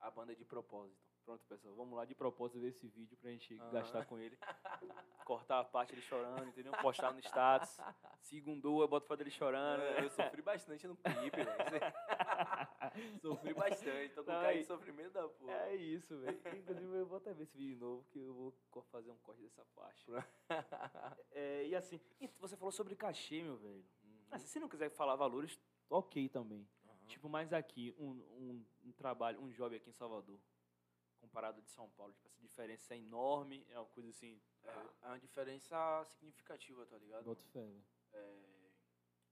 A 0.00 0.10
banda 0.10 0.34
de 0.36 0.44
propósito. 0.44 1.00
Pronto, 1.26 1.44
pessoal, 1.48 1.74
vamos 1.74 1.96
lá 1.96 2.04
de 2.04 2.14
propósito 2.14 2.60
ver 2.60 2.68
esse 2.68 2.86
vídeo 2.86 3.16
pra 3.16 3.32
gente 3.32 3.58
Aham. 3.58 3.72
gastar 3.72 4.06
com 4.06 4.16
ele. 4.16 4.38
Cortar 5.24 5.58
a 5.58 5.64
parte 5.64 5.90
dele 5.90 6.02
chorando, 6.02 6.46
entendeu? 6.46 6.72
Postar 6.80 7.12
no 7.12 7.18
status. 7.18 7.76
Segundou, 8.20 8.80
eu 8.80 8.86
boto 8.86 9.08
foto 9.08 9.18
dele 9.18 9.32
chorando. 9.32 9.82
É, 9.82 10.04
eu 10.04 10.10
sofri 10.10 10.40
bastante 10.40 10.86
no 10.86 10.94
clipe, 10.94 11.42
velho. 11.42 11.48
sofri 13.20 13.54
bastante, 13.54 14.14
tô 14.14 14.22
com 14.22 14.30
Não, 14.30 14.40
cara 14.40 14.56
de 14.56 14.64
sofrimento 14.66 15.10
da 15.10 15.28
porra. 15.28 15.52
É 15.52 15.74
isso, 15.74 16.16
velho. 16.16 16.40
Inclusive, 16.58 16.96
eu 16.96 17.06
vou 17.06 17.18
até 17.18 17.34
ver 17.34 17.42
esse 17.42 17.56
vídeo 17.56 17.76
novo, 17.76 18.04
que 18.12 18.20
eu 18.20 18.32
vou 18.32 18.82
fazer 18.92 19.10
um 19.10 19.18
corte 19.18 19.42
dessa 19.42 19.64
parte. 19.74 20.06
É, 21.32 21.66
e 21.66 21.74
assim, 21.74 22.00
você 22.38 22.56
falou 22.56 22.70
sobre 22.70 22.94
cachê, 22.94 23.42
meu 23.42 23.56
velho. 23.56 23.84
Uhum. 24.04 24.26
Ah, 24.30 24.38
se 24.38 24.46
você 24.46 24.60
não 24.60 24.68
quiser 24.68 24.90
falar 24.90 25.16
valores, 25.16 25.58
ok 25.90 26.28
também. 26.28 26.68
Aham. 26.86 27.06
Tipo, 27.08 27.28
mas 27.28 27.52
aqui, 27.52 27.94
um, 27.98 28.10
um, 28.10 28.66
um 28.84 28.92
trabalho, 28.92 29.40
um 29.42 29.50
job 29.50 29.74
aqui 29.74 29.90
em 29.90 29.92
Salvador, 29.92 30.40
comparado 31.26 31.60
de 31.60 31.70
São 31.70 31.90
Paulo, 31.90 32.12
tipo, 32.14 32.28
essa 32.28 32.40
diferença 32.40 32.94
é 32.94 32.98
enorme, 32.98 33.66
é 33.70 33.78
uma 33.78 33.86
coisa 33.86 34.10
assim... 34.10 34.40
É, 34.64 35.06
é 35.06 35.06
uma 35.08 35.18
diferença 35.18 36.04
significativa, 36.04 36.86
tá 36.86 36.96
ligado? 36.98 37.24
Boto 37.24 37.42
fé, 37.46 37.60
velho. 37.60 37.84
É, 38.12 38.70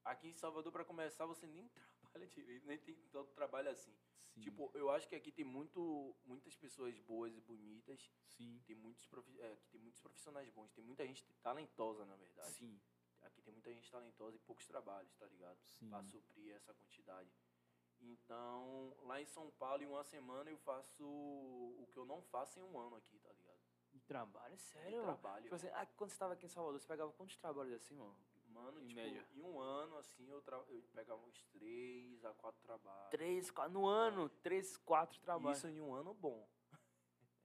aqui 0.04 0.28
em 0.28 0.34
Salvador, 0.34 0.72
pra 0.72 0.84
começar, 0.84 1.24
você 1.26 1.46
nem 1.46 1.68
trabalha 2.02 2.26
direito, 2.26 2.66
nem 2.66 2.78
tem 2.78 2.94
tanto 3.12 3.32
trabalho 3.32 3.70
assim. 3.70 3.94
Sim, 4.34 4.42
Tipo, 4.42 4.70
eu 4.74 4.90
acho 4.90 5.08
que 5.08 5.14
aqui 5.14 5.30
tem 5.30 5.44
muito, 5.44 6.14
muitas 6.24 6.56
pessoas 6.56 6.98
boas 7.00 7.36
e 7.36 7.40
bonitas, 7.40 8.10
sim, 8.26 8.60
tem 8.66 8.74
muitos, 8.76 9.06
profi- 9.06 9.40
é, 9.40 9.52
aqui 9.52 9.68
tem 9.68 9.80
muitos 9.80 10.00
profissionais 10.00 10.50
bons, 10.50 10.72
tem 10.72 10.84
muita 10.84 11.06
gente 11.06 11.24
talentosa, 11.42 12.04
na 12.04 12.16
verdade. 12.16 12.52
sim, 12.56 12.80
Aqui 13.22 13.40
tem 13.40 13.52
muita 13.52 13.72
gente 13.72 13.90
talentosa 13.90 14.36
e 14.36 14.40
poucos 14.40 14.66
trabalhos, 14.66 15.14
tá 15.16 15.26
ligado? 15.26 15.58
sim. 15.64 15.88
Pra 15.88 16.02
suprir 16.02 16.52
essa 16.54 16.74
quantidade. 16.74 17.30
Então, 18.06 18.94
lá 19.02 19.20
em 19.20 19.26
São 19.26 19.50
Paulo, 19.52 19.82
em 19.82 19.86
uma 19.86 20.04
semana, 20.04 20.50
eu 20.50 20.58
faço 20.58 21.04
o 21.04 21.86
que 21.90 21.96
eu 21.98 22.04
não 22.04 22.20
faço 22.22 22.58
em 22.58 22.62
um 22.62 22.78
ano 22.78 22.96
aqui, 22.96 23.18
tá 23.18 23.30
ligado? 23.32 23.58
E 23.92 24.00
trabalho, 24.00 24.56
De 24.56 24.62
sério? 24.62 25.02
trabalho. 25.02 25.42
Tipo 25.44 25.54
assim, 25.54 25.68
ah, 25.68 25.86
quando 25.96 26.10
você 26.10 26.18
tava 26.18 26.32
aqui 26.34 26.46
em 26.46 26.48
Salvador, 26.48 26.80
você 26.80 26.86
pegava 26.86 27.12
quantos 27.12 27.36
trabalhos 27.36 27.74
assim, 27.74 27.94
mano? 27.94 28.16
Mano, 28.48 28.80
em 28.82 28.86
tipo, 28.86 29.00
média. 29.00 29.26
em 29.32 29.42
um 29.42 29.58
ano, 29.58 29.96
assim, 29.98 30.28
eu, 30.28 30.40
tra- 30.42 30.62
eu 30.68 30.82
pegava 30.94 31.20
uns 31.24 31.42
três 31.52 32.24
a 32.24 32.32
quatro 32.34 32.60
trabalhos. 32.62 33.10
Três, 33.10 33.50
quatro, 33.50 33.72
no 33.72 33.86
ano, 33.86 34.28
três, 34.28 34.76
quatro 34.76 35.18
trabalhos. 35.20 35.58
Isso 35.58 35.68
em 35.68 35.80
um 35.80 35.92
ano 35.94 36.12
bom. 36.14 36.46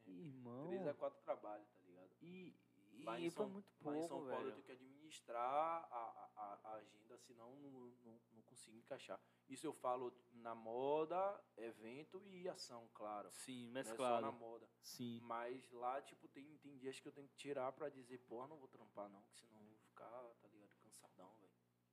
Irmão. 0.06 0.67
Três 0.67 0.88
a 0.88 0.93
quatro 0.93 1.19
trabalhos, 1.22 1.67
tá 1.72 1.86
ligado? 1.88 2.10
E 2.22 2.56
Lá 3.04 3.20
em 3.20 3.30
foi 3.30 3.46
São- 3.46 3.54
muito 3.54 3.68
Lá 3.82 3.92
em 3.96 4.00
pouco, 4.00 4.08
São 4.08 4.18
Paulo 4.20 4.34
eu 4.34 4.40
velho. 4.44 4.52
tenho 4.54 4.66
que 4.66 4.72
administrar 4.72 5.88
a, 5.92 6.30
a, 6.36 6.60
a- 6.66 6.74
agenda, 6.76 7.18
senão 7.18 7.56
não, 7.56 7.72
não, 7.72 8.22
não 8.34 8.42
consigo 8.44 8.78
encaixar. 8.78 9.20
Isso 9.48 9.66
eu 9.66 9.74
falo 9.74 10.14
na 10.32 10.54
moda, 10.54 11.42
evento 11.58 12.22
e 12.26 12.48
ação, 12.48 12.90
claro. 12.94 13.30
Sim, 13.32 13.72
Não 13.72 13.82
é 13.82 13.84
só 13.84 14.22
na 14.22 14.32
moda. 14.32 14.70
Sim. 14.82 15.20
Mas 15.24 15.70
lá, 15.72 16.02
tipo, 16.02 16.28
tem, 16.28 16.58
tem 16.58 16.78
dias 16.78 17.00
que 17.00 17.08
eu 17.08 17.12
tenho 17.12 17.28
que 17.28 17.36
tirar 17.36 17.72
pra 17.72 17.89
dizer, 17.89 18.20
porra, 18.20 18.47
não 18.47 18.58
vou 18.58 18.68
trampar 18.68 19.10
não, 19.10 19.22
que 19.24 19.36
senão 19.39 19.58
eu 19.60 19.68
vou 19.68 19.78
ficar, 19.78 20.10
tá 20.41 20.47
ligado, 20.47 20.72
cansadão, 20.84 21.34
velho. 21.38 21.50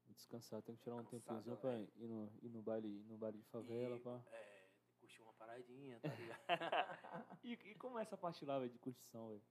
Descansar, 0.09 0.63
tem 0.63 0.77
que 0.77 0.83
tirar 0.83 0.97
um 0.97 1.05
tempinho 1.05 1.43
pra 1.59 1.75
ir 1.79 2.09
no, 2.09 2.33
ir 2.43 2.49
no 2.51 2.63
baile, 2.63 2.89
ir 2.89 3.05
no 3.07 3.19
baile 3.19 3.39
de 3.39 3.45
favela, 3.49 3.97
E, 3.97 4.01
pá. 4.01 4.23
É, 4.31 4.69
curtir 4.99 5.21
uma 5.23 5.33
paradinha, 5.35 6.01
tá 6.01 6.09
ligado? 6.15 7.39
E, 7.43 7.53
e 7.53 7.75
como 7.75 7.99
é 7.99 8.03
essa 8.03 8.17
parte 8.17 8.45
lá, 8.45 8.59
velho, 8.59 8.71
de 8.71 8.79
curtição, 8.79 9.29
velho? 9.29 9.43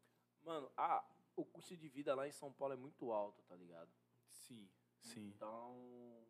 Mano, 0.43 0.71
ah, 0.77 1.03
o 1.35 1.45
custo 1.45 1.75
de 1.75 1.87
vida 1.89 2.15
lá 2.15 2.27
em 2.27 2.31
São 2.31 2.51
Paulo 2.53 2.73
é 2.73 2.77
muito 2.77 3.11
alto, 3.11 3.43
tá 3.43 3.55
ligado? 3.55 3.91
Sim, 4.29 4.69
sim. 4.99 5.27
Então, 5.35 6.25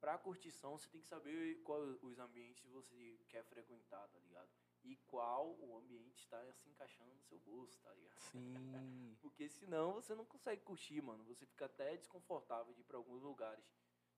pra 0.00 0.18
curtição, 0.18 0.76
você 0.76 0.88
tem 0.88 1.00
que 1.00 1.06
saber 1.06 1.62
quais 1.62 2.02
os 2.02 2.18
ambientes 2.18 2.68
você 2.70 3.20
quer 3.28 3.44
frequentar, 3.44 4.08
tá 4.08 4.18
ligado? 4.18 4.50
e 4.84 4.96
qual 5.06 5.54
o 5.60 5.76
ambiente 5.76 6.18
está 6.18 6.52
se 6.54 6.68
encaixando 6.68 7.14
no 7.14 7.22
seu 7.22 7.38
bolso, 7.38 7.80
tá 7.82 7.94
ligado? 7.94 8.18
Sim. 8.18 8.32
Porque 9.22 9.48
senão 9.48 9.92
você 9.94 10.12
não 10.12 10.24
consegue 10.24 10.60
curtir, 10.62 11.00
mano. 11.00 11.22
Você 11.22 11.46
fica 11.46 11.66
até 11.66 11.96
desconfortável 11.96 12.74
de 12.74 12.80
ir 12.80 12.84
para 12.84 12.96
alguns 12.96 13.22
lugares 13.22 13.64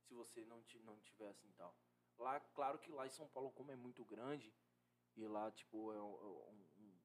se 0.00 0.14
você 0.14 0.42
não, 0.46 0.62
ti- 0.62 0.78
não 0.78 0.98
tiver 1.00 1.28
assim 1.28 1.52
tal. 1.52 1.76
Lá, 2.16 2.40
claro 2.40 2.78
que 2.78 2.90
lá 2.90 3.06
em 3.06 3.10
São 3.10 3.28
Paulo, 3.28 3.50
como 3.52 3.72
é 3.72 3.76
muito 3.76 4.02
grande, 4.06 4.54
e 5.14 5.26
lá, 5.26 5.50
tipo, 5.50 5.92
é 5.92 6.00
um- 6.00 6.14
um- 6.48 6.66
um- 6.78 6.98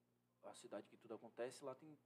a 0.44 0.54
cidade 0.54 0.88
que 0.88 0.96
tudo 0.96 1.16
acontece, 1.16 1.62
lá 1.62 1.76
tem. 1.76 2.00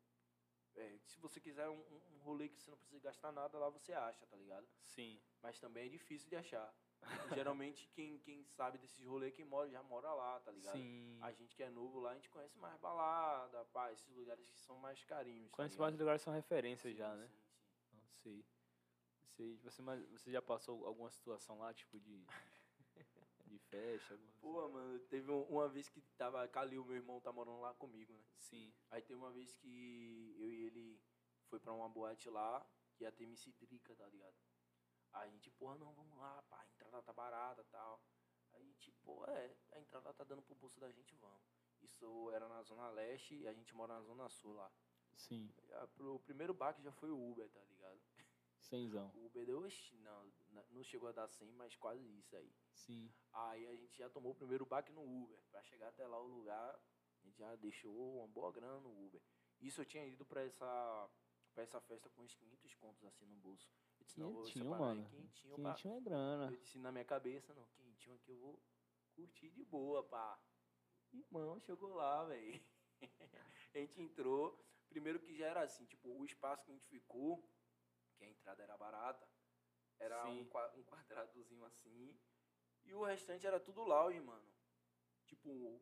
É, 0.76 0.98
se 1.06 1.20
você 1.20 1.40
quiser 1.40 1.68
um, 1.70 1.80
um- 1.80 2.20
rolê 2.24 2.48
que 2.48 2.62
você 2.62 2.72
não 2.72 2.78
precisa 2.78 3.00
gastar 3.02 3.32
nada, 3.34 3.58
lá 3.58 3.70
você 3.70 3.92
acha, 3.94 4.26
tá 4.28 4.38
ligado? 4.38 4.66
Sim. 4.82 5.20
Mas 5.42 5.60
também 5.60 5.88
é 5.88 5.90
difícil 5.90 6.30
de 6.30 6.36
achar. 6.38 6.74
Geralmente, 7.38 7.90
quem, 7.94 8.18
quem 8.20 8.46
sabe 8.46 8.78
desses 8.78 9.06
rolês, 9.06 9.34
quem 9.36 9.44
mora, 9.44 9.70
já 9.70 9.84
mora 9.84 10.14
lá, 10.14 10.40
tá 10.40 10.52
ligado? 10.52 10.78
Sim. 10.78 11.20
A 11.22 11.34
gente 11.34 11.54
que 11.56 11.64
é 11.64 11.70
novo 11.70 12.00
lá, 12.00 12.12
a 12.12 12.16
gente 12.16 12.30
conhece 12.30 12.58
mais 12.58 12.78
balada, 12.80 13.66
pá, 13.66 13.92
esses 13.92 14.16
lugares 14.16 14.50
que 14.50 14.60
são 14.62 14.78
mais 14.78 15.04
carinhos. 15.04 15.52
tá 15.52 15.58
Conhece 15.58 15.74
ligado? 15.74 15.86
mais 15.90 16.00
lugares 16.00 16.22
que 16.22 16.26
são 16.26 16.34
referências 16.34 16.94
Sim, 16.94 16.98
já, 16.98 17.14
né? 17.16 17.28
sim, 17.28 17.38
sim. 17.84 17.98
Não 17.98 18.08
sei. 18.24 18.46
sei. 19.36 19.58
Você, 19.58 19.82
mas 19.82 20.02
você 20.12 20.32
já 20.32 20.42
passou 20.42 20.86
alguma 20.86 21.10
situação 21.12 21.60
lá, 21.60 21.74
tipo, 21.74 22.00
de. 22.00 22.26
Festa? 23.78 24.20
Pô, 24.40 24.54
coisa? 24.54 24.68
mano, 24.70 25.00
teve 25.08 25.32
um- 25.32 25.44
uma 25.44 25.68
vez 25.68 25.90
que 25.90 26.02
tava. 26.18 26.48
Calil, 26.48 26.84
meu 26.86 26.96
irmão, 26.96 27.20
tá 27.22 27.32
morando 27.32 27.60
lá 27.60 27.74
comigo, 27.74 28.14
né? 28.14 28.24
Sim. 28.38 28.74
Aí 28.92 29.02
teve 29.02 29.20
uma 29.20 29.32
vez 29.32 29.54
que 29.56 30.36
eu 30.40 30.52
e 30.52 30.66
ele 30.66 31.02
foi 31.48 31.60
pra 31.60 31.74
uma 31.74 31.90
boate 31.90 32.30
lá, 32.30 32.66
que 32.96 33.04
ia 33.04 33.12
ter 33.12 33.24
MC 33.24 33.52
Drica, 33.54 33.96
tá 33.96 34.08
ligado? 34.08 34.36
Aí 35.14 35.30
a 35.30 35.32
gente, 35.32 35.50
porra, 35.52 35.76
não, 35.78 35.94
vamos 35.94 36.18
lá, 36.18 36.42
pá, 36.44 36.60
a 36.62 36.68
entrada 36.68 37.02
tá 37.04 37.14
barata 37.14 37.62
e 37.62 37.66
tal. 37.66 38.02
Aí 38.54 38.62
a 38.62 38.66
gente, 38.66 38.92
pô, 39.04 39.26
é, 39.26 39.56
a 39.72 39.80
entrada 39.80 40.14
tá 40.14 40.24
dando 40.24 40.42
pro 40.42 40.56
bolso 40.56 40.80
da 40.80 40.92
gente, 40.92 41.16
vamos. 41.16 41.42
Isso 41.82 42.32
era 42.32 42.48
na 42.48 42.62
Zona 42.64 42.90
Leste 42.90 43.36
e 43.36 43.48
a 43.48 43.54
gente 43.54 43.76
mora 43.76 43.94
na 43.96 44.02
Zona 44.02 44.30
Sul 44.30 44.54
lá. 44.54 44.72
Sim, 45.16 45.54
Já, 45.68 45.88
pro 45.90 46.20
primeiro 46.22 46.54
bar 46.54 46.74
que 46.74 46.82
já 46.82 46.92
foi 46.92 47.12
o 47.12 47.32
Uber, 47.32 47.48
tá 47.52 47.62
ligado? 47.66 48.02
Cenzão. 48.74 49.12
O 49.16 49.28
Uber 49.28 49.48
não, 50.52 50.66
não 50.72 50.84
chegou 50.84 51.08
a 51.08 51.12
dar 51.12 51.28
100, 51.28 51.52
mas 51.54 51.76
quase 51.76 52.04
isso 52.18 52.36
aí. 52.36 52.52
Sim. 52.74 53.12
Aí 53.32 53.68
a 53.68 53.76
gente 53.76 53.98
já 53.98 54.10
tomou 54.10 54.32
o 54.32 54.36
primeiro 54.36 54.66
baque 54.66 54.92
no 54.92 55.04
Uber. 55.04 55.40
Pra 55.52 55.62
chegar 55.64 55.90
até 55.90 56.08
lá 56.08 56.20
o 56.20 56.28
lugar, 56.28 56.76
a 57.22 57.26
gente 57.26 57.38
já 57.38 57.56
deixou 57.56 58.18
uma 58.18 58.28
boa 58.28 58.52
grana 58.52 58.80
no 58.80 59.06
Uber. 59.06 59.22
Isso 59.62 59.82
eu 59.82 59.86
tinha 59.86 60.06
ido 60.06 60.26
pra 60.26 60.42
essa, 60.42 61.10
pra 61.54 61.64
essa 61.64 61.80
festa 61.82 62.10
com 62.10 62.22
uns 62.22 62.34
500 62.34 62.76
contos 62.76 63.06
assim 63.06 63.26
no 63.26 63.36
bolso. 63.36 63.70
Eu 64.00 64.06
disse, 64.06 64.20
não, 64.20 64.34
vou 64.34 64.44
Quentinho, 64.44 64.66
mano. 64.66 65.10
Quentinho, 65.10 65.56
pá. 65.62 65.74
Quentinho 65.74 65.94
é 65.94 66.02
grana. 66.02 66.52
Eu 66.52 66.58
disse 66.58 66.78
na 66.80 66.92
minha 66.92 67.06
cabeça, 67.06 67.54
não, 67.54 67.66
quentinho 67.78 68.16
aqui 68.16 68.32
eu 68.32 68.40
vou 68.40 68.60
curtir 69.14 69.52
de 69.52 69.64
boa, 69.64 70.04
pá. 70.04 70.40
Irmão, 71.14 71.60
chegou 71.60 71.94
lá, 71.94 72.26
velho. 72.26 72.60
a 73.74 73.78
gente 73.78 74.02
entrou. 74.02 74.60
Primeiro 74.90 75.20
que 75.20 75.34
já 75.36 75.48
era 75.48 75.64
assim, 75.64 75.86
tipo, 75.86 76.10
o 76.10 76.24
espaço 76.24 76.64
que 76.64 76.72
a 76.72 76.74
gente 76.74 76.88
ficou, 76.88 77.44
que 78.14 78.24
a 78.24 78.30
entrada 78.30 78.64
era 78.64 78.78
barata, 78.78 79.28
era 80.00 80.28
um, 80.28 80.42
um 80.42 80.84
quadradozinho 80.84 81.66
assim. 81.66 82.18
E 82.84 82.94
o 82.94 83.04
restante 83.04 83.48
era 83.48 83.60
tudo 83.60 83.84
lounge, 83.84 84.20
mano. 84.20 84.46
Tipo, 85.26 85.82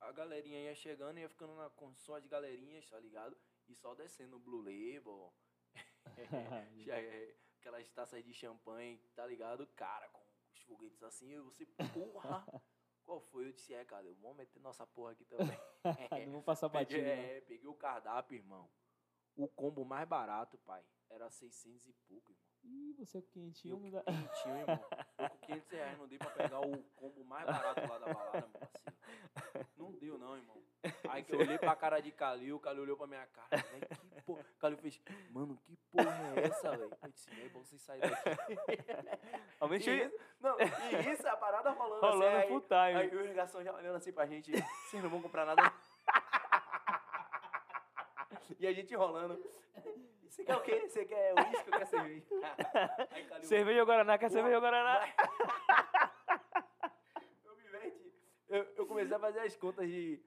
a 0.00 0.10
galerinha 0.12 0.60
ia 0.60 0.74
chegando 0.74 1.18
e 1.18 1.20
ia 1.20 1.28
ficando 1.28 1.54
na, 1.54 1.70
só 1.96 2.16
as 2.16 2.26
galerinhas, 2.26 2.88
tá 2.88 2.98
ligado? 2.98 3.36
E 3.68 3.74
só 3.74 3.94
descendo 3.94 4.36
o 4.36 4.40
Blue 4.40 4.60
Label, 4.60 5.32
é, 6.90 7.36
aquelas 7.58 7.88
taças 7.90 8.24
de 8.24 8.34
champanhe, 8.34 8.98
tá 9.14 9.26
ligado? 9.26 9.66
Cara, 9.68 10.08
com 10.08 10.22
os 10.52 10.60
foguetes 10.62 11.02
assim, 11.02 11.32
e 11.32 11.40
você, 11.40 11.64
porra! 11.94 12.44
Qual 13.04 13.20
foi? 13.20 13.48
Eu 13.48 13.52
disse, 13.52 13.74
é, 13.74 13.84
cara, 13.84 14.04
vamos 14.20 14.36
meter 14.36 14.60
nossa 14.60 14.86
porra 14.86 15.12
aqui 15.12 15.24
também. 15.24 15.58
Não 16.26 16.32
vou 16.34 16.42
passar 16.42 16.68
batido. 16.68 17.02
não. 17.02 17.08
é, 17.08 17.40
peguei 17.42 17.66
o 17.66 17.74
cardápio, 17.74 18.36
irmão. 18.36 18.70
O 19.36 19.48
combo 19.48 19.84
mais 19.84 20.06
barato, 20.06 20.58
pai, 20.58 20.82
era 21.10 21.30
600 21.30 21.86
e 21.88 21.92
pouco, 22.06 22.30
irmão. 22.32 22.42
Ih, 22.64 22.92
você 22.94 23.20
com 23.20 23.28
E 23.28 23.32
quentinho 23.32 23.78
não 23.80 23.90
dá. 23.90 24.02
quentinho, 24.04 24.56
irmão. 24.58 24.86
Eu 25.18 25.30
com 25.30 25.38
500 25.38 25.70
reais 25.70 25.98
não 25.98 26.06
dei 26.06 26.18
pra 26.18 26.30
pegar 26.30 26.60
o 26.60 26.82
combo 26.94 27.24
mais 27.24 27.44
barato 27.46 27.80
lá 27.88 27.98
da 27.98 28.12
balada, 28.14 28.46
meu 28.48 28.60
parceiro. 28.60 29.68
Não 29.76 29.92
deu, 29.92 30.16
não, 30.18 30.36
irmão. 30.36 30.62
Aí 31.08 31.24
que 31.24 31.34
eu 31.34 31.40
olhei 31.40 31.58
pra 31.58 31.74
cara 31.74 31.98
de 32.00 32.12
Calil, 32.12 32.56
o 32.56 32.60
Calil 32.60 32.82
olhou 32.82 32.96
pra 32.96 33.06
minha 33.06 33.26
cara. 33.26 33.48
Velho, 33.56 33.88
que 33.88 34.22
porra. 34.22 34.44
Calil 34.60 34.78
fez, 34.78 35.00
mano, 35.30 35.56
que 35.64 35.76
porra 35.90 36.34
é 36.36 36.44
essa, 36.46 36.70
velho? 36.76 36.90
Eu 37.02 37.08
disse, 37.10 37.30
é 37.40 37.48
bom 37.48 37.64
vocês 37.64 37.82
saírem 37.82 38.08
daqui. 38.10 38.30
Realmente 39.58 39.90
E 39.90 40.04
isso- 40.06 40.16
não, 40.40 40.56
e 40.60 41.12
isso, 41.12 41.26
a 41.26 41.36
parada 41.36 41.70
rolando, 41.70 42.00
rolando 42.00 42.36
assim. 42.36 42.48
full 42.48 42.66
Aí, 42.70 43.08
time. 43.08 43.20
aí 43.22 43.30
o 43.32 43.34
garçom 43.34 43.62
já 43.64 43.72
olhando 43.74 43.96
assim 43.96 44.12
pra 44.12 44.26
gente, 44.26 44.52
vocês 44.52 45.02
não 45.02 45.10
vão 45.10 45.22
comprar 45.22 45.44
nada. 45.46 45.62
E 48.58 48.66
a 48.66 48.72
gente 48.72 48.94
rolando. 48.94 49.38
Você 50.28 50.44
quer 50.44 50.56
o 50.56 50.62
quê? 50.62 50.88
Você 50.88 51.04
quer 51.04 51.34
uísque 51.34 51.70
ou 51.70 51.78
quer 51.78 51.86
cerveja? 51.86 52.26
Aí 53.10 53.24
Calil, 53.26 53.44
Cerveja 53.44 53.80
ou 53.80 53.86
Guaraná? 53.86 54.18
Quer 54.18 54.30
cerveja 54.30 54.56
ou 54.56 54.60
Guaraná? 54.62 55.00
Eu 57.44 57.56
me 57.56 57.68
meti. 57.70 58.12
Eu, 58.48 58.64
eu 58.76 58.86
comecei 58.86 59.14
a 59.16 59.18
fazer 59.20 59.40
as 59.40 59.56
contas 59.56 59.86
de. 59.88 60.20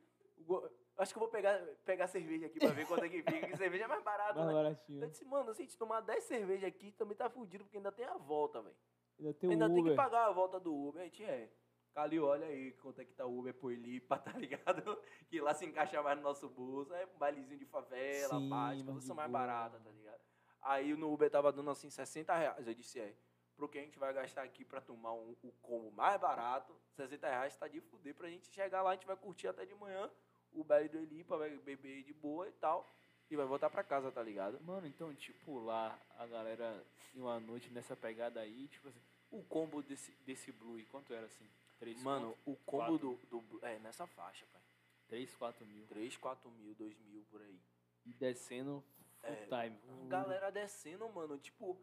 Acho 0.98 1.12
que 1.14 1.18
eu 1.18 1.22
vou 1.22 1.30
pegar, 1.30 1.60
pegar 1.84 2.08
cerveja 2.08 2.46
aqui 2.46 2.58
pra 2.60 2.70
ver 2.70 2.88
quanto 2.88 3.04
é 3.04 3.10
que 3.10 3.22
fica. 3.22 3.48
Que 3.48 3.58
cerveja 3.58 3.84
é 3.84 3.88
mais 3.88 4.02
barata, 4.04 4.36
Mais 4.36 4.48
né? 4.48 4.54
baratinho. 4.54 5.04
Eu 5.04 5.10
disse, 5.10 5.26
mano, 5.26 5.54
se 5.54 5.62
a 5.62 5.66
gente 5.66 5.78
tomar 5.78 6.00
10 6.02 6.24
cervejas 6.24 6.64
aqui, 6.70 6.92
também 6.94 7.18
tá 7.18 7.30
fudido, 7.30 7.66
porque 7.66 7.76
ainda 7.78 7.92
tem 7.92 8.06
a 8.06 8.16
volta, 8.16 8.62
velho. 8.62 8.76
Ainda 9.20 9.34
tem 9.34 9.50
o 9.50 9.52
Ainda 9.52 9.66
tem 9.68 9.76
que 9.84 9.90
Uber. 9.90 9.96
pagar 9.96 10.28
a 10.28 10.32
volta 10.32 10.58
do 10.60 10.74
Uber. 10.74 11.02
A 11.02 11.06
gente 11.06 11.22
é. 11.24 11.50
Calil, 11.96 12.26
olha 12.26 12.46
aí 12.46 12.74
quanto 12.74 13.00
é 13.00 13.06
que 13.06 13.14
tá 13.14 13.26
o 13.26 13.40
Uber 13.40 13.54
por 13.54 13.72
Lipa, 13.72 14.18
tá 14.20 14.34
ligado? 14.34 14.84
Que 15.30 15.40
lá 15.40 15.54
se 15.54 15.66
encaixa 15.66 16.04
mais 16.04 16.18
no 16.18 16.24
nosso 16.24 16.50
bolso. 16.50 16.94
É 16.94 17.06
um 17.06 17.18
bailezinho 17.18 17.58
de 17.58 17.66
favela, 17.66 18.38
Sim, 18.38 18.50
pá, 18.50 18.72
as 18.72 19.08
mais 19.08 19.32
baratas, 19.32 19.82
tá 19.82 19.90
ligado? 19.90 20.20
Aí 20.62 20.94
no 20.94 21.14
Uber 21.14 21.32
tava 21.32 21.54
dando 21.54 21.72
assim 21.72 21.90
60 21.90 22.36
reais. 22.36 22.68
Eu 22.68 22.74
disse, 22.74 23.00
é. 23.00 23.16
Pro 23.56 23.70
que 23.70 23.80
a 23.80 23.82
gente 23.82 23.98
vai 23.98 24.14
gastar 24.14 24.44
aqui 24.44 24.66
pra 24.66 24.82
tomar 24.82 25.14
um, 25.14 25.38
o 25.42 25.54
combo 25.62 25.90
mais 25.92 26.20
barato, 26.20 26.76
60 26.98 27.26
reais 27.26 27.56
tá 27.56 27.70
de 27.70 27.80
fuder 27.80 28.14
pra 28.14 28.30
gente 28.30 28.52
chegar 28.52 28.82
lá, 28.82 28.90
a 28.90 28.94
gente 28.94 29.08
vai 29.08 29.16
curtir 29.16 29.48
até 29.48 29.66
de 29.66 29.74
manhã 29.74 30.12
o 30.52 30.66
baile 30.66 30.90
do 30.90 30.98
Elipa, 30.98 31.38
vai 31.38 31.58
beber 31.60 32.04
de 32.04 32.14
boa 32.14 32.50
e 32.50 32.52
tal. 32.52 32.94
E 33.32 33.38
vai 33.38 33.46
voltar 33.46 33.70
pra 33.70 33.86
casa, 33.86 34.12
tá 34.12 34.22
ligado? 34.22 34.62
Mano, 34.62 34.86
então, 34.86 35.16
tipo, 35.16 35.60
lá 35.60 35.98
a 36.18 36.28
galera 36.28 36.86
em 37.14 37.22
uma 37.22 37.40
noite 37.40 37.72
nessa 37.72 37.96
pegada 37.96 38.42
aí, 38.42 38.68
tipo 38.68 38.90
assim, 38.90 39.02
o 39.32 39.42
combo 39.44 39.82
desse, 39.82 40.12
desse 40.26 40.52
Blue, 40.52 40.84
quanto 40.88 41.14
era 41.14 41.26
assim? 41.26 41.50
3 41.80 42.02
Mano, 42.02 42.38
o 42.46 42.56
combo 42.58 42.98
do, 42.98 43.16
do. 43.30 43.66
É, 43.66 43.80
nessa 43.80 44.08
faixa, 44.08 44.46
pai. 44.52 44.62
3, 45.08 45.36
4 45.36 45.66
mil. 45.66 45.86
3, 45.88 46.18
4 46.18 46.50
mil, 46.52 46.74
2 46.76 46.98
mil 47.00 47.26
por 47.30 47.42
aí. 47.42 47.62
E 48.06 48.14
descendo 48.14 48.84
full 49.22 49.30
É, 49.30 49.46
time. 49.46 50.08
Galera 50.08 50.52
descendo, 50.52 51.08
mano, 51.10 51.38
tipo. 51.38 51.80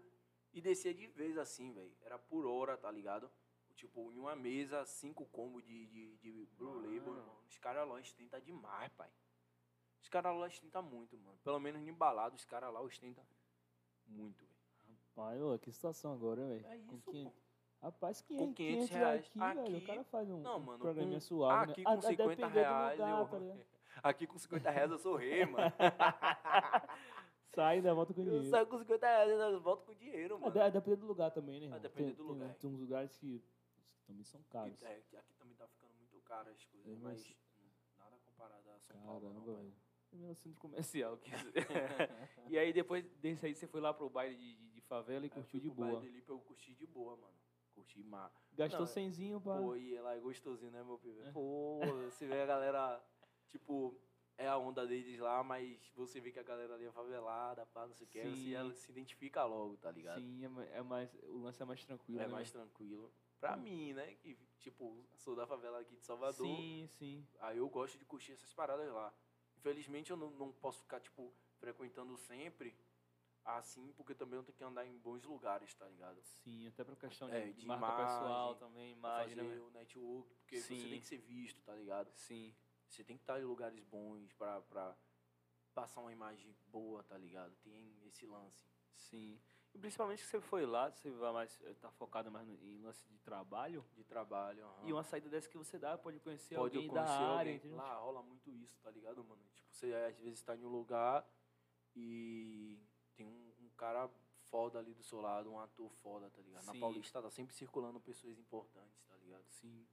E 0.52 0.60
descia 0.60 0.92
de 0.92 1.06
vez 1.08 1.38
assim, 1.38 1.72
velho. 1.72 1.94
Era 2.02 2.18
por 2.18 2.44
hora, 2.46 2.76
tá 2.76 2.90
ligado? 2.90 3.30
Tipo, 3.74 4.12
em 4.12 4.18
uma 4.18 4.36
mesa, 4.36 4.84
cinco 4.84 5.24
combos 5.26 5.64
de, 5.64 5.86
de, 5.86 6.16
de 6.18 6.46
Blue 6.56 6.74
Mano. 6.74 6.86
Label, 6.86 7.16
irmão. 7.16 7.36
Os 7.48 7.58
caras 7.58 7.88
lá 7.88 7.94
ostentam 7.94 8.40
demais, 8.40 8.92
pai. 8.92 9.10
Os 10.02 10.08
caras 10.08 10.36
lá 10.36 10.46
ostentam 10.46 10.82
muito, 10.82 11.16
mano. 11.18 11.38
Pelo 11.42 11.58
menos 11.58 11.80
em 11.86 11.92
balada, 11.92 12.34
os 12.34 12.44
caras 12.44 12.72
lá 12.72 12.80
ostentam 12.82 13.24
muito, 14.06 14.44
velho. 14.44 14.52
Rapaz, 15.16 15.40
ô, 15.40 15.58
que 15.58 15.72
situação 15.72 16.12
agora, 16.12 16.46
velho. 16.46 16.66
É 16.66 16.78
Com 16.80 16.96
isso, 16.96 17.10
500 17.10 17.32
pô. 17.32 17.41
Rapaz, 17.82 18.20
500, 18.22 18.54
500 18.54 18.88
500 18.88 18.90
reais. 18.96 19.20
aqui, 19.26 19.38
velho. 19.38 19.60
Aqui- 19.60 19.74
O 19.76 19.86
cara 19.86 20.04
faz 20.04 20.30
um, 20.30 20.40
Não, 20.40 20.60
mano, 20.60 20.78
programinha 20.78 21.16
com- 21.16 21.20
suave, 21.20 21.72
Aqui 21.72 21.80
né? 21.80 21.84
Com 21.84 21.90
a 21.90 22.00
50 22.02 22.16
depender 22.28 22.48
do 22.50 22.54
reais, 22.54 22.98
lugar, 23.00 23.18
eu- 23.20 23.26
tá? 23.26 23.64
Aqui 24.02 24.26
com 24.26 24.38
50 24.38 24.70
reais 24.70 24.90
eu 24.90 24.98
sou 24.98 25.16
rei, 25.16 25.44
mano. 25.44 25.72
Sai 27.54 27.78
e 27.78 27.82
dá 27.82 27.92
volta 27.92 28.14
com 28.14 28.20
Eu 28.20 28.24
dinheiro. 28.24 28.46
saio 28.46 28.66
com 28.66 28.78
50 28.78 29.06
reais 29.06 29.30
e 29.30 29.32
eu 29.34 29.60
volto 29.60 29.84
com 29.84 29.94
dinheiro, 29.94 30.36
É, 30.36 30.38
mano. 30.38 30.52
de- 30.52 30.58
é 30.58 30.70
depender 30.70 30.96
do 30.96 31.06
lugar 31.06 31.30
também, 31.32 31.58
né, 31.60 31.66
irmão? 31.66 31.80
depender 31.80 32.08
Tem- 32.10 32.16
do 32.16 32.24
tem- 32.24 32.32
lugar. 32.32 32.54
Tem 32.54 32.70
uns 32.70 32.78
lugares 32.80 33.16
que 33.18 33.44
também 34.06 34.24
são 34.24 34.42
caros. 34.44 34.82
É, 34.82 35.00
que 35.08 35.16
aqui 35.16 35.34
também 35.34 35.54
tá 35.56 35.66
ficando 35.68 35.92
muito 35.98 36.18
caro 36.22 36.48
as 36.50 36.64
coisas, 36.64 36.86
É, 36.90 36.96
mas 37.02 37.02
mas- 37.02 37.36
nada 37.98 38.16
comparado 38.24 38.70
a 38.70 38.78
São 38.80 38.96
Paulo, 39.02 39.20
não, 39.28 39.40
Caramba, 39.42 39.54
velho. 39.56 39.74
Primeiro 40.08 40.34
centro 40.36 40.60
comercial. 40.60 41.16
dizer. 41.16 41.52
e 42.48 42.58
aí 42.58 42.72
depois 42.72 43.04
desse 43.16 43.44
aí 43.46 43.54
você 43.54 43.66
foi 43.66 43.80
lá 43.80 43.92
pro 43.92 44.08
baile 44.08 44.36
de, 44.36 44.54
de- 44.56 44.70
de 44.70 44.80
favela 44.82 45.24
e 45.26 45.28
Aí 45.28 45.30
eu 45.30 45.34
curtiu 45.34 45.60
de 45.60 45.68
pro 45.68 45.76
baile 45.80 45.92
boa. 45.96 46.06
do 46.06 46.08
Lipe, 46.10 46.28
eu 46.30 46.40
curti 46.40 46.74
de 46.74 46.86
boa, 46.86 47.16
mano. 47.16 47.32
Curti 47.74 48.02
má. 48.02 48.30
Gastou 48.52 48.80
Não, 48.80 48.86
cenzinho 48.86 49.40
pra... 49.40 49.56
Pô, 49.56 49.76
e 49.76 49.98
lá 50.00 50.14
é 50.14 50.20
gostosinho, 50.20 50.70
né, 50.70 50.82
meu 50.82 50.98
filho? 50.98 51.26
É. 51.26 51.32
Pô, 51.32 51.80
você 52.04 52.26
vê 52.26 52.40
a 52.40 52.46
galera, 52.46 53.02
tipo, 53.48 53.98
é 54.36 54.48
a 54.48 54.56
onda 54.58 54.86
deles 54.86 55.18
lá, 55.18 55.42
mas 55.42 55.90
você 55.94 56.20
vê 56.20 56.30
que 56.30 56.38
a 56.38 56.42
galera 56.42 56.74
ali 56.74 56.84
é 56.84 56.92
favelada, 56.92 57.64
pá, 57.66 57.86
não 57.86 57.94
sei 57.94 58.06
o 58.06 58.10
que, 58.10 58.22
Sim. 58.22 58.30
você 58.30 58.54
ela 58.54 58.74
se 58.74 58.90
identifica 58.90 59.44
logo, 59.44 59.76
tá 59.76 59.90
ligado? 59.90 60.20
Sim, 60.20 60.44
é, 60.44 60.78
é 60.78 60.82
mais, 60.82 61.14
o 61.24 61.38
lance 61.38 61.62
é 61.62 61.64
mais 61.64 61.84
tranquilo. 61.84 62.20
É 62.20 62.26
né, 62.26 62.32
mais 62.32 62.50
tranquilo. 62.50 63.12
Pra 63.40 63.56
mim, 63.56 63.92
né, 63.92 64.14
que, 64.14 64.38
tipo, 64.58 65.04
sou 65.16 65.34
da 65.34 65.46
favela 65.46 65.80
aqui 65.80 65.96
de 65.96 66.04
Salvador, 66.04 66.46
Sim, 66.46 66.86
sim. 66.86 67.26
Aí 67.40 67.58
eu 67.58 67.68
gosto 67.68 67.98
de 67.98 68.04
curtir 68.04 68.32
essas 68.32 68.52
paradas 68.52 68.92
lá. 68.92 69.12
Infelizmente 69.56 70.10
eu 70.10 70.16
não, 70.16 70.30
não 70.30 70.52
posso 70.52 70.80
ficar, 70.82 71.00
tipo, 71.00 71.32
frequentando 71.58 72.16
sempre 72.16 72.74
assim, 73.44 73.92
porque 73.92 74.14
também 74.14 74.38
eu 74.38 74.44
tenho 74.44 74.56
que 74.56 74.64
andar 74.64 74.86
em 74.86 74.96
bons 74.98 75.24
lugares, 75.24 75.74
tá 75.74 75.86
ligado? 75.88 76.20
Sim, 76.22 76.68
até 76.68 76.84
pra 76.84 76.96
questão 76.96 77.28
de, 77.28 77.36
É, 77.36 77.52
de 77.52 77.66
marca 77.66 77.86
imagem, 77.92 78.06
pessoal 78.06 78.54
também, 78.56 78.92
imagem, 78.92 79.36
fazer 79.36 79.48
né? 79.48 79.60
o 79.60 79.70
network, 79.70 80.34
porque 80.36 80.60
Sim. 80.60 80.78
você 80.80 80.88
tem 80.88 81.00
que 81.00 81.06
ser 81.06 81.18
visto, 81.18 81.62
tá 81.62 81.74
ligado? 81.74 82.10
Sim. 82.14 82.54
Você 82.88 83.02
tem 83.02 83.16
que 83.16 83.22
estar 83.22 83.40
em 83.40 83.44
lugares 83.44 83.82
bons 83.84 84.32
pra, 84.34 84.60
pra 84.62 84.96
passar 85.74 86.00
uma 86.02 86.12
imagem 86.12 86.54
boa, 86.66 87.02
tá 87.02 87.16
ligado? 87.16 87.54
Tem 87.62 88.06
esse 88.06 88.26
lance. 88.26 88.64
Sim. 88.94 89.40
E 89.74 89.78
principalmente 89.78 90.22
que 90.22 90.28
você 90.28 90.40
foi 90.40 90.66
lá, 90.66 90.90
você 90.90 91.10
vai 91.10 91.32
mais, 91.32 91.58
eh, 91.62 91.72
tá 91.74 91.90
focado 91.92 92.30
mais 92.30 92.46
no, 92.46 92.54
em 92.62 92.82
lance 92.82 93.08
de 93.08 93.18
trabalho. 93.20 93.82
De 93.94 94.04
trabalho, 94.04 94.66
aham. 94.66 94.86
E 94.88 94.92
uma 94.92 95.02
saída 95.02 95.30
dessa 95.30 95.48
que 95.48 95.56
você 95.56 95.78
dá, 95.78 95.96
pode 95.96 96.20
conhecer 96.20 96.56
pode 96.56 96.76
alguém 96.76 96.90
conhecer 96.90 97.08
da 97.08 97.14
área, 97.14 97.38
alguém. 97.38 97.56
entendeu? 97.56 97.78
Lá 97.78 97.94
rola 97.96 98.22
muito 98.22 98.50
isso, 98.50 98.78
tá 98.82 98.90
ligado, 98.90 99.24
mano? 99.24 99.42
Tipo, 99.54 99.72
você 99.72 99.94
às 99.94 100.18
vezes 100.18 100.42
tá 100.42 100.54
em 100.54 100.62
um 100.64 100.68
lugar 100.68 101.26
e 101.96 102.78
tem 103.22 103.26
um, 103.26 103.66
um 103.66 103.68
cara 103.76 104.10
foda 104.50 104.78
ali 104.78 104.92
do 104.92 105.02
seu 105.02 105.20
lado, 105.20 105.50
um 105.50 105.58
ator 105.58 105.90
foda, 106.02 106.28
tá 106.30 106.42
ligado? 106.42 106.66
Na 106.66 106.72
Sim. 106.72 106.80
Paulista 106.80 107.22
tá 107.22 107.30
sempre 107.30 107.54
circulando 107.54 108.00
pessoas 108.00 108.38
importantes, 108.38 109.02
tá 109.04 109.16
ligado? 109.16 109.44
Sim. 109.48 109.86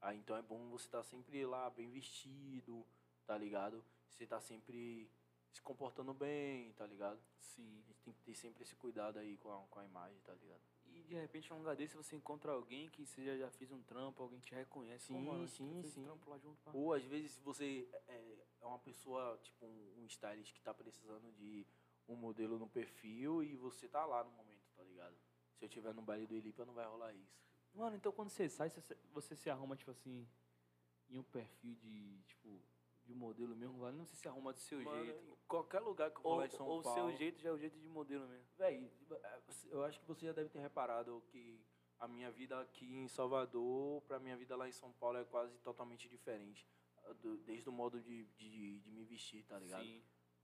Aí 0.00 0.18
então 0.18 0.36
é 0.36 0.42
bom 0.42 0.68
você 0.68 0.86
estar 0.86 1.02
sempre 1.02 1.44
lá 1.46 1.70
bem 1.70 1.90
vestido, 1.90 2.84
tá 3.24 3.38
ligado? 3.38 3.84
Você 4.10 4.26
tá 4.26 4.40
sempre 4.40 5.08
se 5.52 5.62
comportando 5.62 6.12
bem, 6.12 6.72
tá 6.72 6.86
ligado? 6.86 7.20
Sim. 7.38 7.78
A 7.84 7.86
gente 7.86 8.02
tem 8.02 8.12
que 8.12 8.22
ter 8.22 8.34
sempre 8.34 8.62
esse 8.62 8.74
cuidado 8.74 9.18
aí 9.18 9.36
com 9.38 9.52
a, 9.52 9.66
com 9.68 9.78
a 9.78 9.84
imagem, 9.84 10.18
tá 10.20 10.34
ligado? 10.34 10.60
E 10.84 11.02
de 11.04 11.14
repente, 11.14 11.50
num 11.50 11.58
lugar 11.58 11.74
desse, 11.74 11.96
você 11.96 12.16
encontra 12.16 12.52
alguém 12.52 12.90
que 12.90 13.06
você 13.06 13.24
já, 13.24 13.36
já 13.36 13.50
fez 13.50 13.70
um 13.70 13.82
trampo, 13.82 14.22
alguém 14.22 14.40
te 14.40 14.54
reconhece. 14.54 15.06
Sim, 15.06 15.24
mano, 15.24 15.48
sim, 15.48 15.68
tu 15.68 15.80
fez 15.80 15.94
sim. 15.94 16.04
trampo 16.04 16.28
lá 16.28 16.38
junto, 16.38 16.60
pá. 16.62 16.70
Ou 16.74 16.92
às 16.92 17.04
vezes 17.04 17.38
você 17.38 17.88
é, 18.08 18.36
é 18.60 18.66
uma 18.66 18.78
pessoa, 18.78 19.38
tipo 19.42 19.64
um, 19.64 20.02
um 20.02 20.06
stylist 20.06 20.52
que 20.52 20.60
tá 20.60 20.74
precisando 20.74 21.32
de 21.32 21.66
um 22.08 22.16
modelo 22.16 22.58
no 22.58 22.68
perfil 22.68 23.42
e 23.42 23.54
você 23.56 23.88
tá 23.88 24.04
lá 24.04 24.24
no 24.24 24.30
momento, 24.30 24.70
tá 24.74 24.82
ligado? 24.82 25.16
Se 25.54 25.64
eu 25.64 25.68
tiver 25.68 25.94
no 25.94 26.02
baile 26.02 26.26
do 26.26 26.34
Elipa, 26.34 26.64
não 26.64 26.74
vai 26.74 26.86
rolar 26.86 27.12
isso. 27.14 27.40
Mano, 27.74 27.96
então 27.96 28.12
quando 28.12 28.28
você 28.28 28.48
sai, 28.48 28.68
você, 28.68 28.96
você 29.12 29.36
se 29.36 29.48
arruma, 29.48 29.76
tipo 29.76 29.90
assim, 29.90 30.28
em 31.08 31.18
um 31.18 31.22
perfil 31.22 31.74
de, 31.76 32.22
tipo, 32.24 32.62
de 33.04 33.14
modelo 33.14 33.54
mesmo, 33.56 33.78
vale? 33.78 33.96
Não 33.96 34.04
sei 34.04 34.16
se 34.16 34.28
arruma 34.28 34.52
do 34.52 34.58
seu 34.58 34.80
Mano, 34.80 35.04
jeito. 35.04 35.38
qualquer 35.46 35.80
lugar 35.80 36.10
que 36.10 36.18
eu 36.18 36.22
vou 36.22 36.40
Ou 36.40 36.48
São 36.48 36.66
ou 36.66 36.80
o 36.80 36.82
Paulo... 36.82 37.08
seu 37.10 37.16
jeito 37.18 37.40
já 37.40 37.48
é 37.48 37.52
o 37.52 37.58
jeito 37.58 37.78
de 37.78 37.88
modelo 37.88 38.26
mesmo. 38.28 38.46
Véi, 38.58 38.90
eu 39.70 39.84
acho 39.84 40.00
que 40.00 40.06
você 40.06 40.26
já 40.26 40.32
deve 40.32 40.50
ter 40.50 40.58
reparado 40.60 41.22
que 41.28 41.64
a 41.98 42.08
minha 42.08 42.30
vida 42.30 42.60
aqui 42.60 42.92
em 42.92 43.08
Salvador 43.08 44.02
pra 44.02 44.18
minha 44.18 44.36
vida 44.36 44.56
lá 44.56 44.68
em 44.68 44.72
São 44.72 44.92
Paulo 44.92 45.18
é 45.18 45.24
quase 45.24 45.56
totalmente 45.60 46.08
diferente. 46.08 46.66
Desde 47.44 47.68
o 47.68 47.72
modo 47.72 48.00
de, 48.00 48.24
de, 48.24 48.80
de 48.80 48.90
me 48.90 49.04
vestir, 49.04 49.44
tá 49.44 49.58
ligado? 49.58 49.84
Sim. 49.84 50.02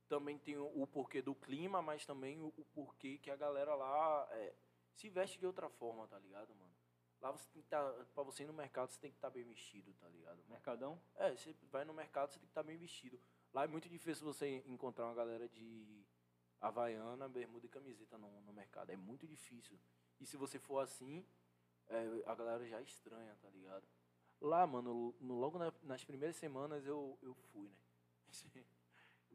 Também 0.08 0.38
tem 0.38 0.56
o, 0.56 0.86
porquê 0.86 1.20
do 1.20 1.34
clima, 1.34 1.82
mas 1.82 2.06
também 2.06 2.42
o, 2.42 2.50
porquê 2.74 3.18
que 3.18 3.30
a 3.30 3.36
galera 3.36 3.74
lá 3.74 4.26
é, 4.32 4.54
se 4.94 5.08
veste 5.08 5.38
de 5.38 5.46
outra 5.46 5.68
forma, 5.68 6.06
tá 6.08 6.18
ligado, 6.18 6.54
mano? 6.54 6.72
Lá 7.20 7.30
você 7.32 7.48
tem 7.50 7.60
que 7.60 7.66
estar, 7.66 7.92
pra 8.14 8.22
você 8.22 8.44
ir 8.44 8.46
no 8.46 8.52
mercado, 8.52 8.90
você 8.90 8.98
tem 9.00 9.10
que 9.10 9.16
estar 9.18 9.28
bem 9.30 9.44
vestido, 9.44 9.92
tá 9.94 10.08
ligado? 10.08 10.36
mano? 10.36 10.48
Mercadão? 10.50 11.02
É, 11.16 11.34
você 11.36 11.54
vai 11.70 11.84
no 11.84 11.92
mercado, 11.92 12.30
você 12.30 12.38
tem 12.38 12.46
que 12.46 12.50
estar 12.52 12.62
bem 12.62 12.76
vestido. 12.76 13.20
Lá 13.52 13.64
é 13.64 13.66
muito 13.66 13.88
difícil 13.88 14.24
você 14.24 14.62
encontrar 14.66 15.04
uma 15.06 15.14
galera 15.14 15.48
de 15.48 16.04
havaiana, 16.60 17.28
bermuda 17.28 17.66
e 17.66 17.68
camiseta 17.68 18.16
no, 18.16 18.40
no 18.42 18.52
mercado. 18.52 18.90
É 18.90 18.96
muito 18.96 19.26
difícil. 19.26 19.78
E 20.20 20.26
se 20.26 20.36
você 20.36 20.58
for 20.58 20.78
assim, 20.78 21.26
é, 21.88 22.22
a 22.26 22.34
galera 22.34 22.66
já 22.66 22.80
estranha, 22.80 23.36
tá 23.42 23.48
ligado? 23.50 23.86
Lá, 24.40 24.66
mano, 24.66 25.14
no- 25.20 25.38
logo 25.38 25.58
na- 25.58 25.72
nas 25.82 26.04
primeiras 26.04 26.36
semanas 26.36 26.86
eu, 26.86 27.18
eu 27.22 27.34
fui, 27.34 27.68
né? 27.68 27.76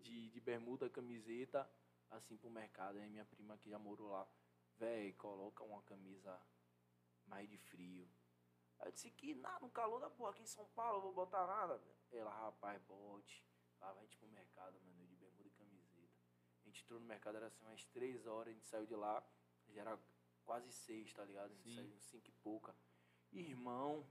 De, 0.04 0.30
de 0.30 0.40
bermuda, 0.40 0.90
camiseta, 0.90 1.70
assim, 2.12 2.38
pro 2.38 2.50
mercado. 2.50 2.98
Aí 2.98 3.08
minha 3.08 3.26
prima 3.26 3.58
que 3.58 3.70
já 3.70 3.80
morou 3.80 4.12
lá, 4.12 4.28
véi, 4.78 5.14
coloca 5.14 5.64
uma 5.64 5.82
camisa 5.84 6.40
mais 7.26 7.50
de 7.50 7.58
frio. 7.58 8.08
Aí 8.80 8.88
eu 8.88 8.92
disse 8.92 9.10
que 9.12 9.34
nada, 9.34 9.60
no 9.62 9.70
calor 9.70 10.00
da 10.00 10.10
porra, 10.10 10.32
aqui 10.32 10.44
em 10.44 10.48
São 10.48 10.66
Paulo, 10.76 10.98
eu 10.98 11.02
vou 11.02 11.14
botar 11.14 11.48
nada. 11.48 11.82
Ela, 12.12 12.32
rapaz, 12.32 12.82
bote. 12.84 13.44
Lá 13.80 13.92
vai 13.94 14.04
a 14.04 14.06
gente 14.06 14.18
pro 14.18 14.28
mercado, 14.30 14.80
mano, 14.82 15.06
de 15.08 15.16
bermuda 15.16 15.48
e 15.48 15.52
camiseta. 15.52 16.14
A 16.62 16.68
gente 16.68 16.84
entrou 16.84 17.00
no 17.00 17.06
mercado, 17.06 17.38
era 17.38 17.48
assim, 17.48 17.66
umas 17.66 17.84
três 17.86 18.26
horas, 18.26 18.52
a 18.52 18.54
gente 18.54 18.68
saiu 18.68 18.86
de 18.86 18.96
lá, 18.96 19.26
já 19.70 19.82
era 19.82 20.00
quase 20.46 20.72
seis, 20.72 21.14
tá 21.14 21.24
ligado? 21.26 21.52
A 21.52 21.56
gente 21.56 21.70
Sim. 21.70 21.76
saiu 21.76 22.00
cinco 22.00 22.30
e 22.30 22.34
pouca. 22.44 22.76
Irmão, 23.32 24.06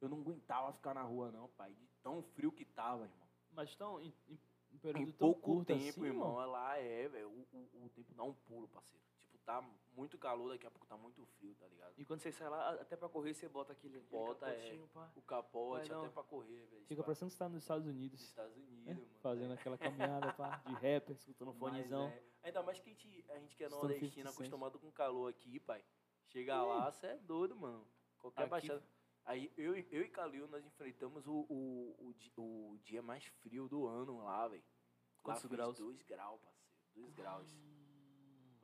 eu 0.00 0.08
não 0.08 0.20
aguentava 0.20 0.72
ficar 0.72 0.94
na 0.94 1.02
rua 1.02 1.30
não, 1.30 1.48
pai, 1.50 1.72
de 1.74 1.86
tão 2.02 2.22
frio 2.22 2.50
que 2.50 2.64
tava, 2.64 3.04
irmão. 3.04 3.28
Mas 3.52 3.74
tão, 3.76 4.00
em, 4.00 4.12
em, 4.28 4.38
em 4.72 4.76
Em 4.76 4.78
período 4.78 5.12
tão 5.12 5.32
pouco 5.34 5.64
tempo, 5.64 5.88
assim, 6.00 6.04
irmão, 6.06 6.34
mano? 6.34 6.50
lá 6.52 6.78
é, 6.78 7.08
velho, 7.08 7.28
o, 7.28 7.46
o, 7.56 7.84
o 7.86 7.90
tempo 7.90 8.14
dá 8.14 8.22
um 8.22 8.32
pulo, 8.32 8.66
parceiro. 8.68 9.02
Tipo, 9.20 9.38
tá 9.44 9.62
muito 9.94 10.16
calor, 10.18 10.48
daqui 10.50 10.66
a 10.66 10.70
pouco 10.70 10.86
tá 10.86 10.96
muito 10.96 11.24
frio, 11.38 11.54
tá 11.56 11.66
ligado? 11.68 11.94
E 11.98 12.04
quando 12.04 12.20
você 12.20 12.32
sai 12.32 12.48
lá, 12.48 12.70
até 12.74 12.96
pra 12.96 13.08
correr, 13.08 13.34
você 13.34 13.48
bota 13.48 13.72
aquele, 13.72 13.98
aquele 13.98 14.10
Bota, 14.10 14.46
é. 14.48 14.78
pá. 14.92 15.10
O 15.16 15.22
capote, 15.22 15.88
Vai 15.88 15.98
até 15.98 16.08
pra 16.08 16.22
correr, 16.22 16.66
velho. 16.66 16.84
Fica 16.86 17.02
parecendo 17.02 17.30
que 17.30 17.34
você 17.36 17.38
tá 17.38 17.48
nos 17.48 17.62
Estados 17.62 17.84
Nos 17.86 17.94
Unidos, 17.94 18.20
Estados 18.22 18.56
né? 18.56 18.62
Unidos, 18.62 18.86
mano. 19.08 19.20
fazendo 19.20 19.52
aquela 19.54 19.78
caminhada 20.18 20.32
pá, 20.32 20.62
de 20.66 20.72
rapper, 20.74 21.12
escutando 21.16 21.50
um 21.50 21.54
fonezão. 21.54 22.06
é, 22.08 22.22
Ainda 22.44 22.62
mais 22.62 22.78
que 22.80 22.90
a 22.90 22.92
gente, 22.92 23.24
a 23.30 23.38
gente 23.38 23.56
que 23.56 23.62
é 23.62 23.66
Escutando 23.66 23.88
50 23.90 23.92
nordestino, 23.92 24.30
acostumado 24.30 24.78
com 24.78 24.90
calor 24.90 25.28
aqui, 25.30 25.60
pai. 25.60 25.84
Chega 26.28 26.62
lá, 26.62 26.90
você 26.90 27.06
é 27.08 27.16
doido, 27.18 27.54
mano. 27.54 27.86
Qualquer 28.18 28.42
Aqui- 28.42 28.50
baixada. 28.50 28.82
Aí 29.24 29.52
eu, 29.56 29.76
e- 29.76 29.86
eu 29.90 30.02
e 30.02 30.08
Calil, 30.08 30.48
nós 30.48 30.64
enfrentamos 30.64 31.26
o, 31.26 31.46
o, 31.48 32.12
o, 32.38 32.72
o 32.72 32.78
dia 32.78 33.02
mais 33.02 33.24
frio 33.24 33.68
do 33.68 33.86
ano 33.86 34.18
lá, 34.24 34.48
velho. 34.48 34.62
Lá 34.62 35.20
Quantos 35.22 35.42
fez 35.42 35.52
graus? 35.52 35.78
2 35.78 36.02
graus, 36.02 36.40
parceiro. 36.40 36.68
2 36.94 37.14
graus. 37.14 37.56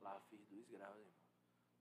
Lá 0.01 0.19
fez 0.29 0.45
2 0.47 0.67
graus, 0.69 0.97
irmão. 0.97 1.13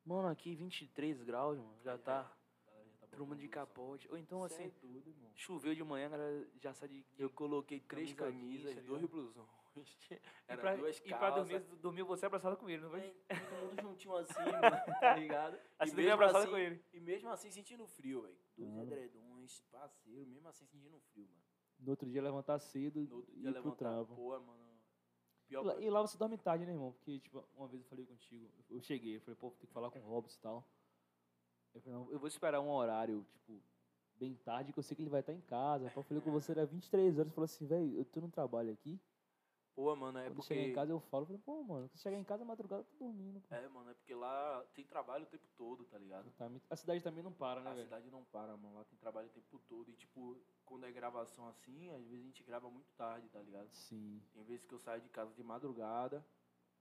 Mano, 0.05 0.29
aqui 0.29 0.55
23 0.55 1.23
graus, 1.23 1.59
mano. 1.59 1.77
Já 1.83 1.99
tá. 1.99 2.33
é, 2.69 2.85
galera 2.85 2.97
já 3.01 3.07
tá 3.09 3.17
mundo 3.27 3.41
de 3.41 3.49
capote. 3.49 4.09
Ou 4.11 4.17
então, 4.17 4.49
Cê 4.49 4.55
assim, 4.55 4.65
é 4.65 4.71
irmão. 5.11 5.31
choveu 5.35 5.75
de 5.75 5.83
manhã, 5.85 6.07
a 6.07 6.11
galera 6.11 6.51
já 6.61 6.73
sai 6.73 6.89
de. 6.89 7.05
Eu 7.19 7.31
coloquei 7.31 7.81
três 7.81 8.13
camisa 8.15 8.33
camisas, 8.33 8.75
jeans, 8.75 8.87
tá 9.45 9.58
blusões. 9.79 9.99
e, 10.11 10.21
Era 10.49 10.61
pra, 10.61 10.77
duas 10.77 10.99
e 10.99 11.09
pra 11.09 11.31
dormir, 11.31 11.61
dormir 11.81 12.03
você 12.03 12.27
abraçado 12.27 12.57
com 12.57 12.69
ele, 12.69 12.83
não 12.83 12.91
foi? 12.91 13.01
Bem, 13.01 13.15
Todo 13.29 13.61
mundo 13.67 13.83
juntinho 13.83 14.17
assim, 14.17 14.35
mano, 14.41 14.61
tá 15.01 15.17
ligado? 15.17 15.59
Aí 15.79 15.89
E 15.89 15.91
você 15.91 16.11
abraçado 16.11 16.39
assim- 16.45 16.51
com 16.51 16.57
ele. 16.59 16.85
E 16.93 17.01
mesmo 17.01 17.29
assim 17.31 17.51
sentindo 17.51 17.87
frio, 17.87 18.23
velho. 18.23 18.37
Dois 18.57 18.71
Mano. 18.71 18.83
edredons, 18.83 19.61
parceiro, 19.71 20.31
mesmo 20.31 20.49
assim 20.49 20.67
sentindo 20.67 20.99
frio, 21.13 21.27
mano. 21.29 21.43
No 21.79 21.91
outro 21.91 22.11
dia 22.11 22.21
levantar 22.23 22.59
cedo 22.59 23.01
No 23.01 23.17
outro 23.17 23.33
e 23.35 23.41
dia 23.41 23.51
ir 23.51 23.53
pro 23.53 23.63
levantar, 23.63 23.77
trampo. 23.77 24.15
pô, 24.17 24.41
mano. 24.41 24.69
E 25.45 25.49
Pior 25.49 25.63
lá, 25.65 25.75
que- 25.77 25.83
e 25.85 25.91
lá 25.91 26.03
você 26.03 26.19
dorme 26.19 26.37
tarde, 26.37 26.67
né, 26.67 26.73
irmão? 26.73 26.93
Porque, 26.93 27.21
tipo, 27.21 27.49
uma 27.55 27.69
vez 27.69 27.83
eu 27.83 27.89
falei 27.89 28.05
contigo, 28.05 28.51
eu 28.69 28.81
cheguei, 28.81 29.17
eu 29.17 29.21
falei, 29.21 29.37
pô, 29.37 29.51
tem 29.53 29.67
que 29.67 29.73
falar 29.73 29.91
com 29.91 29.99
o 29.99 30.03
Robson 30.03 30.37
e 30.39 30.43
tal. 30.43 30.69
Eu 31.75 31.81
falei, 31.81 31.99
não, 31.99 32.11
eu 32.13 32.19
vou 32.19 32.27
esperar 32.29 32.61
um 32.61 32.69
horário, 32.71 33.25
tipo, 33.33 33.63
bem 34.15 34.35
tarde, 34.35 34.73
que 34.73 34.79
eu 34.79 34.83
sei 34.83 34.97
que 34.97 35.03
ele 35.03 35.09
vai 35.11 35.21
estar 35.21 35.33
em 35.33 35.41
casa. 35.41 35.85
Eu 35.95 36.03
falei 36.03 36.21
com 36.23 36.33
você, 36.33 36.51
era 36.53 36.67
23 36.67 37.19
horas, 37.19 37.33
falou 37.33 37.45
assim, 37.45 37.67
velho, 37.67 37.97
eu 37.97 38.05
tô 38.05 38.21
no 38.21 38.29
trabalho 38.31 38.73
aqui. 38.73 39.01
Pô, 39.79 39.95
mano, 39.95 40.19
é 40.19 40.25
Quando 40.25 40.35
porque. 40.35 40.55
chegar 40.55 40.67
em 40.67 40.73
casa 40.75 40.91
eu 40.91 40.99
falo, 40.99 41.23
eu 41.23 41.27
falei, 41.29 41.41
pô, 41.43 41.63
mano, 41.63 41.89
se 41.89 41.99
chegar 41.99 42.19
em 42.19 42.25
casa 42.25 42.45
madrugada, 42.45 42.83
eu 42.83 42.87
tô 42.99 43.05
dormindo. 43.05 43.41
Pô. 43.43 43.55
É, 43.55 43.69
mano, 43.69 43.89
é 43.91 43.95
porque 43.95 44.13
lá 44.13 44.67
tem 44.75 44.85
trabalho 44.85 45.23
o 45.23 45.29
tempo 45.29 45.47
todo, 45.57 45.85
tá 45.85 45.97
ligado? 45.97 46.29
Tá, 46.33 46.51
A 46.69 46.75
cidade 46.75 47.01
também 47.01 47.23
não 47.23 47.33
para, 47.33 47.61
né, 47.61 47.71
A 47.71 47.75
velho? 47.75 47.85
cidade 47.85 48.11
não 48.11 48.25
para, 48.25 48.57
mano. 48.57 48.75
Lá 48.75 48.85
tem 48.87 48.99
trabalho 48.99 49.29
o 49.29 49.31
tempo 49.31 49.57
todo. 49.69 49.89
E, 49.89 49.95
tipo, 49.95 50.37
quando 50.65 50.85
é 50.85 50.91
gravação 50.91 51.47
assim, 51.47 51.91
às 51.91 52.03
vezes 52.09 52.25
a 52.25 52.27
gente 52.27 52.43
grava 52.43 52.69
muito 52.69 52.91
tarde, 52.95 53.29
tá 53.29 53.41
ligado? 53.41 53.69
Sim. 53.71 54.21
Tem 54.33 54.43
vezes 54.43 54.65
que 54.67 54.75
eu 54.75 54.81
saio 54.81 55.01
de 55.01 55.09
casa 55.11 55.33
de 55.33 55.45
madrugada 55.45 56.27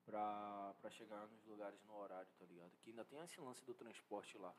pra, 0.03 0.73
pra 0.81 0.89
chegar 0.89 1.27
nos 1.27 1.45
lugares 1.45 1.79
no 1.83 1.93
horário, 1.97 2.31
tá 2.39 2.45
ligado? 2.45 2.71
Que 2.81 2.89
ainda 2.89 3.05
tem 3.05 3.19
esse 3.19 3.39
lance 3.39 3.63
do 3.63 3.75
transporte 3.75 4.39
lá. 4.39 4.55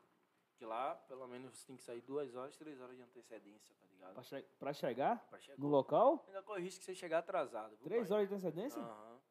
Que 0.59 0.65
lá, 0.65 0.93
pelo 1.07 1.25
menos, 1.25 1.57
você 1.57 1.65
tem 1.67 1.77
que 1.77 1.83
sair 1.83 2.01
duas 2.01 2.35
horas, 2.35 2.57
três 2.57 2.81
horas 2.81 2.93
de 2.97 3.01
antecedência, 3.01 3.73
tá 3.79 3.87
ligado? 3.87 4.13
Pra, 4.13 4.23
che 4.23 4.41
pra 4.59 4.73
chegar 4.73 5.25
Pra 5.29 5.39
chegar. 5.39 5.57
no 5.57 5.69
local, 5.69 6.21
Ainda 6.27 6.43
corre 6.43 6.61
risco 6.63 6.79
de 6.81 6.85
você 6.85 6.93
chegar 6.95 7.19
atrasado. 7.19 7.69
viu, 7.77 7.85
três 7.85 8.09
pai? 8.09 8.17
horas 8.17 8.27
de 8.27 8.35
antecedência? 8.35 8.81
Aham. 8.81 9.21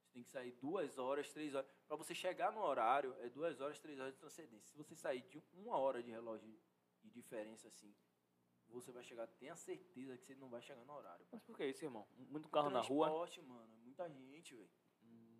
Você 0.00 0.10
tem 0.14 0.22
que 0.22 0.30
sair 0.30 0.52
duas 0.52 0.96
horas, 0.96 1.30
três 1.30 1.54
horas. 1.54 1.70
Pra 1.86 1.96
você 1.98 2.14
chegar 2.14 2.50
no 2.50 2.62
horário, 2.62 3.14
é 3.20 3.28
duas 3.28 3.60
horas, 3.60 3.78
três 3.78 4.00
horas 4.00 4.14
de 4.14 4.18
transcendência. 4.18 4.70
Se 4.70 4.76
você 4.76 4.94
sair 4.96 5.20
de 5.28 5.42
uma 5.52 5.76
hora 5.76 6.02
de 6.02 6.10
relógio 6.10 6.48
de 7.02 7.10
diferença, 7.10 7.68
assim, 7.68 7.94
você 8.68 8.90
vai 8.90 9.04
chegar, 9.04 9.26
tenha 9.26 9.54
certeza 9.56 10.16
que 10.16 10.24
você 10.24 10.34
não 10.34 10.48
vai 10.48 10.62
chegar 10.62 10.82
no 10.86 10.94
horário. 10.94 11.26
Mas 11.30 11.42
por 11.42 11.58
que 11.58 11.66
isso, 11.66 11.84
irmão? 11.84 12.08
Muito 12.16 12.48
carro 12.48 12.70
na 12.70 12.80
rua. 12.80 13.06
Transporte, 13.08 13.42
mano. 13.42 13.76
Muita 13.84 14.08
gente, 14.08 14.54
velho. 14.54 14.70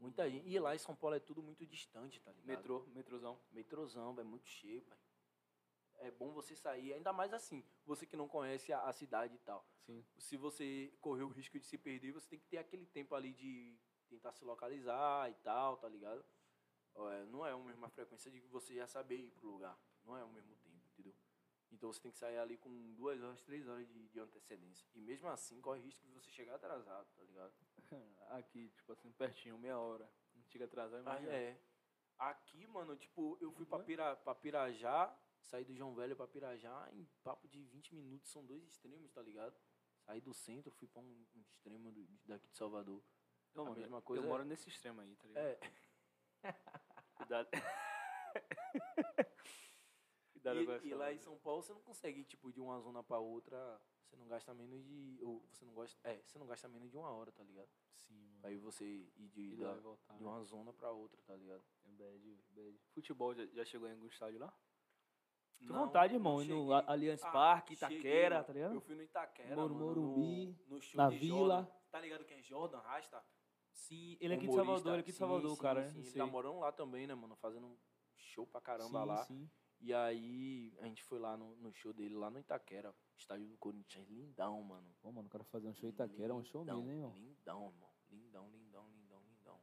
Muita 0.01 0.29
gente. 0.29 0.47
E 0.47 0.59
lá 0.59 0.75
em 0.75 0.79
São 0.79 0.95
Paulo 0.95 1.17
é 1.17 1.21
tudo 1.21 1.43
muito 1.43 1.65
distante, 1.65 2.21
tá 2.21 2.31
ligado? 2.31 2.47
Metrô, 2.47 2.85
metrôzão. 2.89 3.41
Metrozão, 3.53 4.15
é 4.21 4.23
muito 4.23 4.47
cheio, 4.47 4.83
pai. 4.83 4.99
É 5.99 6.11
bom 6.11 6.33
você 6.33 6.55
sair, 6.57 6.93
ainda 6.93 7.13
mais 7.13 7.33
assim, 7.33 7.65
você 7.87 8.05
que 8.07 8.17
não 8.17 8.29
conhece 8.29 8.73
a, 8.73 8.83
a 8.83 8.93
cidade 8.93 9.35
e 9.35 9.39
tal. 9.39 9.67
Sim. 9.87 10.05
Se 10.19 10.37
você 10.37 10.93
correr 11.01 11.23
o 11.23 11.29
risco 11.29 11.59
de 11.59 11.67
se 11.67 11.79
perder, 11.79 12.13
você 12.13 12.29
tem 12.29 12.39
que 12.39 12.47
ter 12.47 12.59
aquele 12.59 12.87
tempo 12.87 13.15
ali 13.15 13.33
de 13.33 13.79
tentar 14.09 14.33
se 14.33 14.45
localizar 14.45 15.31
e 15.31 15.35
tal, 15.37 15.77
tá 15.77 15.89
ligado? 15.89 16.25
É, 16.97 17.25
não 17.27 17.45
é 17.47 17.53
a 17.53 17.59
mesma 17.59 17.89
frequência 17.89 18.31
de 18.31 18.41
você 18.41 18.75
já 18.75 18.87
saber 18.87 19.17
ir 19.17 19.31
pro 19.33 19.49
lugar. 19.51 19.79
Não 20.05 20.17
é 20.17 20.23
o 20.25 20.29
mesmo 20.29 20.55
tempo, 20.57 20.85
entendeu? 20.93 21.15
Então 21.73 21.93
você 21.93 22.01
tem 22.01 22.13
que 22.13 22.19
sair 22.19 22.39
ali 22.39 22.57
com 22.59 22.95
duas 22.95 23.21
horas, 23.23 23.43
três 23.43 23.67
horas 23.67 23.89
de, 23.89 24.09
de 24.09 24.21
antecedência. 24.21 24.87
E 24.95 25.01
mesmo 25.01 25.29
assim, 25.29 25.61
corre 25.61 25.81
risco 25.81 26.05
de 26.07 26.13
você 26.13 26.31
chegar 26.31 26.55
atrasado, 26.57 27.07
tá 27.17 27.23
ligado? 27.25 27.53
Aqui, 28.31 28.69
tipo 28.77 28.93
assim, 28.93 29.11
pertinho, 29.13 29.59
meia 29.59 29.79
hora. 29.79 30.09
Não 30.35 30.45
chega 30.45 30.67
atrasado, 30.67 31.01
Ah, 31.09 31.13
imagina. 31.19 31.33
é. 31.33 31.61
Aqui, 32.19 32.65
mano, 32.69 32.95
tipo, 32.97 33.37
eu 33.41 33.51
fui 33.53 33.67
pra, 33.67 33.81
Pira, 33.81 34.15
pra 34.17 34.35
Pirajá, 34.37 35.13
saí 35.47 35.65
do 35.65 35.75
João 35.75 35.95
Velho 35.95 36.17
pra 36.17 36.27
Pirajá, 36.27 36.89
em 36.93 37.05
papo 37.23 37.47
de 37.49 37.63
20 37.65 37.95
minutos, 37.95 38.31
são 38.31 38.45
dois 38.45 38.63
extremos, 38.65 39.11
tá 39.13 39.23
ligado? 39.23 39.57
Saí 40.01 40.21
do 40.21 40.35
centro, 40.35 40.71
fui 40.73 40.87
pra 40.89 41.01
um, 41.01 41.27
um 41.35 41.41
extremo 41.43 41.91
do- 41.93 42.07
daqui 42.25 42.49
de 42.49 42.57
Salvador. 42.57 43.03
Não, 43.55 43.65
A 43.67 43.69
mano, 43.71 43.81
mesma 43.81 43.99
eu 43.99 44.03
coisa 44.03 44.25
é- 44.25 44.29
moro 44.29 44.45
nesse 44.45 44.69
extremo 44.69 45.01
aí, 45.01 45.15
tá 45.17 45.29
ligado? 45.29 45.45
É, 45.45 45.59
Cuidado. 47.17 47.49
Cuidado 50.33 50.65
com 50.67 50.73
e, 50.73 50.75
essa 50.75 50.87
e 50.87 50.95
lá 50.95 51.13
em. 51.13 51.19
São 51.19 51.39
Paulo 51.39 51.63
você 51.63 51.73
não 51.73 51.81
consegue 51.83 52.21
ir, 52.21 52.25
tipo, 52.25 52.53
de 52.53 52.61
uma 52.61 52.79
zona 52.81 53.03
pra 53.03 53.19
outra, 53.19 53.81
você 54.05 54.17
não 54.17 54.27
gasta 54.27 54.53
menos 54.53 54.85
de. 54.85 55.19
Ou 55.23 55.41
você 55.49 55.65
não 55.65 55.73
gosta. 55.73 55.99
É, 56.09 56.21
você 56.23 56.39
não 56.39 56.47
gasta 56.47 56.69
menos 56.69 56.91
de 56.91 56.97
uma 56.97 57.09
hora, 57.11 57.33
tá 57.33 57.43
ligado? 57.43 57.71
Sim, 57.97 58.21
mano. 58.29 58.41
Aí 58.47 58.59
você 58.59 58.85
ir 58.85 59.29
de, 59.29 59.57
da- 59.57 59.75
voltar. 59.81 60.17
de 60.17 60.23
uma 60.23 60.43
zona 60.45 60.73
pra 60.73 60.91
outra, 60.91 61.23
tá 61.23 61.35
ligado? 61.37 61.65
É 61.85 61.89
bad, 61.93 62.39
bad. 62.51 62.79
Futebol, 62.91 63.35
já, 63.35 63.47
já 63.47 63.65
chegou 63.65 63.89
em 63.89 63.93
algum 63.93 64.07
estádio 64.07 64.39
lá? 64.41 64.53
Que 65.59 65.67
Não, 65.67 65.87
vontade, 65.87 66.15
irmão. 66.15 66.43
ir 66.43 66.49
no 66.49 66.71
cheguei. 66.71 66.85
Allianz 66.89 67.23
Ah, 67.25 67.31
Parque, 67.31 67.77
cheguei, 67.77 67.99
Itaquera, 67.99 68.35
mano. 68.37 68.47
tá 68.47 68.53
ligado? 68.53 68.75
Eu 68.75 68.81
fui 68.81 68.95
no 68.95 69.03
Itaquera, 69.03 69.57
Moro- 69.57 69.75
mano, 69.75 69.87
Morumbi, 69.87 70.59
no, 70.69 70.75
no 70.77 70.83
show 70.83 70.97
na 70.99 71.09
de 71.09 71.19
Vila. 71.19 71.37
Jordan. 71.39 71.67
Tá 71.91 72.01
ligado 72.01 72.25
quem 72.25 72.39
é 72.39 72.43
Jordan 72.43 72.79
Rasta? 72.79 73.25
Sim, 73.73 74.17
ele 74.21 74.35
é 74.35 74.37
aqui 74.37 74.47
de. 74.47 74.55
Salvador, 74.55 74.87
ele 74.93 74.97
é 74.97 75.01
aqui 75.01 75.07
de 75.07 75.13
Sim, 75.13 75.19
Salvador, 75.19 75.55
sim, 75.57 75.63
cara. 75.63 75.89
Sim, 75.89 75.95
né? 75.95 76.01
ele 76.01 76.11
Sei. 76.11 76.21
tá 76.21 76.27
morando 76.27 76.59
lá 76.59 76.73
também, 76.73 77.07
né, 77.07 77.15
mano? 77.15 77.35
Fazendo 77.37 77.67
um 77.67 77.77
show 78.17 78.47
pra 78.47 78.61
caramba 78.61 79.01
sim, 79.01 79.07
lá. 79.07 79.25
Sim. 79.25 79.51
E 79.81 79.93
aí, 79.93 80.75
a 80.81 80.87
gente 80.87 81.03
foi 81.05 81.19
lá 81.19 81.37
no, 81.37 81.57
no 81.57 81.73
show 81.73 81.93
dele, 81.93 82.15
lá 82.17 82.31
no 82.31 82.39
Itaquera. 82.39 82.95
Estádio 83.17 83.47
do 83.49 83.57
Corinthians, 83.59 84.09
lindão, 84.09 84.63
mano. 84.63 84.95
Pô, 85.01 85.11
mano, 85.13 85.27
o 85.27 85.31
cara 85.31 85.45
fazer 85.45 85.69
um 85.69 85.75
show 85.75 85.89
em 85.89 85.93
Itaquera 85.93 86.33
é 86.33 86.37
um 86.37 86.45
show 86.45 86.65
mesmo, 86.65 86.91
hein, 86.91 86.99
irmão? 86.99 87.15
Lindão, 87.17 87.67
irmão. 87.69 87.91
Lindão, 88.11 88.49
lindão, 88.51 88.89
lindão, 88.91 89.23
lindão. 89.23 89.61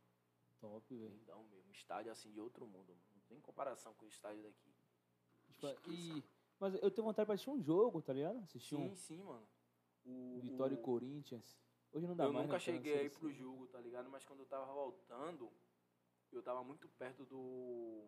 Top, 0.60 0.96
velho. 0.96 1.10
Lindão 1.12 1.44
mesmo. 1.46 1.72
Estádio 1.72 2.12
assim 2.12 2.32
de 2.32 2.40
outro 2.40 2.68
mundo, 2.68 2.90
mano. 2.96 3.12
Não 3.16 3.22
tem 3.22 3.40
comparação 3.42 3.94
com 3.96 4.06
o 4.06 4.08
estádio 4.08 4.44
daqui. 4.44 4.76
Tipo, 5.60 5.92
e... 5.92 6.24
Mas 6.60 6.76
eu 6.76 6.92
tenho 6.92 7.06
vontade 7.06 7.26
pra 7.26 7.34
assistir 7.34 7.50
um 7.50 7.62
jogo, 7.62 8.02
tá 8.02 8.14
ligado? 8.14 8.38
Assistir 8.44 8.76
Sim, 8.76 8.92
um 8.92 8.96
sim, 8.96 9.24
mano. 9.24 9.48
O, 10.06 10.40
Vitória 10.42 10.76
e 10.76 10.78
o- 10.78 10.82
Corinthians. 10.82 11.60
Hoje 11.92 12.08
não 12.08 12.16
dá 12.16 12.26
Eu 12.26 12.34
mais, 12.34 12.46
nunca 12.46 12.56
né, 12.56 12.60
cheguei 12.60 13.00
aí 13.00 13.10
pro 13.10 13.32
jogo, 13.32 13.68
tá 13.68 13.80
ligado? 13.80 14.10
Mas 14.10 14.26
quando 14.26 14.40
eu 14.42 14.46
tava 14.46 14.72
voltando, 14.72 15.52
eu 16.32 16.42
tava 16.42 16.64
muito 16.64 16.88
perto 16.88 17.26
do, 17.26 18.08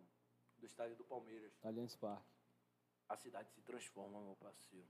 do 0.58 0.66
estádio 0.66 0.96
do 0.96 1.04
Palmeiras. 1.04 1.52
Allianz 1.64 1.96
Parque. 1.96 2.32
A 3.10 3.18
cidade 3.18 3.52
se 3.52 3.62
transforma, 3.62 4.22
meu 4.22 4.36
parceiro. 4.36 4.88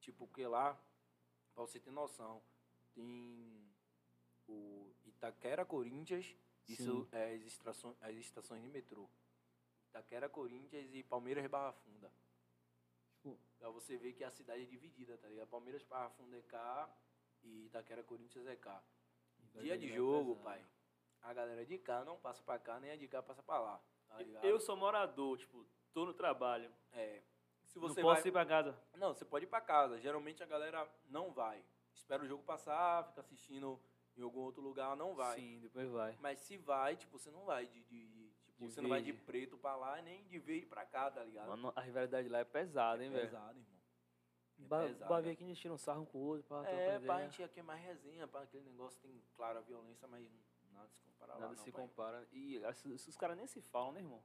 Tipo, 0.00 0.26
porque 0.26 0.46
lá, 0.46 0.74
pra 1.54 1.66
você 1.66 1.78
ter 1.78 1.90
noção, 1.90 2.42
tem 2.94 3.68
o 4.48 4.90
Itaquera 5.04 5.64
Corinthians, 5.64 6.34
Sim. 6.64 7.06
é 7.12 7.34
as 7.34 7.42
estações, 7.42 7.96
as 8.00 8.14
estações 8.16 8.62
de 8.62 8.68
metrô. 8.68 9.08
Itaquera 9.90 10.28
Corinthians 10.28 10.94
e 10.94 11.02
Palmeiras 11.02 11.46
Barra 11.48 11.72
Funda. 11.72 12.10
Tipo, 13.12 13.36
Pra 13.58 13.68
você 13.70 13.96
ver 13.98 14.12
que 14.14 14.24
a 14.24 14.30
cidade 14.30 14.62
é 14.62 14.64
dividida, 14.64 15.18
tá 15.18 15.28
ligado? 15.28 15.48
Palmeiras 15.48 15.82
Barra 15.82 16.08
Funda 16.10 16.36
é 16.36 16.42
cá 16.42 16.88
e 17.42 17.66
Itaquera 17.66 18.02
Corinthians 18.02 18.46
é 18.46 18.56
cá. 18.56 18.82
Dia 19.54 19.76
de 19.76 19.88
vai 19.88 19.96
jogo, 19.96 20.36
pai. 20.36 20.64
A 21.22 21.34
galera 21.34 21.66
de 21.66 21.76
cá 21.76 22.04
não 22.04 22.16
passa 22.18 22.42
pra 22.42 22.58
cá, 22.58 22.78
nem 22.80 22.92
a 22.92 22.96
de 22.96 23.06
cá 23.08 23.22
passa 23.22 23.42
pra 23.42 23.58
lá. 23.58 23.82
Tá 24.08 24.18
ligado? 24.22 24.44
Eu 24.44 24.58
sou 24.60 24.76
morador, 24.76 25.36
tipo, 25.38 25.66
tô 25.92 26.06
no 26.06 26.14
trabalho. 26.14 26.72
É. 26.92 27.22
Se 27.64 27.78
Não 27.78 27.88
você 27.88 28.00
posso 28.00 28.22
vai... 28.22 28.28
ir 28.28 28.32
pra 28.32 28.46
casa. 28.46 28.80
Não, 28.94 29.12
você 29.12 29.24
pode 29.24 29.44
ir 29.44 29.48
pra 29.48 29.60
casa. 29.60 30.00
Geralmente 30.00 30.42
a 30.42 30.46
galera 30.46 30.88
não 31.08 31.30
vai. 31.32 31.62
Espera 31.92 32.22
o 32.22 32.26
jogo 32.26 32.42
passar, 32.42 33.04
fica 33.08 33.20
assistindo 33.20 33.78
em 34.16 34.22
algum 34.22 34.40
outro 34.40 34.62
lugar, 34.62 34.96
não 34.96 35.14
vai. 35.14 35.38
Sim, 35.38 35.60
depois 35.60 35.88
vai. 35.90 36.16
Mas 36.20 36.38
se 36.40 36.56
vai, 36.56 36.96
tipo, 36.96 37.18
você 37.18 37.30
não 37.30 37.44
vai 37.44 37.66
de. 37.66 37.82
de- 37.84 38.08
de- 38.68 38.74
você 38.74 38.80
não 38.80 38.88
vai 38.88 39.00
de 39.02 39.12
verde. 39.12 39.26
preto 39.26 39.58
pra 39.58 39.76
lá, 39.76 40.00
nem 40.02 40.24
de 40.26 40.38
verde 40.38 40.66
pra 40.66 40.84
cá, 40.86 41.10
tá 41.10 41.22
ligado? 41.24 41.48
Mano, 41.48 41.72
a 41.74 41.80
rivalidade 41.80 42.28
lá 42.28 42.38
é 42.38 42.44
pesada, 42.44 43.02
hein, 43.02 43.08
é 43.10 43.12
velho? 43.12 43.24
pesado, 43.26 43.58
irmão. 43.58 43.80
É 44.58 44.62
Ba 44.62 44.80
pesado, 44.86 45.08
Bavi 45.08 45.26
né? 45.28 45.32
aqui 45.32 45.44
a 45.44 45.46
gente 45.46 45.60
tira 45.60 45.72
um 45.74 45.78
sarro 45.78 46.06
com 46.06 46.18
o 46.18 46.20
outro, 46.22 46.46
troca 46.46 46.68
É, 46.68 46.96
ideia. 46.96 47.00
pá, 47.06 47.16
a 47.16 47.22
gente 47.22 47.42
aqui 47.42 47.60
é 47.60 47.62
mais 47.62 47.82
resenha, 47.82 48.28
pá, 48.28 48.42
aquele 48.42 48.64
negócio 48.64 49.00
tem, 49.00 49.22
claro, 49.34 49.58
a 49.58 49.62
violência, 49.62 50.06
mas 50.06 50.28
nada 50.70 50.88
se 50.88 51.00
compara 51.00 51.32
lá, 51.34 51.40
Nada 51.40 51.54
não, 51.54 51.64
se 51.64 51.72
pai. 51.72 51.80
compara. 51.82 52.28
E 52.32 52.62
as- 52.64 52.84
os 52.84 53.16
caras 53.16 53.36
nem 53.36 53.46
se 53.46 53.60
falam, 53.62 53.92
né, 53.92 54.00
irmão? 54.00 54.22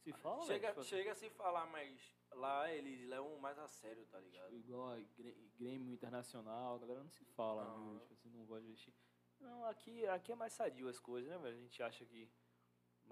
Se 0.00 0.12
falam, 0.12 0.40
velho, 0.40 0.52
Chega, 0.54 0.68
tipo 0.68 0.80
assim, 0.80 0.88
chega 0.90 1.12
a 1.12 1.14
se 1.14 1.30
falar, 1.30 1.64
mas 1.66 2.00
lá 2.32 2.70
eles 2.72 3.08
levam 3.08 3.38
mais 3.38 3.56
a 3.58 3.68
sério, 3.68 4.04
tá 4.06 4.18
ligado? 4.18 4.46
Tipo, 4.50 4.56
igual 4.56 4.90
a 4.90 4.96
Grê- 5.16 5.36
Grêmio 5.56 5.92
Internacional, 5.94 6.74
a 6.74 6.78
galera 6.78 7.02
não 7.02 7.10
se 7.10 7.24
fala, 7.24 7.62
Aham. 7.62 7.94
né? 7.94 8.00
Tipo 8.00 8.12
assim, 8.14 8.28
não 8.30 8.44
gosta 8.44 8.62
de 8.64 8.70
vestir. 8.72 8.92
Não, 9.40 9.64
aqui, 9.64 10.04
aqui 10.06 10.32
é 10.32 10.34
mais 10.34 10.52
sadio 10.52 10.88
as 10.88 10.98
coisas, 10.98 11.30
né, 11.30 11.38
velho? 11.38 11.56
A 11.56 11.60
gente 11.60 11.82
acha 11.82 12.04
que. 12.04 12.28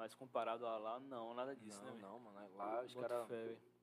Mas 0.01 0.15
comparado 0.15 0.67
a 0.67 0.79
lá, 0.79 0.99
não, 0.99 1.35
nada 1.35 1.55
disso, 1.55 1.79
não, 1.85 1.93
né, 1.93 1.99
não, 2.01 2.19
mano. 2.19 2.57
Lá 2.57 2.83
os 2.83 2.95
caras. 2.95 3.29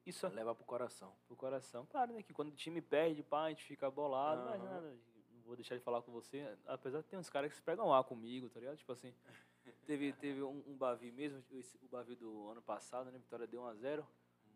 Isso 0.04 0.28
levam 0.30 0.56
pro 0.56 0.66
coração. 0.66 1.14
pro 1.28 1.36
coração. 1.36 1.86
Claro, 1.86 2.12
né? 2.12 2.24
Que 2.24 2.34
quando 2.34 2.48
o 2.48 2.56
time 2.56 2.82
perde, 2.82 3.22
pá, 3.22 3.44
a 3.44 3.50
gente 3.50 3.64
fica 3.64 3.92
bolado, 3.92 4.44
mas 4.46 4.60
Aham. 4.60 4.74
nada. 4.74 4.98
Não 5.36 5.42
vou 5.44 5.56
deixar 5.56 5.76
de 5.76 5.84
falar 5.84 6.02
com 6.02 6.12
você. 6.12 6.58
Apesar 6.66 7.02
de 7.02 7.06
ter 7.06 7.18
uns 7.18 7.30
caras 7.30 7.52
que 7.52 7.56
se 7.56 7.62
pegam 7.62 7.88
lá 7.88 8.04
comigo, 8.04 8.50
tá 8.50 8.60
ligado? 8.60 8.78
Tipo 8.78 8.94
assim. 8.94 9.14
Teve, 9.86 10.14
teve 10.14 10.42
um, 10.42 10.64
um 10.66 10.78
Bavi 10.78 11.12
mesmo, 11.12 11.44
o 11.82 11.88
Bavi 11.90 12.16
do 12.16 12.48
ano 12.50 12.62
passado, 12.62 13.12
né? 13.12 13.18
Vitória 13.20 13.46
deu 13.46 13.62
1x0. 13.62 14.04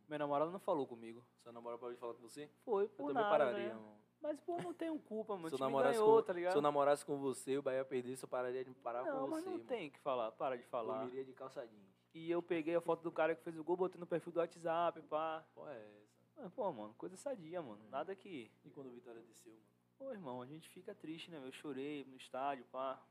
Minha 0.08 0.20
namorada 0.20 0.50
não 0.50 0.60
falou 0.60 0.88
comigo. 0.88 1.24
Sua 1.44 1.52
namorada 1.52 1.80
pode 1.80 1.98
falar 1.98 2.14
com 2.14 2.22
você? 2.22 2.50
Foi, 2.64 2.86
Eu 2.86 2.90
por 2.90 3.08
também 3.08 3.14
nada, 3.16 3.30
pararia, 3.30 3.74
né? 3.74 3.96
Mas, 4.22 4.40
pô, 4.42 4.58
não 4.62 4.74
tenho 4.74 4.98
culpa, 5.00 5.36
mano. 5.36 5.50
Se 5.50 5.56
eu 5.56 5.60
namorasse 5.60 5.98
ganhou, 5.98 6.18
com, 6.18 6.24
tá 6.24 6.34
ligado? 6.34 6.52
se 6.52 6.58
eu 6.58 6.62
namorasse 6.62 7.06
com 7.06 7.18
você, 7.18 7.58
o 7.58 7.62
Bahia 7.62 7.84
perdesse, 7.84 8.24
eu 8.24 8.30
pararia 8.30 8.64
de 8.64 8.72
parar 8.76 9.04
não, 9.04 9.22
com 9.22 9.28
mas 9.28 9.44
você, 9.44 9.50
não 9.50 9.58
mano. 9.58 9.68
tem 9.68 9.90
que 9.90 10.00
falar, 10.00 10.32
para 10.32 10.58
de 10.58 10.64
falar. 10.66 11.00
Dormiria 11.00 11.26
de 11.26 11.34
calça 11.34 11.66
jeans. 11.66 11.92
E 12.14 12.30
eu 12.30 12.42
peguei 12.42 12.76
a 12.76 12.82
foto 12.82 13.02
do 13.02 13.12
cara 13.12 13.34
que 13.34 13.42
fez 13.42 13.58
o 13.58 13.64
gol, 13.64 13.78
botei 13.78 14.00
no 14.00 14.06
perfil 14.06 14.32
do 14.32 14.40
WhatsApp, 14.40 15.02
pá. 15.04 15.44
Pô, 15.56 15.68
é 15.68 15.78
essa. 15.78 16.22
Mas, 16.38 16.54
Pô, 16.54 16.72
mano, 16.72 16.94
coisa 16.98 17.16
sadia, 17.16 17.62
mano. 17.62 17.82
Hum. 17.84 17.90
Nada 17.90 18.16
que. 18.16 18.52
E 18.64 18.70
quando 18.70 18.88
o 18.88 18.92
Vitória 18.92 19.22
desceu, 19.22 19.54
mano? 19.54 19.66
Pô, 19.98 20.12
irmão, 20.12 20.42
a 20.42 20.46
gente 20.46 20.70
fica 20.70 20.94
triste, 20.94 21.32
né? 21.32 21.42
Eu 21.44 21.52
chorei 21.52 22.06
no 22.06 22.16
estádio, 22.16 22.66
pá. 22.66 23.02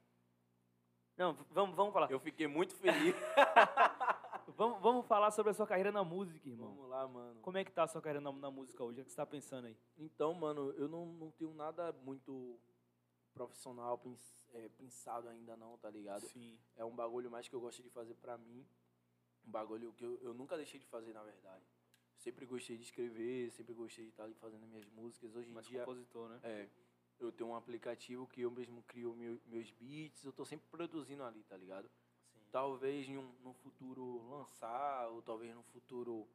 Não, 1.16 1.34
vamos, 1.50 1.76
vamos 1.76 1.92
falar. 1.92 2.10
Eu 2.10 2.20
fiquei 2.20 2.46
muito 2.46 2.74
feliz. 2.74 3.14
Vamos, 4.56 4.80
vamos 4.82 5.06
falar 5.06 5.30
sobre 5.30 5.50
a 5.50 5.54
sua 5.54 5.66
carreira 5.66 5.92
na 5.92 6.04
música, 6.04 6.48
irmão. 6.48 6.68
Vamos 6.74 6.90
lá, 6.90 7.06
mano. 7.06 7.40
Como 7.40 7.56
é 7.58 7.64
que 7.64 7.70
tá 7.72 7.84
a 7.84 7.88
sua 7.88 8.00
carreira 8.00 8.20
na, 8.20 8.32
na 8.32 8.50
música 8.50 8.82
hoje? 8.84 9.00
O 9.00 9.04
que 9.04 9.10
você 9.10 9.16
tá 9.16 9.26
pensando 9.26 9.66
aí? 9.66 9.76
Então, 9.98 10.32
mano, 10.34 10.70
eu 10.72 10.88
não, 10.88 11.06
não 11.06 11.30
tenho 11.30 11.52
nada 11.54 11.92
muito 11.92 12.58
profissional 13.32 13.96
pens- 13.98 14.46
é, 14.52 14.68
pensado 14.70 15.28
ainda 15.28 15.56
não, 15.56 15.78
tá 15.78 15.88
ligado? 15.90 16.26
Sim. 16.26 16.58
É 16.76 16.84
um 16.84 16.94
bagulho 16.94 17.30
mais 17.30 17.48
que 17.48 17.54
eu 17.54 17.60
gosto 17.60 17.82
de 17.82 17.90
fazer 17.90 18.14
pra 18.14 18.36
mim. 18.36 18.66
Um 19.46 19.50
bagulho 19.50 19.92
que 19.92 20.04
eu, 20.04 20.18
eu 20.20 20.34
nunca 20.34 20.56
deixei 20.56 20.78
de 20.80 20.86
fazer, 20.86 21.12
na 21.12 21.22
verdade. 21.22 21.64
Sempre 22.16 22.44
gostei 22.44 22.76
de 22.76 22.82
escrever, 22.84 23.50
sempre 23.52 23.72
gostei 23.72 24.04
de 24.04 24.10
estar 24.10 24.24
ali 24.24 24.34
fazendo 24.34 24.66
minhas 24.66 24.86
músicas. 24.90 25.34
Hoje 25.34 25.50
em 25.50 25.54
Mais 25.54 25.66
dia, 25.66 25.80
compositor, 25.80 26.28
né? 26.28 26.40
é, 26.42 26.68
eu 27.18 27.32
tenho 27.32 27.48
um 27.50 27.56
aplicativo 27.56 28.26
que 28.26 28.42
eu 28.42 28.50
mesmo 28.50 28.82
crio 28.82 29.14
meu- 29.14 29.40
meus 29.46 29.70
beats, 29.70 30.22
eu 30.24 30.32
tô 30.32 30.44
sempre 30.44 30.66
produzindo 30.70 31.22
ali, 31.22 31.42
tá 31.44 31.56
ligado? 31.56 31.90
Talvez 32.50 33.08
em 33.08 33.16
um, 33.16 33.30
no 33.44 33.54
futuro 33.54 34.28
lançar, 34.28 35.08
ou 35.08 35.22
talvez 35.22 35.54
no 35.54 35.62
futuro 35.62 36.26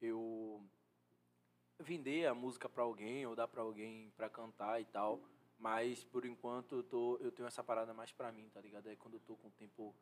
eu 0.00 0.62
vender 1.80 2.26
a 2.26 2.34
música 2.34 2.68
pra 2.68 2.82
alguém, 2.82 3.26
ou 3.26 3.34
dar 3.34 3.48
pra 3.48 3.62
alguém 3.62 4.10
pra 4.16 4.28
cantar 4.28 4.80
e 4.80 4.84
tal. 4.84 5.20
Mas 5.58 6.04
por 6.04 6.24
enquanto 6.24 6.76
eu, 6.76 6.82
tô, 6.82 7.16
eu 7.18 7.32
tenho 7.32 7.46
essa 7.48 7.64
parada 7.64 7.92
mais 7.94 8.12
pra 8.12 8.30
mim, 8.30 8.48
tá 8.50 8.60
ligado? 8.60 8.88
É 8.88 8.96
quando 8.96 9.14
eu 9.14 9.20
tô 9.20 9.36
com 9.36 9.48
o 9.48 9.52
tempo 9.52 9.94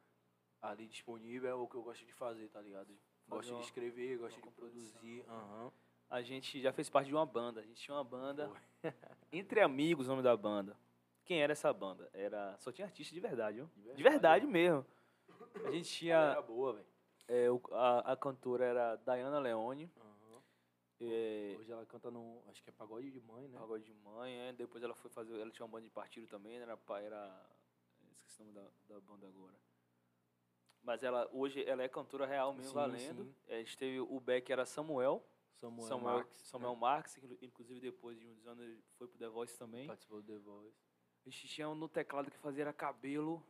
ali 0.60 0.86
disponível, 0.86 1.48
é 1.50 1.54
o 1.54 1.66
que 1.68 1.76
eu 1.76 1.82
gosto 1.82 2.04
de 2.04 2.12
fazer, 2.12 2.48
tá 2.48 2.60
ligado? 2.60 2.96
Gosto 3.28 3.50
uma- 3.52 3.60
de 3.60 3.64
escrever, 3.64 4.18
gosto 4.18 4.40
de 4.40 4.50
produzir. 4.50 5.24
aham. 5.28 5.72
A 6.10 6.20
gente 6.22 6.60
já 6.60 6.72
fez 6.72 6.90
parte 6.90 7.08
de 7.08 7.14
uma 7.14 7.24
banda. 7.24 7.60
A 7.60 7.64
gente 7.64 7.80
tinha 7.80 7.94
uma 7.96 8.04
banda. 8.04 8.50
Entre 9.32 9.60
Amigos, 9.60 10.06
o 10.06 10.10
nome 10.10 10.22
da 10.22 10.36
banda. 10.36 10.76
Quem 11.24 11.40
era 11.42 11.52
essa 11.52 11.72
banda? 11.72 12.08
Era. 12.12 12.56
Só 12.58 12.70
tinha 12.70 12.86
artista 12.86 13.14
de 13.14 13.20
verdade, 13.20 13.56
viu? 13.56 13.66
De 13.74 13.82
De 13.82 14.02
verdade, 14.02 14.02
verdade 14.02 14.46
mesmo. 14.46 14.84
A 15.64 15.70
gente 15.70 16.08
Era 16.10 16.32
tinha. 16.34 16.42
boa, 16.42 16.72
velho. 16.74 16.86
é, 17.28 17.46
a, 17.72 18.12
a 18.12 18.16
cantora 18.16 18.64
era 18.64 18.96
Diana 18.96 19.38
Leone. 19.38 19.90
É, 21.00 21.56
Hoje 21.58 21.70
ela 21.72 21.84
canta 21.84 22.10
no. 22.10 22.42
Acho 22.48 22.62
que 22.62 22.70
é 22.70 22.72
pagode 22.72 23.10
de 23.10 23.20
mãe, 23.20 23.48
né? 23.48 23.58
Pagode 23.58 23.84
de 23.84 23.92
mãe, 23.94 24.32
é. 24.48 24.52
Depois 24.52 24.82
ela 24.82 24.94
foi 24.94 25.10
fazer. 25.10 25.38
Ela 25.38 25.50
tinha 25.50 25.66
uma 25.66 25.72
banda 25.72 25.84
de 25.84 25.90
partido 25.90 26.26
também, 26.28 26.58
né? 26.58 26.62
Era. 26.62 26.78
era 27.02 27.46
esqueci 28.16 28.40
o 28.40 28.44
nome 28.44 28.54
da, 28.54 28.94
da 28.94 29.00
banda 29.00 29.26
agora. 29.26 29.54
Mas 30.82 31.02
ela 31.02 31.28
hoje 31.32 31.64
ela 31.66 31.82
é 31.82 31.88
cantora 31.88 32.26
real 32.26 32.52
mesmo, 32.54 32.68
Sim, 32.68 32.74
valendo. 32.74 33.24
sim. 33.24 33.34
É, 33.48 33.56
A 33.56 33.58
gente 33.58 33.76
teve 33.76 34.00
o 34.00 34.20
Beck 34.20 34.50
era 34.50 34.64
Samuel. 34.64 35.26
Samuel, 35.56 35.88
Samuel, 35.88 36.14
Marques, 36.16 36.36
Samuel 36.42 36.72
né? 36.74 36.78
Marques, 36.80 37.14
que 37.14 37.20
inclu- 37.26 37.38
inclusive 37.42 37.80
depois 37.80 38.18
de 38.18 38.26
uns 38.28 38.46
anos 38.46 38.64
ele 38.64 38.82
foi 38.96 39.08
pro 39.08 39.18
The 39.18 39.28
Voice 39.28 39.58
também. 39.58 39.86
Participou 39.86 40.20
do 40.22 40.32
The 40.32 40.38
Voice. 40.38 40.76
A 41.26 41.30
gente 41.30 41.48
tinha 41.48 41.68
um 41.68 41.74
no 41.74 41.88
teclado 41.88 42.30
que 42.30 42.36
fazia 42.38 42.62
era 42.64 42.72
cabelo. 42.72 43.44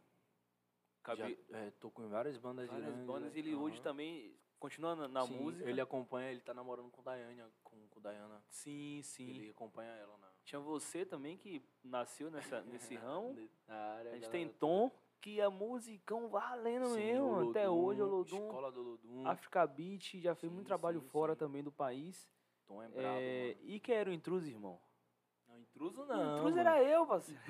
Já, 1.06 1.16
Cabelo. 1.16 1.36
é, 1.52 1.70
tocou 1.72 2.04
em 2.04 2.08
várias 2.08 2.36
bandas 2.38 2.66
Várias 2.68 2.86
grandes. 2.86 3.06
bandas. 3.06 3.32
né? 3.32 3.38
Ele 3.38 3.54
hoje 3.54 3.80
também 3.82 4.34
continua 4.58 4.94
na, 4.96 5.08
na 5.08 5.26
Sim, 5.26 5.34
música. 5.36 5.68
Ele 5.68 5.80
acompanha, 5.80 6.30
ele 6.30 6.40
tá 6.40 6.54
namorando 6.54 6.90
com 6.90 7.02
Diana, 7.02 7.50
com, 7.62 7.76
com 7.88 8.00
Diana. 8.00 8.42
Sim, 8.48 9.00
sim. 9.02 9.28
Ele 9.28 9.50
acompanha 9.50 9.90
ela 9.92 10.16
na. 10.18 10.28
Tinha 10.44 10.60
você 10.60 11.04
também 11.04 11.36
que 11.36 11.62
nasceu 11.82 12.30
nessa, 12.30 12.62
nesse 12.62 12.94
ramo. 12.96 13.36
Área, 13.68 14.12
A 14.12 14.14
gente 14.14 14.30
tem 14.30 14.48
Tom, 14.48 14.90
que 15.20 15.40
é 15.40 15.48
musicão 15.48 16.28
valendo 16.28 16.86
Sim, 16.88 16.96
mesmo. 16.96 17.50
Até 17.50 17.68
hoje, 17.68 18.00
o 18.00 18.06
Olodum. 18.06 18.46
Escola 18.46 18.72
do 18.72 18.80
Olodum. 18.80 19.26
Africa 19.28 19.66
Beat, 19.66 20.14
já 20.20 20.34
fez 20.34 20.50
Sim, 20.50 20.54
muito 20.56 20.66
trabalho 20.68 21.00
sim, 21.00 21.08
fora 21.08 21.34
também 21.36 21.62
do 21.62 21.72
país. 21.72 22.28
Tom 22.66 22.82
é 22.82 22.88
brabo, 22.88 23.18
É, 23.20 23.56
e 23.62 23.78
que 23.80 23.92
era 23.92 24.08
o 24.08 24.12
intruso, 24.12 24.46
irmão? 24.48 24.80
Não, 25.48 25.58
intruso 25.58 26.02
O 26.02 26.06
não. 26.06 26.32
intruso 26.38 26.56
mano. 26.56 26.60
era 26.60 26.82
eu, 26.82 27.06
parceiro. 27.06 27.40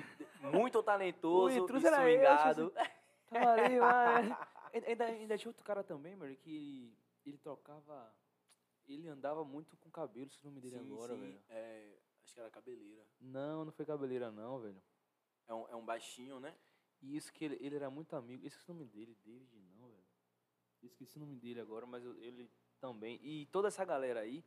muito 0.53 0.81
talentoso, 0.83 1.55
O 1.59 1.63
intruso 1.63 1.87
era 1.87 2.09
eu, 2.09 2.17
swingado. 2.19 2.69
Tava 2.71 2.89
ali, 3.31 3.79
mano. 3.79 4.37
Ainda, 4.87 5.05
ainda- 5.05 5.37
tinha 5.37 5.49
outro 5.49 5.63
cara 5.63 5.83
também, 5.85 6.17
mano, 6.17 6.35
que 6.35 6.93
ele 7.25 7.37
trocava. 7.37 8.13
Ele 8.87 9.07
andava 9.07 9.43
muito 9.45 9.77
com 9.77 9.89
cabelo, 9.89 10.29
se 10.29 10.43
não 10.43 10.51
me 10.51 10.59
dele 10.59 10.77
Sim, 10.77 10.85
agora, 10.91 11.13
sim, 11.15 11.21
velho. 11.21 11.41
é, 11.47 11.97
acho 12.21 12.33
que 12.33 12.39
era 12.41 12.49
cabeleira. 12.51 13.05
Não, 13.21 13.63
não 13.63 13.71
foi 13.71 13.85
cabeleira, 13.85 14.29
não, 14.31 14.59
velho. 14.59 14.81
É 15.47 15.53
um, 15.53 15.67
é 15.69 15.75
um 15.77 15.85
baixinho, 15.85 16.41
né? 16.41 16.53
E 17.01 17.15
isso 17.15 17.31
que 17.31 17.45
ele, 17.45 17.57
ele 17.61 17.75
era 17.77 17.89
muito 17.89 18.15
amigo. 18.17 18.45
Esqueci 18.45 18.69
o 18.69 18.73
nome 18.73 18.85
dele, 18.85 19.15
David, 19.23 19.57
não, 19.77 19.87
velho. 19.87 20.03
Esqueci 20.83 21.15
o 21.17 21.21
nome 21.21 21.37
dele 21.37 21.61
agora, 21.61 21.85
mas 21.85 22.03
eu- 22.03 22.17
ele 22.21 22.51
também. 22.81 23.17
E 23.23 23.45
toda 23.47 23.69
essa 23.69 23.85
galera 23.85 24.19
aí 24.19 24.43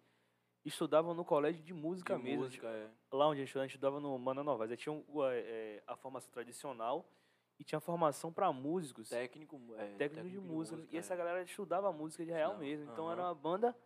estudava 0.62 1.14
no 1.14 1.24
colégio 1.24 1.62
de 1.64 1.72
música 1.72 2.16
De 2.16 2.22
mesmo. 2.22 2.42
música, 2.44 2.68
é. 2.68 2.90
Lá 3.10 3.26
onde 3.28 3.40
a 3.40 3.44
gente 3.44 3.48
estudava, 3.48 3.64
a 3.64 3.66
gente 3.66 3.74
estudava 3.76 3.98
no 4.00 4.18
Mano 4.18 4.44
Novaes. 4.44 4.70
Aí 4.70 4.76
tinha 4.76 4.94
a, 4.94 5.34
é, 5.34 5.82
a 5.86 5.96
formação 5.96 6.30
tradicional 6.30 7.10
e 7.58 7.64
tinha 7.64 7.80
formação 7.80 8.32
para 8.32 8.52
músicos. 8.52 9.08
Técnico, 9.08 9.60
é, 9.76 9.94
técnico 9.96 10.28
de 10.28 10.38
música. 10.38 10.86
E 10.90 10.96
essa 10.96 11.14
é. 11.14 11.16
galera 11.16 11.42
estudava 11.42 11.92
música 11.92 12.24
de 12.24 12.30
real 12.30 12.56
mesmo. 12.58 12.90
Então 12.92 13.10
era 13.10 13.22
uma 13.22 13.34
banda, 13.34 13.76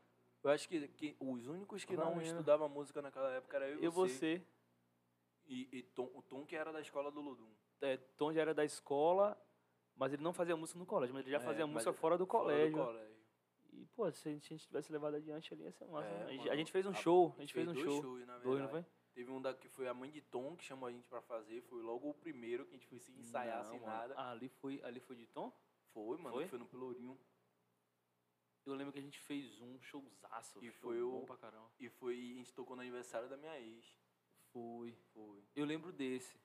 Eu 0.43 0.51
acho 0.51 0.69
que, 0.69 0.89
que 0.89 1.17
os 1.21 1.47
únicos 1.47 1.85
que 1.85 1.97
não 1.97 2.11
Valendo. 2.11 2.23
estudavam 2.27 2.69
música 2.69 3.01
naquela 3.01 3.31
época 3.33 3.57
era 3.57 3.69
eu 3.69 3.83
e 3.83 3.89
você. 3.89 4.15
você. 4.39 4.47
E, 5.47 5.69
e 5.79 5.83
Tom, 5.83 6.11
o 6.15 6.23
Tom 6.23 6.45
que 6.45 6.55
era 6.57 6.73
da 6.73 6.81
escola 6.81 7.11
do 7.11 7.21
Ludum. 7.21 7.51
É, 7.81 7.97
Tom 7.97 8.33
já 8.33 8.41
era 8.43 8.55
da 8.55 8.65
escola, 8.65 9.37
mas 9.97 10.13
ele 10.13 10.23
não 10.23 10.33
fazia 10.33 10.57
música 10.57 10.79
no 10.79 10.87
colégio, 10.87 11.15
mas 11.15 11.23
ele 11.25 11.33
já 11.33 11.39
É, 11.39 11.41
fazia 11.41 11.67
música 11.67 11.93
fora 11.93 12.17
do 12.19 12.27
fora 12.27 12.45
colégio. 12.45 12.77
colégio. 12.85 13.13
E, 13.73 13.87
pô, 13.87 14.11
se 14.13 14.29
a 14.29 14.33
gente, 14.33 14.59
tivesse 14.59 14.93
levado 14.93 15.17
adiante 15.17 15.53
ali, 15.55 15.63
ia 15.65 15.73
ser 15.73 15.87
massa. 15.87 16.07
É, 16.09 16.19
né? 16.19 16.25
a, 16.25 16.29
gente, 16.29 16.41
a 16.41 16.45
mano, 16.45 16.57
gente 16.59 16.73
fez 16.73 16.87
um 16.87 16.91
a- 16.91 16.95
show, 16.95 17.35
a 17.37 17.41
gente 17.41 17.55
fez 17.55 17.69
um 17.69 17.73
dois 17.73 17.85
show. 17.87 18.03
shows, 18.03 18.27
na 18.27 18.35
Dois, 18.39 18.45
não 18.45 18.67
verdade. 18.69 18.71
foi? 18.71 19.02
Teve 19.15 19.31
um 19.31 19.41
da, 19.43 19.53
que 19.53 19.69
foi 19.69 19.87
a 19.89 19.95
mãe 19.95 20.11
de 20.11 20.23
Tom, 20.23 20.57
que 20.57 20.65
chamou 20.65 20.89
a 20.89 20.93
gente 20.93 21.07
pra 21.07 21.21
fazer. 21.21 21.61
Foi 21.63 21.83
logo 21.83 22.09
o 22.09 22.15
primeiro 22.15 22.65
que 22.65 22.71
a 22.75 22.79
gente 22.79 22.87
foi 22.87 22.99
sem 22.99 23.15
ensaiar, 23.19 23.63
Não, 23.65 23.71
sem 23.71 23.81
mano. 23.81 23.93
nada. 23.93 24.15
Ah, 24.17 24.31
ali 24.31 24.49
foi, 24.49 24.83
ali 24.83 25.01
foi 25.01 25.17
de 25.17 25.27
Tom? 25.27 25.53
Foi, 25.93 26.17
mano. 26.17 26.35
Foi? 26.37 26.49
Foi 26.49 26.59
no 26.59 26.67
Pelourinho. 26.67 27.19
Eu 28.65 28.75
lembro 28.75 28.93
que 28.93 28.99
a 28.99 29.03
gente 29.03 29.19
fez 29.19 29.61
um 29.61 29.79
showzaço. 29.81 30.65
E 30.65 30.71
show 30.71 30.81
foi 30.81 31.03
o- 31.03 31.11
bom 31.11 31.27
pra 31.27 31.37
caramba. 31.37 31.71
E 31.79 31.89
foi, 31.91 32.15
a 32.15 32.37
gente 32.37 32.55
tocou 32.55 32.77
no 32.77 32.83
aniversário 32.83 33.29
da 33.29 33.37
minha 33.37 33.59
ex. 33.61 33.85
Foi. 34.53 34.97
Foi. 35.13 35.45
Eu 35.55 35.65
lembro 35.67 35.93
desse. 35.93 36.37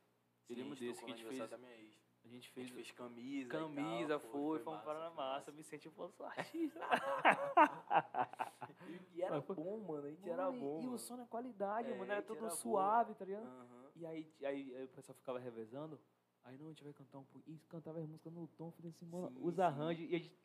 Eu 0.50 0.56
Sim, 0.56 0.62
lembro 0.62 0.74
a 0.74 0.76
gente 0.78 0.88
desse 0.90 1.00
tocou 1.02 1.16
que 1.16 1.22
a 1.22 1.24
gente 1.24 1.28
fez. 1.30 1.87
A 2.28 2.30
gente 2.30 2.50
A 2.50 2.54
fez 2.54 2.68
gente 2.68 2.76
fez 2.76 2.92
camisa. 2.92 3.50
camisa, 3.50 4.20
tal, 4.20 4.30
foi, 4.32 4.60
fomos 4.60 4.80
massa, 4.80 4.86
para 4.86 5.00
na 5.00 5.08
foi 5.12 5.16
massa. 5.16 5.52
Me 5.54 5.64
senti, 5.64 5.90
sou 5.90 6.26
artista. 6.26 6.80
E, 8.88 9.02
e 9.18 9.22
era 9.22 9.36
Mas 9.38 9.46
foi- 9.46 9.56
bom, 9.56 9.80
mano. 9.80 10.08
A 10.08 10.10
gente 10.12 10.30
era 10.30 10.46
Mano, 10.46 10.60
bom. 10.60 10.80
E, 10.82 10.84
e 10.84 10.88
o 10.90 10.98
som 10.98 11.16
na 11.18 11.26
qualidade, 11.26 11.90
É, 11.90 11.94
mano. 11.94 12.12
Era 12.12 12.20
a 12.20 12.24
tudo 12.24 12.40
era 12.46 12.50
suave, 12.50 13.16
tá 13.16 13.24
ligado? 13.26 13.46
Aham. 13.48 13.92
E 13.96 14.06
aí, 14.06 14.34
aí, 14.44 14.76
aí 14.76 14.84
o 14.86 14.90
pessoal 14.90 15.16
ficava 15.16 15.40
revezando. 15.40 16.00
Aí 16.44 16.58
não, 16.58 16.68
a 16.68 16.70
gente 16.70 16.84
vai 16.84 16.94
cantar 16.94 17.20
um 17.20 17.24
pouquinho. 17.26 17.56
E 17.56 17.60
cantava 17.68 18.00
as 18.00 18.06
músicas 18.06 18.32
no 18.34 18.48
tom, 18.48 18.72
falei 18.72 18.92
assim, 18.92 19.06
mano, 19.06 19.32
os 19.44 19.60
arranjos. 19.60 20.10
E 20.10 20.16
a 20.16 20.20
gente, 20.20 20.38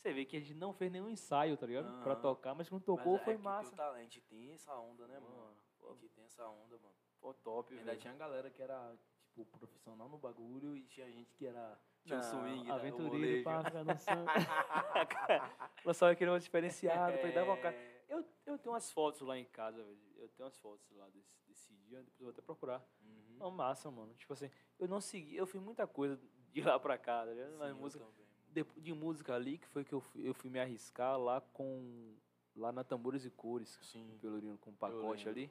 você 0.00 0.12
vê 0.12 0.24
que 0.24 0.36
a 0.36 0.40
gente 0.40 0.54
não 0.54 0.72
fez 0.72 0.90
nenhum 0.90 1.08
ensaio, 1.08 1.56
tá 1.56 1.66
ligado? 1.66 1.86
Pra 2.02 2.12
Aham. 2.12 2.22
tocar, 2.22 2.54
mas 2.54 2.68
quando 2.68 2.80
Mas 2.82 2.86
tocou 2.86 3.16
é 3.16 3.24
foi 3.24 3.36
que 3.36 3.42
massa. 3.42 3.72
o 3.72 3.76
talento, 3.76 3.98
A 3.98 4.02
gente 4.02 4.20
tem 4.22 4.52
essa 4.52 4.76
onda, 4.76 5.06
né, 5.08 5.18
mano? 5.20 5.34
Mano, 5.36 5.56
A 5.90 5.94
gente 5.94 6.08
tem 6.14 6.24
essa 6.24 6.48
onda, 6.48 6.78
mano. 6.78 6.94
Pô, 7.20 7.32
top, 7.34 7.72
Ainda 7.74 7.84
velho. 7.86 8.00
tinha 8.00 8.14
galera 8.14 8.50
que 8.50 8.62
era, 8.62 8.96
tipo, 9.34 9.58
profissional 9.58 10.08
no 10.08 10.18
bagulho 10.18 10.76
e 10.76 10.82
tinha 10.84 11.10
gente 11.10 11.34
que 11.34 11.46
era. 11.46 11.78
Tinha 12.04 12.18
Não, 12.18 12.24
o 12.24 12.30
swing, 12.30 12.64
né, 12.64 12.70
o 12.70 12.74
aventureiro, 12.74 13.44
pá, 13.44 13.62
dançando. 13.62 14.26
Aquele 16.10 16.30
negócio 16.30 16.44
diferenciado, 16.44 17.18
pra 17.18 17.30
dar 17.30 17.44
uma 17.44 17.56
cara. 17.56 17.74
É. 17.74 18.04
Eu, 18.08 18.24
eu 18.46 18.58
tenho 18.58 18.74
umas 18.74 18.92
fotos 18.92 19.22
lá 19.22 19.38
em 19.38 19.44
casa, 19.46 19.82
velho. 19.82 19.98
Eu 20.16 20.28
tenho 20.28 20.44
umas 20.44 20.56
fotos 20.58 20.90
lá 20.96 21.08
desse, 21.08 21.34
desse 21.46 21.74
dia, 21.74 21.98
depois 22.02 22.20
eu 22.20 22.26
vou 22.26 22.32
até 22.32 22.42
procurar. 22.42 22.86
Uhum. 23.02 23.36
Não, 23.38 23.50
massa, 23.50 23.90
mano. 23.90 24.14
Tipo 24.14 24.34
assim, 24.34 24.50
eu 24.78 24.86
não 24.86 25.00
segui, 25.00 25.36
eu 25.36 25.46
fiz 25.46 25.60
muita 25.60 25.86
coisa 25.86 26.20
de 26.52 26.60
lá 26.62 26.78
pra 26.78 26.98
cá, 26.98 27.24
tá 27.24 27.32
ligado? 27.32 27.56
Mas 27.58 27.74
música, 27.74 28.06
de, 28.50 28.64
de 28.76 28.92
música 28.92 29.34
ali, 29.34 29.58
que 29.58 29.66
foi 29.68 29.84
que 29.84 29.92
eu 29.92 30.00
fui, 30.00 30.28
eu 30.28 30.34
fui 30.34 30.50
me 30.50 30.60
arriscar 30.60 31.18
lá 31.18 31.40
com. 31.40 32.14
Lá 32.56 32.70
na 32.70 32.84
Tambores 32.84 33.24
e 33.24 33.30
Cores, 33.30 33.80
Sim. 33.82 34.04
no 34.06 34.16
Pelourinho, 34.16 34.56
com 34.58 34.70
um 34.70 34.76
pacote 34.76 35.28
ali. 35.28 35.50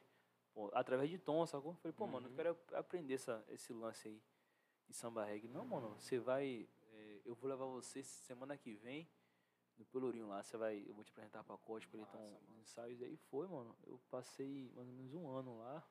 Pô, 0.53 0.69
através 0.73 1.09
de 1.09 1.17
tom, 1.17 1.45
sacou? 1.47 1.73
Falei, 1.75 1.93
pô, 1.93 2.05
mano, 2.05 2.27
eu 2.27 2.29
Uhum. 2.29 2.35
quero 2.35 2.49
ap- 2.51 2.73
aprender 2.75 3.15
essa, 3.15 3.43
esse 3.49 3.73
lance 3.73 4.07
aí 4.07 4.21
de 4.87 4.93
samba 4.95 5.25
reggae. 5.25 5.47
Não, 5.47 5.65
mano, 5.65 5.95
você 5.99 6.19
vai. 6.19 6.69
é, 6.91 7.21
eu 7.25 7.33
vou 7.33 7.49
levar 7.49 7.65
você 7.65 8.03
semana 8.03 8.55
que 8.57 8.75
vem 8.75 9.09
no 9.77 9.85
Pelourinho 9.85 10.27
lá. 10.27 10.43
Você 10.43 10.55
vai. 10.55 10.83
Eu 10.87 10.93
vou 10.93 11.03
te 11.03 11.09
apresentar 11.11 11.43
pacote 11.43 11.87
pra 11.87 11.97
ele 11.99 12.07
mano. 12.13 12.39
uns 12.49 12.57
ensaios. 12.59 12.99
E 13.01 13.03
aí 13.05 13.17
foi, 13.17 13.47
mano. 13.47 13.75
Eu 13.83 13.99
passei 14.11 14.71
mais 14.75 14.87
ou 14.87 14.93
menos 14.93 15.13
um 15.15 15.27
ano 15.27 15.57
lá. 15.57 15.83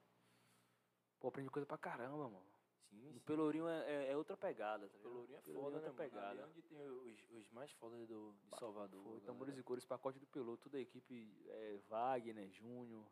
Pô, 1.18 1.28
aprendi 1.28 1.50
coisa 1.50 1.66
pra 1.66 1.76
caramba, 1.78 2.28
mano. 2.28 2.52
Sim, 2.90 3.06
No 3.08 3.14
sim. 3.14 3.20
Pelourinho 3.20 3.66
é, 3.66 3.90
é- 4.06 4.12
é 4.12 4.16
outra 4.16 4.36
pegada, 4.36 4.88
tá? 4.88 4.98
Pelourinho 4.98 5.38
é 5.38 5.40
Pelourinho 5.40 5.64
foda, 5.64 5.80
né, 5.80 5.88
outra 5.88 5.92
mano? 5.92 6.10
pegada. 6.10 6.30
Ali 6.30 6.40
é 6.40 6.46
onde 6.46 6.62
tem 6.62 6.78
os, 6.80 7.30
os 7.30 7.50
mais 7.50 7.72
fodas 7.72 8.06
do, 8.06 8.32
de 8.44 8.56
Salvador. 8.58 9.02
Foi. 9.02 9.20
Tambores 9.22 9.56
e 9.58 9.62
Cores, 9.62 9.84
pacote 9.84 10.18
do 10.20 10.26
Pelô, 10.26 10.56
toda 10.56 10.76
a 10.78 10.80
equipe, 10.80 11.34
é, 11.48 11.78
Wagner, 11.88 12.48
Júnior. 12.50 13.04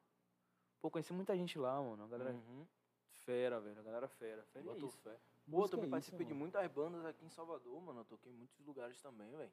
Pô, 0.81 0.91
conheci 0.91 1.13
muita 1.13 1.37
gente 1.37 1.59
lá, 1.59 1.81
mano. 1.83 2.03
A 2.05 2.09
galera 2.09 2.33
Uhum. 2.33 2.67
fera, 3.25 3.61
velho. 3.61 3.79
A 3.79 3.83
galera 3.83 4.09
fera. 4.09 4.43
fera 4.45 4.65
é 4.65 4.69
Boto 4.69 4.87
isso. 4.87 4.99
fé. 4.99 5.19
Pô, 5.51 5.65
eu 5.65 5.69
também 5.69 5.87
é 5.87 5.91
participei 5.91 6.25
de 6.27 6.33
muitas 6.35 6.67
bandas 6.71 7.05
aqui 7.05 7.25
em 7.25 7.29
Salvador, 7.31 7.81
mano. 7.81 8.01
Eu 8.01 8.05
toquei 8.05 8.33
em 8.33 8.37
muitos 8.37 8.59
lugares 8.65 9.01
também, 9.01 9.31
velho. 9.37 9.53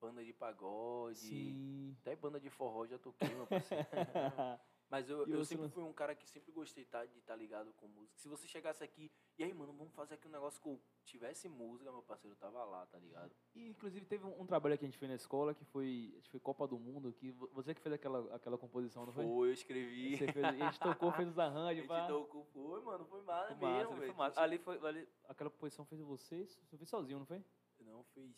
Banda 0.00 0.24
de 0.24 0.32
pagode. 0.32 1.18
Sim. 1.18 1.96
Até 2.00 2.16
banda 2.16 2.40
de 2.40 2.48
forró 2.50 2.86
já 2.86 2.98
toquei, 2.98 3.28
meu 3.28 3.46
parceiro. 3.46 3.84
Mas 4.88 5.08
eu, 5.10 5.26
eu 5.26 5.44
sempre 5.44 5.64
não- 5.64 5.70
fui 5.70 5.82
um 5.82 5.92
cara 5.92 6.14
que 6.14 6.26
sempre 6.26 6.50
gostei 6.50 6.84
tá, 6.84 7.04
de 7.04 7.18
estar 7.18 7.36
ligado 7.36 7.72
com 7.74 7.86
música. 7.88 8.18
Se 8.18 8.26
você 8.28 8.46
chegasse 8.46 8.82
aqui, 8.82 9.12
e 9.38 9.44
aí, 9.44 9.54
mano, 9.54 9.72
vamos 9.72 9.94
fazer 9.94 10.14
aqui 10.14 10.26
um 10.26 10.30
negócio 10.32 10.60
que 10.60 10.78
tivesse 11.04 11.48
música, 11.48 11.90
meu 11.92 12.02
parceiro, 12.02 12.34
tava 12.36 12.64
lá, 12.64 12.84
tá 12.86 12.98
ligado? 12.98 13.30
E, 13.54 13.68
inclusive, 13.68 14.04
teve 14.04 14.24
um, 14.26 14.40
um 14.42 14.46
trabalho 14.46 14.76
que 14.76 14.84
a 14.84 14.88
gente 14.88 14.98
fez 14.98 15.08
na 15.08 15.14
escola, 15.16 15.54
que 15.54 15.64
foi, 15.64 16.12
acho 16.18 16.24
que 16.24 16.30
foi 16.32 16.40
Copa 16.40 16.66
do 16.66 16.78
Mundo, 16.78 17.12
que 17.12 17.30
vo- 17.30 17.48
você 17.52 17.74
que 17.74 17.80
fez 17.80 17.94
aquela, 17.94 18.34
aquela 18.34 18.58
composição, 18.58 19.06
não 19.06 19.12
foi? 19.12 19.24
Foi, 19.24 19.48
eu 19.48 19.52
escrevi. 19.52 20.16
Você 20.16 20.32
fez, 20.32 20.44
a 20.44 20.52
gente 20.52 20.80
tocou, 20.80 21.12
fez 21.12 21.28
os 21.28 21.38
A 21.38 21.44
arranjos, 21.46 21.78
gente 21.82 21.88
pá. 21.88 22.06
tocou, 22.06 22.44
foi, 22.46 22.80
mano, 22.82 23.06
foi 23.06 23.22
massa 23.22 23.54
Foi 23.54 23.68
mesmo, 23.68 23.90
massa, 23.92 23.96
foi 24.06 24.12
massa. 24.14 24.40
Ali 24.40 24.58
foi, 24.58 24.78
ali, 24.86 25.08
aquela 25.28 25.50
composição 25.50 25.84
fez 25.86 26.00
vocês, 26.02 26.58
você 26.64 26.76
fez 26.76 26.88
sozinho, 26.90 27.20
não 27.20 27.26
foi? 27.26 27.42
Não, 27.80 28.02
fez. 28.12 28.36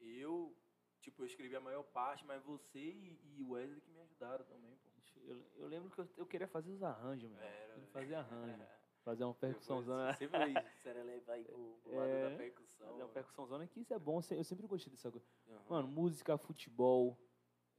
Eu, 0.00 0.56
tipo, 1.00 1.22
eu 1.22 1.26
escrevi 1.26 1.54
a 1.54 1.60
maior 1.60 1.82
parte, 1.84 2.24
mas 2.24 2.42
você 2.42 2.78
e, 2.78 3.42
o 3.42 3.50
Wesley 3.50 3.80
que 3.82 3.90
me 3.90 4.00
ajudaram 4.00 4.44
também, 4.46 4.74
pô. 4.76 4.88
Eu, 5.22 5.36
eu 5.56 5.68
lembro 5.68 5.90
que 5.90 5.98
eu, 6.00 6.08
eu 6.16 6.26
queria 6.26 6.48
fazer 6.48 6.70
os 6.70 6.82
arranjos, 6.82 7.30
meu. 7.30 7.38
Era, 7.40 7.74
Eu 7.74 7.80
velho. 7.80 7.86
fazer 7.92 8.14
arranjo. 8.14 8.62
Fazer 9.04 9.24
uma 9.24 9.34
percussãozona. 9.34 10.14
Sempre 10.14 10.38
serelepe 10.82 11.30
aí 11.30 11.44
pro, 11.44 11.78
pro 11.82 11.94
lado 11.96 12.08
É. 12.08 12.30
da 12.30 12.36
percussão. 12.36 12.86
Fazer 12.88 13.02
uma 13.02 13.08
né? 13.08 13.14
percussãozona 13.14 13.66
que 13.66 13.80
isso 13.80 13.94
é 13.94 13.98
bom, 13.98 14.20
eu 14.30 14.44
sempre 14.44 14.66
gostei 14.66 14.90
dessa 14.90 15.10
coisa. 15.10 15.26
Aham. 15.48 15.64
Mano, 15.68 15.88
música, 15.88 16.36
futebol. 16.36 17.18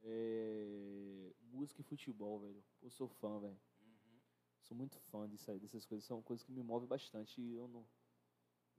é, 0.03 1.31
Música 1.43 1.81
e 1.81 1.83
futebol, 1.83 2.39
velho. 2.39 2.63
Eu 2.81 2.89
sou 2.89 3.07
fã, 3.07 3.39
velho. 3.39 3.59
Uhum. 3.81 4.19
Sou 4.63 4.75
muito 4.75 4.97
fã 5.11 5.27
disso 5.29 5.51
aí, 5.51 5.59
dessas 5.59 5.85
coisas. 5.85 6.05
São 6.05 6.21
coisas 6.21 6.43
que 6.43 6.51
me 6.51 6.63
movem 6.63 6.87
bastante. 6.87 7.39
E 7.39 7.55
eu 7.55 7.67
não. 7.67 7.85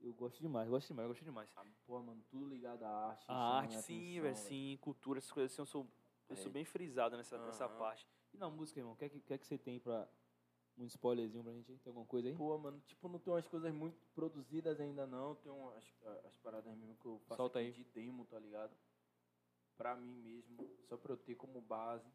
Eu 0.01 0.13
gosto 0.13 0.41
demais, 0.41 0.67
gosto 0.67 0.87
demais, 0.87 1.07
gosto 1.07 1.23
demais. 1.23 1.49
Ah, 1.55 1.63
Pô, 1.85 2.01
mano, 2.01 2.21
tudo 2.29 2.45
ligado 2.45 2.83
à 2.83 2.89
arte. 3.11 3.25
A 3.29 3.35
arte, 3.35 3.69
minha 3.69 3.81
sim, 3.81 4.19
velho, 4.19 4.35
sim, 4.35 4.77
cultura, 4.81 5.19
essas 5.19 5.31
coisas 5.31 5.53
assim, 5.53 5.61
eu 5.61 5.65
sou, 5.65 5.87
eu 6.27 6.35
sou 6.35 6.49
É. 6.49 6.53
bem 6.53 6.65
frisado 6.65 7.15
nessa, 7.15 7.37
nessa 7.45 7.65
Aham. 7.67 7.77
parte. 7.77 8.05
E 8.33 8.37
na 8.37 8.49
música, 8.49 8.79
irmão, 8.81 8.93
o 8.93 8.97
que 8.97 9.05
é 9.05 9.09
que, 9.09 9.17
o 9.17 9.21
que, 9.21 9.33
é 9.33 9.37
que 9.37 9.45
você 9.47 9.57
tem 9.57 9.79
pra. 9.79 10.09
Um 10.77 10.85
spoilerzinho 10.85 11.43
pra 11.43 11.53
gente? 11.53 11.65
Tem 11.67 11.79
alguma 11.85 12.05
coisa 12.05 12.27
aí? 12.27 12.35
Pô, 12.35 12.57
mano, 12.57 12.79
tipo, 12.81 13.07
não 13.07 13.19
tem 13.19 13.31
umas 13.31 13.47
coisas 13.47 13.71
muito 13.73 14.05
produzidas 14.15 14.79
ainda 14.79 15.05
não. 15.05 15.35
Tem 15.35 15.51
umas, 15.51 15.83
as 16.25 16.35
paradas 16.37 16.75
mesmo 16.75 16.95
que 16.95 17.05
eu 17.05 17.19
faço 17.27 17.37
Solta 17.37 17.59
aí. 17.59 17.71
de 17.71 17.83
demo, 17.83 18.25
tá 18.25 18.39
ligado? 18.39 18.75
Pra 19.77 19.95
mim 19.95 20.15
mesmo, 20.15 20.57
só 20.87 20.97
pra 20.97 21.13
eu 21.13 21.17
ter 21.17 21.35
como 21.35 21.61
base. 21.61 22.11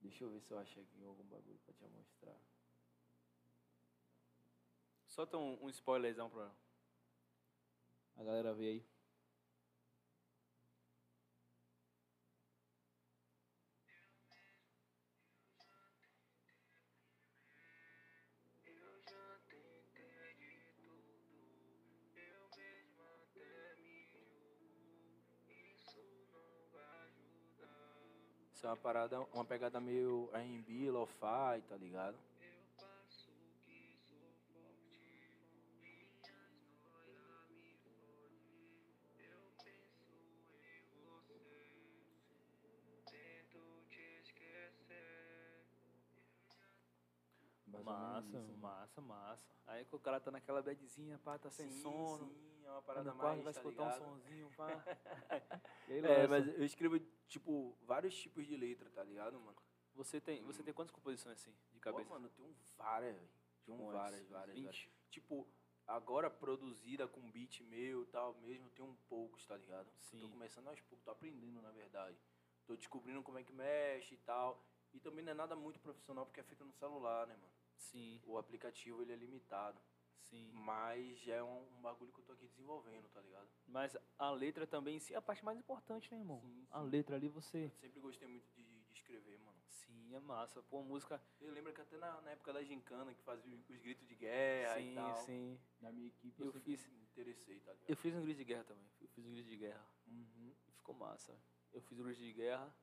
Deixa 0.00 0.24
eu 0.24 0.30
ver 0.30 0.40
se 0.42 0.52
eu 0.52 0.58
acho 0.58 0.78
aqui 0.78 1.02
algum 1.02 1.24
bagulho 1.24 1.58
pra 1.64 1.74
te 1.74 1.86
mostrar. 1.86 2.38
Solta 5.06 5.38
um, 5.38 5.64
um 5.64 5.70
spoilerzão 5.70 6.28
pra 6.28 6.54
a 8.16 8.24
galera 8.24 8.54
ver 8.54 8.68
aí. 8.68 8.95
É 28.66 28.70
uma 28.70 28.76
parada, 28.76 29.20
uma 29.32 29.44
pegada 29.44 29.80
meio 29.80 30.28
R&B, 30.32 30.90
lo-fi, 30.90 31.62
tá 31.68 31.76
ligado? 31.78 32.16
Massa, 48.32 48.52
isso, 48.52 48.56
massa, 48.60 49.00
massa. 49.00 49.54
Aí 49.66 49.84
que 49.84 49.94
o 49.94 49.98
cara 49.98 50.20
tá 50.20 50.30
naquela 50.30 50.62
bedzinha, 50.62 51.18
pá, 51.18 51.38
tá 51.38 51.50
sem 51.50 51.68
Sim, 51.68 51.82
sono. 51.82 52.26
Sim, 52.26 52.64
é 52.64 52.70
uma 52.70 52.82
parada 52.82 53.12
no 53.12 53.18
quarto, 53.18 53.42
mais, 53.42 53.44
vai 53.44 53.52
tá 53.52 53.60
escutar 53.60 53.82
um 53.82 53.90
ligado? 53.90 54.04
sonzinho, 54.04 54.50
pá. 54.56 54.66
aí, 55.88 56.04
É, 56.04 56.26
mas 56.26 56.46
eu 56.48 56.64
escrevo, 56.64 56.98
tipo, 57.28 57.76
vários 57.82 58.14
tipos 58.16 58.46
de 58.46 58.56
letra, 58.56 58.90
tá 58.90 59.02
ligado, 59.02 59.38
mano? 59.40 59.56
Você 59.94 60.20
tem, 60.20 60.42
você 60.44 60.62
tem 60.62 60.74
quantas 60.74 60.92
composições 60.94 61.40
assim, 61.40 61.52
de 61.72 61.80
Pô, 61.80 61.80
cabeça? 61.80 62.10
mano, 62.10 62.26
eu 62.26 62.30
tenho 62.30 62.54
várias, 62.76 63.14
velho. 63.16 63.28
Tenho 63.64 63.84
várias, 63.90 64.28
várias, 64.28 64.54
20? 64.56 64.64
várias. 64.64 64.90
Tipo, 65.10 65.48
agora 65.86 66.28
produzida 66.28 67.08
com 67.08 67.30
beat 67.30 67.60
meu 67.62 68.02
e 68.02 68.06
tal 68.06 68.34
mesmo, 68.34 68.68
tem 68.70 68.84
um 68.84 68.94
poucos, 69.08 69.46
tá 69.46 69.56
ligado? 69.56 69.86
Eu 69.86 70.20
Tô 70.20 70.26
Sim. 70.26 70.30
começando 70.30 70.68
aos 70.68 70.80
poucos, 70.82 71.04
tô 71.04 71.10
aprendendo, 71.10 71.62
na 71.62 71.70
verdade. 71.70 72.18
Tô 72.66 72.76
descobrindo 72.76 73.22
como 73.22 73.38
é 73.38 73.44
que 73.44 73.52
mexe 73.52 74.14
e 74.14 74.18
tal. 74.18 74.62
E 74.92 75.00
também 75.00 75.24
não 75.24 75.32
é 75.32 75.34
nada 75.34 75.56
muito 75.56 75.80
profissional 75.80 76.26
porque 76.26 76.40
é 76.40 76.44
feito 76.44 76.64
no 76.64 76.72
celular, 76.72 77.26
né, 77.26 77.36
mano? 77.36 77.55
Sim, 77.76 78.20
O 78.26 78.38
aplicativo, 78.38 79.02
ele 79.02 79.12
é 79.12 79.16
limitado. 79.16 79.80
sim. 80.18 80.50
Mas 80.52 81.18
já 81.20 81.36
é 81.36 81.42
um, 81.42 81.78
um 81.78 81.80
bagulho 81.82 82.12
que 82.12 82.20
eu 82.20 82.24
tô 82.24 82.32
aqui 82.32 82.46
desenvolvendo, 82.48 83.08
tá 83.10 83.20
ligado? 83.20 83.48
Mas 83.66 83.96
a 84.18 84.30
letra 84.30 84.66
também 84.66 84.96
em 84.96 84.98
si 85.00 85.14
é 85.14 85.16
a 85.16 85.22
parte 85.22 85.44
mais 85.44 85.58
importante, 85.58 86.12
né, 86.12 86.18
irmão? 86.18 86.40
Sim, 86.40 86.66
A 86.70 86.80
sim. 86.82 86.88
letra 86.90 87.16
ali 87.16 87.28
você. 87.28 87.64
Eu 87.64 87.70
sempre 87.70 88.00
gostei 88.00 88.26
muito 88.26 88.48
de, 88.54 88.62
de 88.64 88.92
escrever, 88.92 89.38
mano. 89.38 89.56
Sim, 89.68 90.14
é 90.14 90.20
massa. 90.20 90.62
Pô, 90.62 90.82
música. 90.82 91.22
Eu 91.40 91.52
lembro 91.52 91.72
que 91.72 91.80
até 91.80 91.96
na, 91.96 92.20
na 92.22 92.30
época 92.32 92.52
da 92.52 92.62
gincana, 92.62 93.14
que 93.14 93.22
fazia 93.22 93.54
os 93.56 93.78
gritos 93.78 94.06
de 94.06 94.14
guerra 94.14 94.80
e 94.80 94.88
sim, 94.88 94.94
tal. 94.94 95.24
sim. 95.26 95.60
Na 95.80 95.92
minha 95.92 96.08
equipe 96.08 96.40
Eu 96.40 96.46
eu, 96.46 96.52
sempre 96.52 96.76
fiz- 96.76 96.88
me 96.90 97.04
interessei, 97.04 97.60
tá 97.60 97.72
ligado? 97.72 97.88
Eu 97.90 97.96
fiz 97.96 98.14
um 98.14 98.22
grito 98.22 98.38
de 98.38 98.44
guerra 98.44 98.64
também. 98.64 98.90
Eu 99.00 99.08
fiz 99.08 99.24
um 99.26 99.30
grito 99.30 99.48
de 99.48 99.56
guerra. 99.56 99.86
Uhum. 100.06 100.54
E 100.66 100.72
ficou 100.72 100.94
massa. 100.94 101.38
Eu 101.72 101.80
fiz 101.82 101.98
o 102.00 102.04
grito 102.04 102.20
de 102.20 102.32
guerra 102.32 102.74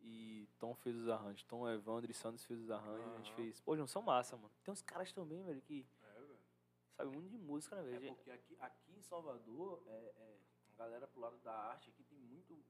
e 0.00 0.48
Tom 0.58 0.74
fez 0.74 0.96
os 0.96 1.08
arranjos. 1.08 1.42
Tom, 1.44 1.68
Evandro 1.68 2.10
e 2.10 2.14
Santos 2.14 2.44
fez 2.44 2.60
os 2.60 2.70
arranjos. 2.70 3.12
A 3.12 3.16
gente 3.18 3.32
fez. 3.34 3.60
Pô, 3.60 3.74
não 3.76 3.86
são 3.86 4.02
massa, 4.02 4.36
mano. 4.36 4.52
Tem 4.62 4.72
uns 4.72 4.82
caras 4.82 5.12
também, 5.12 5.42
velho, 5.42 5.60
que 5.62 5.86
É, 6.02 6.20
velho. 6.20 6.38
sabem 6.96 7.12
muito 7.12 7.28
de 7.30 7.38
música, 7.38 7.76
né, 7.76 7.82
É 7.94 7.98
velho? 7.98 8.14
porque 8.14 8.30
aqui, 8.30 8.56
aqui 8.60 8.92
em 8.92 9.02
Salvador, 9.02 9.82
é, 9.86 9.90
é, 10.16 10.40
a 10.70 10.74
galera 10.76 11.06
pro 11.06 11.20
lado 11.20 11.38
da 11.38 11.52
arte 11.52 11.90
aqui 11.90 12.04
tem 12.04 12.18
muito, 12.18 12.62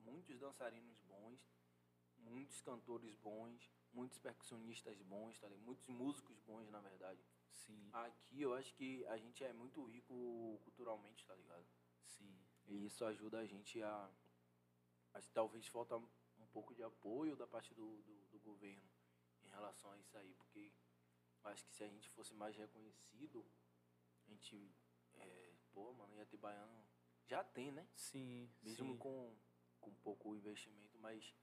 muitos 0.00 0.38
dançarinos 0.38 1.00
bons, 1.00 1.40
muitos 2.18 2.60
cantores 2.60 3.14
bons, 3.16 3.70
muitos 3.92 4.18
percussionistas 4.18 5.00
bons, 5.02 5.38
tá 5.38 5.48
ligado? 5.48 5.64
Muitos 5.64 5.88
músicos 5.88 6.38
bons, 6.40 6.68
na 6.70 6.80
verdade. 6.80 7.24
Sim, 7.50 7.88
Aqui 7.92 8.42
eu 8.42 8.52
acho 8.54 8.74
que 8.74 9.06
a 9.06 9.16
gente 9.16 9.42
é 9.44 9.52
muito 9.52 9.82
rico 9.84 10.60
culturalmente, 10.64 11.24
tá 11.26 11.34
ligado? 11.34 11.64
sim. 12.04 12.36
E 12.66 12.86
isso 12.86 13.04
ajuda 13.04 13.38
a 13.40 13.46
gente 13.46 13.82
a. 13.82 14.10
Acho 15.12 15.28
que 15.28 15.34
talvez 15.34 15.66
falta 15.68 16.02
pouco 16.54 16.72
de 16.74 16.82
apoio 16.84 17.34
da 17.36 17.46
parte 17.48 17.74
do, 17.74 18.00
do, 18.02 18.14
do 18.32 18.38
governo 18.38 18.88
em 19.42 19.48
relação 19.48 19.90
a 19.90 19.98
isso 19.98 20.16
aí, 20.16 20.32
porque 20.34 20.72
acho 21.42 21.66
que 21.66 21.74
se 21.74 21.82
a 21.82 21.88
gente 21.88 22.08
fosse 22.10 22.32
mais 22.32 22.56
reconhecido, 22.56 23.44
a 24.24 24.30
gente. 24.30 24.72
É, 25.14 25.52
pô, 25.72 25.92
mano, 25.92 26.14
ia 26.16 26.24
ter 26.26 26.36
baiano. 26.38 26.86
Já 27.26 27.42
tem, 27.42 27.72
né? 27.72 27.86
Sim, 27.96 28.48
Mesmo 28.62 28.92
sim. 28.92 28.98
com, 28.98 29.36
com 29.80 29.92
pouco 29.96 30.34
investimento, 30.36 30.96
mas 30.98 31.34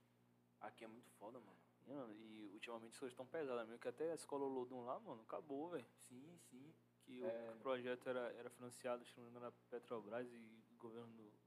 aqui 0.62 0.84
é 0.86 0.88
muito 0.88 1.10
foda, 1.12 1.40
mano. 1.40 1.60
E, 1.88 1.94
mano, 1.94 2.14
E 2.14 2.50
ultimamente 2.54 2.94
as 2.94 3.00
coisas 3.00 3.14
estão 3.14 3.26
pesadas 3.26 3.66
mesmo, 3.68 3.80
que 3.82 3.88
até 3.88 4.12
a 4.12 4.16
escola 4.16 4.46
Lodum 4.46 4.86
lá, 4.86 5.00
mano, 5.00 5.24
acabou, 5.24 5.70
velho. 5.72 5.86
Sim, 6.08 6.38
sim. 6.50 6.74
Que 7.04 7.22
o- 7.22 7.26
É. 7.26 7.52
o 7.56 7.60
projeto 7.60 8.08
era, 8.08 8.32
era 8.34 8.50
financiado, 8.52 9.04
se 9.06 9.18
não 9.18 9.24
me 9.26 9.32
engano, 9.32 9.46
na 9.48 9.52
Petrobras 9.70 10.32
e 10.32 10.64
governo, 10.78 11.12
do- 11.18 11.41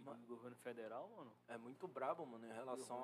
e 0.00 0.04
Ma- 0.04 0.14
governo 0.26 0.56
federal, 0.56 1.08
mano. 1.10 1.34
É 1.48 1.56
muito 1.58 1.86
brabo, 1.88 2.24
mano, 2.26 2.46
em 2.46 2.52
relação 2.52 2.98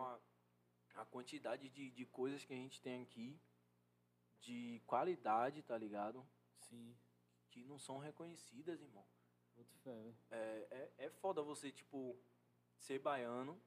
a 0.95 1.05
quantidade 1.05 1.69
de, 1.69 1.91
de 1.91 2.07
coisas 2.07 2.45
que 2.45 2.53
a 2.53 2.57
gente 2.57 2.81
tem 2.81 3.03
aqui, 3.03 3.39
de 4.41 4.81
qualidade, 4.87 5.63
tá 5.63 5.77
ligado? 5.77 6.27
Sim, 6.59 6.97
Que 7.51 7.65
não 7.65 7.79
são 7.79 7.99
reconhecidas, 7.99 8.81
irmão. 8.81 9.07
muito 9.55 9.75
fé. 9.79 10.15
É, 10.31 10.69
é, 10.99 11.07
é 11.07 11.11
foda 11.11 11.43
você, 11.43 11.71
tipo, 11.71 12.19
ser 12.79 12.99
baiano, 12.99 13.61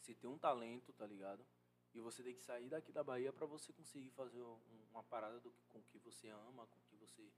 você 0.00 0.14
ter 0.14 0.26
um 0.28 0.38
talento, 0.38 0.92
tá 0.92 1.06
ligado? 1.06 1.44
E 1.92 2.00
você 2.00 2.22
ter 2.22 2.34
que 2.34 2.42
sair 2.42 2.68
daqui 2.68 2.92
da 2.92 3.04
Bahia 3.04 3.32
pra 3.32 3.46
você 3.46 3.72
conseguir 3.72 4.10
fazer 4.10 4.42
um- 4.42 4.86
uma 4.90 5.02
parada 5.04 5.38
do, 5.40 5.50
com 5.68 5.78
o 5.78 5.82
que 5.84 5.98
você 5.98 6.28
ama, 6.28 6.66
com 6.66 6.78
o 6.78 6.82
que 6.84 6.96
você. 6.96 7.32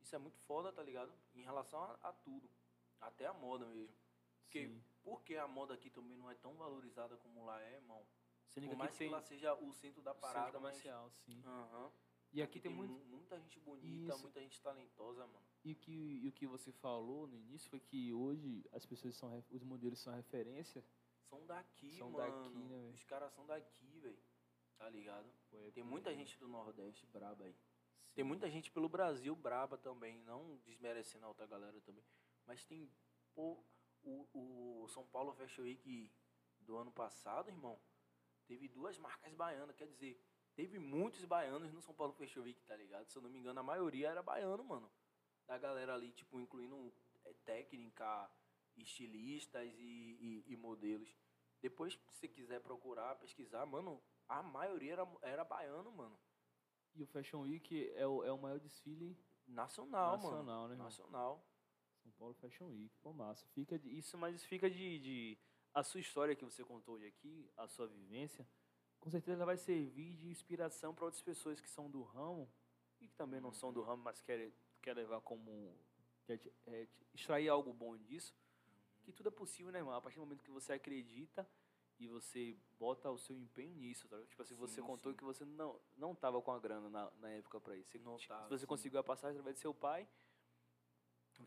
Isso 0.00 0.14
é 0.14 0.18
muito 0.18 0.38
foda, 0.40 0.72
tá 0.72 0.82
ligado? 0.82 1.12
Em 1.34 1.42
relação 1.42 1.80
a, 1.82 1.92
a 2.08 2.12
tudo. 2.12 2.48
Até 3.00 3.26
a 3.26 3.32
moda 3.32 3.66
mesmo. 3.66 3.94
Porque, 4.50 4.66
Sim. 4.66 4.82
por 5.04 5.22
que 5.22 5.36
a 5.36 5.46
moda 5.46 5.74
aqui 5.74 5.88
também 5.88 6.16
não 6.16 6.28
é 6.28 6.34
tão 6.34 6.54
valorizada 6.56 7.16
como 7.18 7.44
lá 7.44 7.62
é, 7.62 7.76
irmão? 7.76 8.04
Por 8.52 8.74
mais 8.76 8.90
aqui 8.90 8.92
que 8.92 8.98
tem 8.98 9.08
lá 9.08 9.22
seja 9.22 9.54
o 9.54 9.72
centro 9.72 10.02
da 10.02 10.10
centro 10.12 10.20
parada, 10.26 10.58
mas. 10.58 10.72
comercial, 10.72 11.08
sim. 11.12 11.40
Aham. 11.46 11.92
E 12.32 12.42
aqui, 12.42 12.58
tem, 12.60 12.70
muito... 12.72 12.92
mu- 12.92 13.04
muita 13.04 13.38
gente 13.38 13.60
bonita, 13.60 14.12
Isso. 14.12 14.22
muita 14.22 14.40
gente 14.40 14.60
talentosa, 14.60 15.24
mano. 15.28 15.46
E 15.64 15.72
o, 15.72 15.76
que, 15.76 16.20
e 16.24 16.28
o 16.28 16.32
que 16.32 16.48
você 16.48 16.72
falou 16.72 17.28
no 17.28 17.36
início 17.36 17.70
foi 17.70 17.78
que 17.78 18.12
hoje 18.12 18.64
as 18.72 18.84
pessoas 18.84 19.14
são, 19.16 19.44
os 19.50 19.62
modelos 19.62 20.00
são 20.00 20.12
referência. 20.14 20.84
São 21.28 21.46
daqui, 21.46 21.96
São 21.96 22.10
mano. 22.10 22.42
daqui, 22.42 22.58
né? 22.64 22.90
Os 22.92 23.04
caras 23.04 23.32
são 23.32 23.46
daqui, 23.46 24.00
velho. 24.00 24.18
Tá 24.76 24.88
ligado? 24.88 25.32
é 25.52 25.70
Tem 25.70 25.84
muita 25.84 26.12
gente 26.12 26.36
do 26.38 26.48
Nordeste 26.48 27.06
braba 27.06 27.44
aí. 27.44 27.56
Tem 28.14 28.24
muita 28.24 28.50
gente 28.50 28.70
pelo 28.72 28.88
Brasil 28.88 29.36
braba 29.36 29.78
também, 29.78 30.18
não 30.18 30.56
desmerecendo 30.64 31.24
a 31.26 31.28
outra 31.28 31.46
galera 31.46 31.80
também. 31.82 32.04
Mas 32.46 32.64
tem, 32.64 32.90
pô, 33.34 33.62
o, 34.02 34.82
o 34.82 34.88
São 34.88 35.06
Paulo 35.06 35.32
Fashion 35.34 35.62
Week 35.62 36.12
do 36.60 36.76
ano 36.76 36.92
passado, 36.92 37.48
irmão, 37.48 37.80
teve 38.46 38.68
duas 38.68 38.98
marcas 38.98 39.34
baianas, 39.34 39.76
quer 39.76 39.86
dizer, 39.86 40.22
teve 40.54 40.78
muitos 40.78 41.24
baianos 41.24 41.72
no 41.72 41.82
São 41.82 41.94
Paulo 41.94 42.12
Fashion 42.14 42.42
Week, 42.42 42.62
tá 42.64 42.76
ligado? 42.76 43.08
Se 43.08 43.16
eu 43.16 43.22
não 43.22 43.30
me 43.30 43.38
engano, 43.38 43.60
a 43.60 43.62
maioria 43.62 44.08
era 44.08 44.22
baiano, 44.22 44.62
mano. 44.64 44.90
Da 45.46 45.58
galera 45.58 45.94
ali, 45.94 46.12
tipo, 46.12 46.40
incluindo 46.40 46.92
é, 47.24 47.32
técnica, 47.44 48.30
estilistas 48.76 49.68
e, 49.78 50.44
e, 50.46 50.52
e 50.52 50.56
modelos. 50.56 51.14
Depois, 51.60 51.94
se 51.94 52.00
você 52.18 52.28
quiser 52.28 52.60
procurar, 52.60 53.16
pesquisar, 53.16 53.66
mano, 53.66 54.02
a 54.28 54.42
maioria 54.42 54.92
era, 54.92 55.08
era 55.22 55.44
baiano, 55.44 55.90
mano. 55.92 56.18
E 56.94 57.02
o 57.02 57.06
Fashion 57.06 57.42
Week 57.42 57.90
é 57.94 58.06
o, 58.06 58.24
é 58.24 58.32
o 58.32 58.38
maior 58.38 58.58
desfile 58.58 59.18
Nacional, 59.46 60.12
nacional, 60.12 60.44
mano. 60.44 60.68
né, 60.68 60.74
irmão? 60.74 60.84
Nacional. 60.86 61.49
São 62.02 62.10
Paulo 62.12 62.34
Fashion 62.34 62.66
Week, 62.68 62.94
pô, 63.02 63.12
massa. 63.12 63.46
Fica 63.48 63.78
de- 63.78 63.90
isso, 63.96 64.16
mas 64.16 64.44
fica 64.44 64.70
de, 64.70 64.98
de- 64.98 65.38
A 65.72 65.82
sua 65.84 66.00
história 66.00 66.34
que 66.34 66.44
você 66.44 66.64
contou 66.64 66.96
hoje 66.96 67.06
aqui, 67.06 67.48
a 67.56 67.68
sua 67.68 67.86
vivência, 67.86 68.44
com 68.98 69.08
certeza 69.08 69.36
ela 69.36 69.44
vai 69.46 69.56
servir 69.56 70.14
de 70.16 70.28
inspiração 70.28 70.92
para 70.94 71.04
outras 71.04 71.22
pessoas 71.22 71.60
que 71.60 71.70
são 71.70 71.88
do 71.88 72.02
ramo 72.02 72.50
e 73.00 73.06
que 73.06 73.14
também 73.14 73.40
não 73.40 73.52
são 73.52 73.72
do 73.72 73.80
ramo, 73.80 74.02
mas 74.02 74.20
querem 74.20 74.52
quer 74.82 74.94
levar 74.96 75.20
como. 75.20 75.78
Quer 76.24 76.38
te- 76.38 76.52
é, 76.66 76.86
te- 76.86 77.06
extrair 77.14 77.48
algo 77.48 77.72
bom 77.72 77.96
disso. 77.96 78.34
Que 79.04 79.12
tudo 79.12 79.28
é 79.28 79.32
possível, 79.32 79.70
né, 79.70 79.78
irmão? 79.78 79.94
A 79.94 80.00
partir 80.00 80.16
do 80.18 80.22
momento 80.22 80.42
que 80.42 80.50
você 80.50 80.72
acredita 80.72 81.48
e 81.98 82.08
você 82.08 82.56
bota 82.78 83.10
o 83.10 83.18
seu 83.18 83.36
empenho 83.36 83.74
nisso, 83.76 84.08
tá? 84.08 84.20
Tipo 84.26 84.42
assim, 84.42 84.54
você 84.56 84.80
Sim, 84.80 84.86
contou 84.86 85.12
sim. 85.12 85.18
que 85.18 85.24
você 85.24 85.44
não, 85.44 85.80
não 85.96 86.14
tava 86.16 86.40
com 86.42 86.50
a 86.50 86.58
grana 86.58 86.88
na, 86.90 87.10
na 87.20 87.30
época 87.30 87.60
para 87.60 87.76
isso. 87.76 87.90
Você, 87.92 87.98
Não 87.98 88.16
ti- 88.16 88.26
tava, 88.28 88.44
se 88.44 88.50
você 88.50 88.60
sim. 88.60 88.66
conseguiu 88.66 88.98
a 88.98 89.04
passagem 89.04 89.36
através 89.38 89.56
do 89.56 89.60
seu 89.60 89.72
pai, 89.74 90.08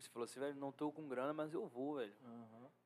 você 0.00 0.08
falou 0.08 0.24
assim, 0.24 0.40
velho, 0.40 0.56
não 0.56 0.72
tô 0.72 0.90
com 0.92 1.06
grana, 1.08 1.32
mas 1.32 1.52
eu 1.54 1.66
vou, 1.66 1.96
velho. 1.96 2.14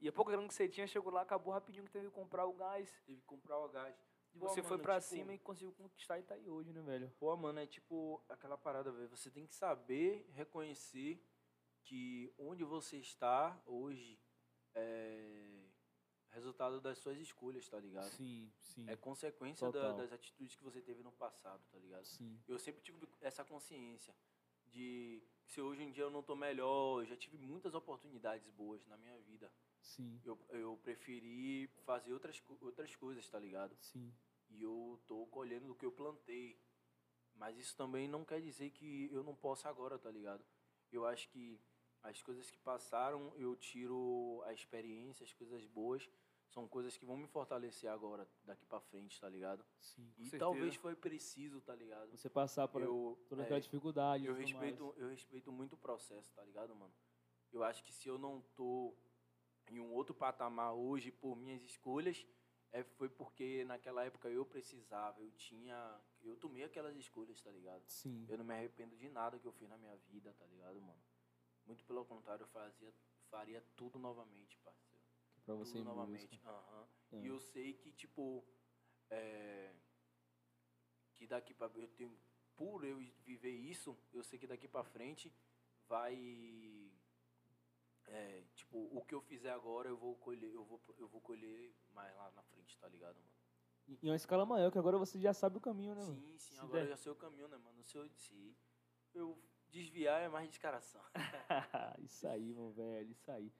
E 0.01 0.09
a 0.09 0.13
pouca 0.13 0.33
grana 0.33 0.47
que 0.47 0.55
você 0.55 0.69
tinha, 0.69 0.87
chegou 0.87 1.13
lá, 1.13 1.23
acabou 1.23 1.53
rapidinho 1.53 1.85
que 1.85 1.91
teve 1.91 2.07
que 2.07 2.13
comprar 2.15 2.47
o 2.47 2.53
gás. 2.53 3.03
Teve 3.07 3.21
que 3.21 3.27
comprar 3.27 3.59
o 3.59 3.69
gás. 3.69 3.97
E 4.35 4.39
Pô, 4.39 4.49
você 4.49 4.63
foi 4.63 4.73
mano, 4.77 4.83
pra 4.83 5.01
tipo, 5.01 5.15
cima 5.15 5.35
e 5.35 5.39
conseguiu 5.39 5.73
conquistar 5.73 6.19
e 6.19 6.23
tá 6.23 6.35
aí 6.35 6.49
hoje, 6.49 6.73
né, 6.73 6.83
velho? 6.83 7.11
Pô, 7.19 7.35
mano, 7.37 7.59
é 7.59 7.67
tipo 7.67 8.23
aquela 8.29 8.57
parada, 8.57 8.93
velho. 8.93 9.09
Você 9.09 9.31
tem 9.31 9.47
que 9.47 9.55
saber 9.55 10.29
reconhecer 10.33 11.21
que 11.83 12.33
onde 12.39 12.63
você 12.63 12.99
está 12.99 13.61
hoje 13.67 14.21
é 14.75 15.65
resultado 16.31 16.81
das 16.81 16.99
suas 16.99 17.19
escolhas, 17.19 17.67
tá 17.69 17.81
ligado? 17.81 18.11
Sim, 18.11 18.53
sim. 18.61 18.89
É 18.89 18.95
consequência 18.95 19.73
da- 19.73 19.93
das 19.93 20.13
atitudes 20.13 20.55
que 20.55 20.63
você 20.63 20.81
teve 20.81 21.03
no 21.03 21.11
passado, 21.11 21.65
tá 21.73 21.79
ligado? 21.79 22.05
Sim. 22.05 22.39
Eu 22.47 22.59
sempre 22.59 22.83
tive 22.83 23.09
essa 23.21 23.45
consciência 23.45 24.15
de 24.71 25.23
se 25.47 25.61
hoje 25.61 25.83
em 25.83 25.91
dia 25.91 26.05
eu 26.05 26.11
não 26.11 26.23
tô 26.23 26.37
melhor, 26.37 27.01
eu 27.01 27.07
já 27.07 27.17
tive 27.17 27.39
muitas 27.39 27.75
oportunidades 27.75 28.49
boas 28.51 28.87
na 28.87 28.97
minha 28.97 29.19
vida. 29.21 29.51
Sim. 29.81 30.21
Eu, 30.25 30.39
eu 30.51 30.77
preferi 30.83 31.69
fazer 31.85 32.13
outras, 32.13 32.43
outras 32.61 32.95
coisas, 32.97 33.29
tá 33.29 33.39
ligado? 33.39 33.77
Sim. 33.81 34.13
E 34.51 34.63
eu 34.63 35.01
tô 35.07 35.27
colhendo 35.27 35.69
do 35.69 35.75
que 35.75 35.85
eu 35.85 35.93
plantei. 35.93 36.61
Mas 37.35 37.57
isso 37.57 37.77
também 37.77 38.09
não 38.09 38.25
quer 38.25 38.41
dizer 38.41 38.71
que 38.71 39.09
eu 39.13 39.23
não 39.23 39.35
possa 39.35 39.69
agora, 39.69 39.99
tá 39.99 40.11
ligado? 40.11 40.45
Eu 40.91 41.07
acho 41.07 41.29
que 41.29 41.61
as 42.03 42.21
coisas 42.23 42.51
que 42.51 42.59
passaram, 42.59 43.33
eu 43.37 43.55
tiro 43.57 44.43
a 44.45 44.53
experiência, 44.53 45.25
as 45.25 45.33
coisas 45.33 45.65
boas, 45.67 46.09
são 46.49 46.67
coisas 46.67 46.97
que 46.97 47.05
vão 47.05 47.17
me 47.17 47.27
fortalecer 47.27 47.91
agora, 47.91 48.27
daqui 48.45 48.65
pra 48.67 48.81
frente, 48.81 49.21
tá 49.21 49.29
ligado? 49.29 49.65
Sim. 49.81 50.11
com 50.17 50.23
E 50.23 50.25
certeza. 50.25 50.39
talvez 50.39 50.75
foi 50.77 50.97
preciso, 50.97 51.61
tá 51.61 51.75
ligado? 51.75 52.11
Você 52.17 52.29
passar 52.31 52.67
por 52.69 52.83
Eu, 52.83 53.19
toda 53.29 53.43
é, 53.43 53.45
aquela 53.45 53.61
dificuldade. 53.61 54.25
e 54.25 54.27
eu 54.27 54.35
respeito, 54.35 54.85
mais. 54.87 54.99
eu 54.99 55.09
respeito 55.09 55.53
muito 55.53 55.75
o 55.75 55.79
processo, 55.79 56.33
tá 56.35 56.43
ligado, 56.45 56.75
mano? 56.75 56.93
Eu 57.53 57.63
acho 57.63 57.83
que 57.85 57.93
se 57.93 58.09
eu 58.09 58.19
não 58.19 58.41
tô 58.55 58.95
em 59.71 59.79
um 59.81 59.93
outro 59.93 60.15
patamar 60.15 60.73
hoje 60.75 61.11
por 61.11 61.37
minhas 61.37 61.63
escolhas, 61.63 62.27
é, 62.73 62.83
foi 62.83 63.09
porque 63.09 63.65
naquela 63.65 64.05
época 64.05 64.29
eu 64.29 64.45
precisava, 64.45 65.21
eu 65.23 65.31
tinha. 65.33 66.01
Eu 66.23 66.37
tomei 66.37 66.65
aquelas 66.65 66.97
escolhas, 66.97 67.41
tá 67.41 67.51
ligado? 67.51 67.83
Sim. 67.87 68.27
Eu 68.29 68.37
não 68.39 68.45
me 68.45 68.53
arrependo 68.55 68.97
de 68.97 69.09
nada 69.09 69.39
que 69.39 69.47
eu 69.47 69.53
fiz 69.53 69.69
na 69.69 69.79
minha 69.79 69.97
vida, 69.97 70.35
tá 70.39 70.47
ligado, 70.47 70.81
mano? 70.81 71.01
Muito 71.67 71.85
pelo 71.85 72.05
contrário, 72.05 72.43
eu 72.45 72.49
fazia, 72.49 72.93
faria 73.31 73.63
tudo 73.77 73.99
novamente, 73.99 74.59
parceiro. 74.59 74.88
Pra 75.49 75.55
você 75.55 75.83
novamente. 75.83 76.39
Aham. 76.45 76.87
É. 77.13 77.21
E 77.23 77.27
eu 77.27 77.41
sei 77.41 77.73
que, 77.73 77.91
tipo, 77.91 78.45
é, 79.09 79.75
que 81.15 81.27
daqui 81.27 81.55
pra 81.55 81.71
eu 81.75 81.89
tenho, 81.89 82.15
por 82.55 82.85
eu 82.85 82.99
viver 83.25 83.49
isso, 83.57 83.97
eu 84.13 84.23
sei 84.23 84.39
que 84.39 84.47
daqui 84.47 84.69
pra 84.69 84.85
frente 84.85 85.33
vai 85.89 86.93
é, 88.09 88.45
tipo, 88.55 88.77
o 88.95 89.03
que 89.03 89.15
eu 89.15 89.23
fizer 89.23 89.51
agora 89.51 89.89
eu 89.89 89.97
vou 89.97 90.17
colher, 90.17 90.53
eu 90.53 90.67
vou 90.67 90.83
eu 90.99 91.09
vou 91.09 91.23
colher 91.23 91.75
mais 91.93 92.15
lá 92.15 92.31
na 92.33 92.43
frente, 92.43 92.77
tá 92.79 92.87
ligado, 92.87 93.17
mano? 93.17 93.33
E 93.87 93.99
e 94.03 94.11
uma 94.11 94.17
escala 94.17 94.45
maior, 94.45 94.71
que 94.71 94.79
agora 94.79 94.99
você 94.99 95.19
já 95.19 95.33
sabe 95.33 95.57
o 95.57 95.63
caminho, 95.63 95.95
né, 95.95 96.03
mano? 96.05 96.21
Sim, 96.21 96.39
sim, 96.39 96.55
Se 96.57 96.61
agora 96.61 96.81
der- 96.81 96.85
eu 96.85 96.89
já 96.91 96.97
sei 96.99 97.11
o 97.11 97.17
caminho, 97.17 97.49
né, 97.49 97.57
mano? 97.57 97.83
Se 97.83 97.97
eu, 97.97 98.07
se 98.11 98.55
eu 99.15 99.43
desviar 99.71 100.21
é 100.21 100.29
mais 100.29 100.47
descaração. 100.51 101.03
isso 102.05 102.29
aí, 102.29 102.53
meu 102.53 102.71
velho, 102.71 103.11
isso 103.11 103.31
aí. 103.31 103.51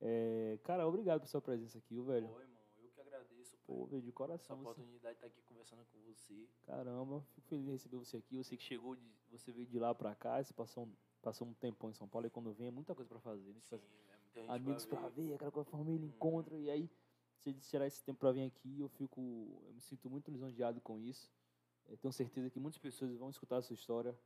É, 0.00 0.58
cara, 0.62 0.86
obrigado 0.86 1.20
por 1.20 1.28
sua 1.28 1.40
presença 1.40 1.78
aqui, 1.78 2.00
velho. 2.00 2.28
Pô, 2.28 2.40
irmão, 2.40 2.62
eu 2.78 2.90
que 2.90 3.00
agradeço 3.00 3.56
Pô, 3.66 3.74
por 3.74 3.88
velho, 3.90 4.02
de 4.02 4.08
essa 4.08 4.16
coração. 4.16 4.56
Você, 4.58 4.62
oportunidade 4.70 5.14
de 5.14 5.16
estar 5.18 5.26
aqui 5.26 5.42
conversando 5.42 5.84
com 5.86 5.98
você. 6.02 6.48
caramba, 6.62 7.22
fico 7.34 7.48
feliz 7.48 7.64
de 7.64 7.70
receber 7.72 7.96
você 7.96 8.16
aqui. 8.18 8.42
Sei 8.44 8.58
que 8.58 8.64
chegou, 8.64 8.94
de, 8.94 9.10
você 9.30 9.52
veio 9.52 9.66
de 9.66 9.78
lá 9.78 9.94
pra 9.94 10.14
cá, 10.14 10.42
você 10.42 10.52
passou 10.52 10.84
um, 10.84 10.92
passou 11.22 11.48
um 11.48 11.54
tempão 11.54 11.90
em 11.90 11.94
São 11.94 12.08
Paulo 12.08 12.26
e 12.26 12.30
quando 12.30 12.52
vem 12.52 12.68
é 12.68 12.70
muita 12.70 12.94
coisa 12.94 13.08
pra 13.08 13.20
fazer, 13.20 13.52
né? 13.54 13.60
Sim, 13.62 13.76
assim, 13.76 13.86
é 14.10 14.16
muita 14.18 14.40
gente 14.40 14.50
amigos 14.50 14.86
pra 14.86 14.98
pra 15.00 15.08
ver. 15.08 15.28
ver, 15.28 15.34
aquela 15.34 15.50
coisa, 15.50 15.70
família 15.70 16.04
Uhum. 16.04 16.14
encontra, 16.14 16.58
e 16.58 16.70
aí 16.70 16.90
você 17.38 17.52
tirar 17.54 17.86
esse 17.86 18.04
tempo 18.04 18.18
pra 18.18 18.32
vir 18.32 18.42
aqui, 18.44 18.80
eu 18.80 18.88
fico, 18.88 19.62
eu 19.66 19.72
me 19.72 19.80
sinto 19.80 20.10
muito 20.10 20.30
lisonjeado 20.30 20.80
com 20.80 20.98
isso. 20.98 21.32
Eu 21.86 21.96
tenho 21.96 22.12
certeza 22.12 22.50
que 22.50 22.58
muitas 22.58 22.78
pessoas 22.78 23.16
vão 23.16 23.30
escutar 23.30 23.58
a 23.58 23.62
sua 23.62 23.74
história, 23.74 24.18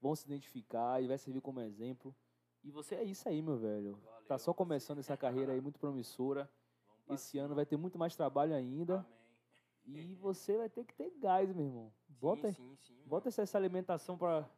vão 0.00 0.14
se 0.14 0.24
identificar 0.24 1.02
e 1.02 1.08
vai 1.08 1.18
servir 1.18 1.40
como 1.40 1.60
exemplo. 1.60 2.14
E 2.62 2.70
você 2.70 2.94
é 2.96 3.04
isso 3.04 3.28
aí, 3.28 3.40
meu 3.40 3.56
velho. 3.56 3.92
Valeu, 4.04 4.26
tá 4.26 4.38
só 4.38 4.52
começando 4.52 4.98
essa 4.98 5.16
carreira 5.16 5.52
aí 5.52 5.60
muito 5.62 5.78
promissora. 5.78 6.50
Esse 7.08 7.38
ano 7.38 7.54
vai 7.54 7.66
ter 7.66 7.76
muito 7.76 7.98
mais 7.98 8.14
trabalho 8.14 8.54
ainda. 8.54 9.04
Amém. 9.86 10.10
E 10.12 10.14
você 10.14 10.56
vai 10.56 10.68
ter 10.68 10.84
que 10.84 10.94
ter 10.94 11.10
gás, 11.18 11.52
meu 11.54 11.64
irmão. 11.66 11.92
Bota, 12.08 12.52
sim, 12.52 12.76
sim, 12.76 12.76
sim, 12.76 13.02
bota 13.06 13.28
essa, 13.28 13.58
alimentação 13.58 14.16
pra, 14.16 14.48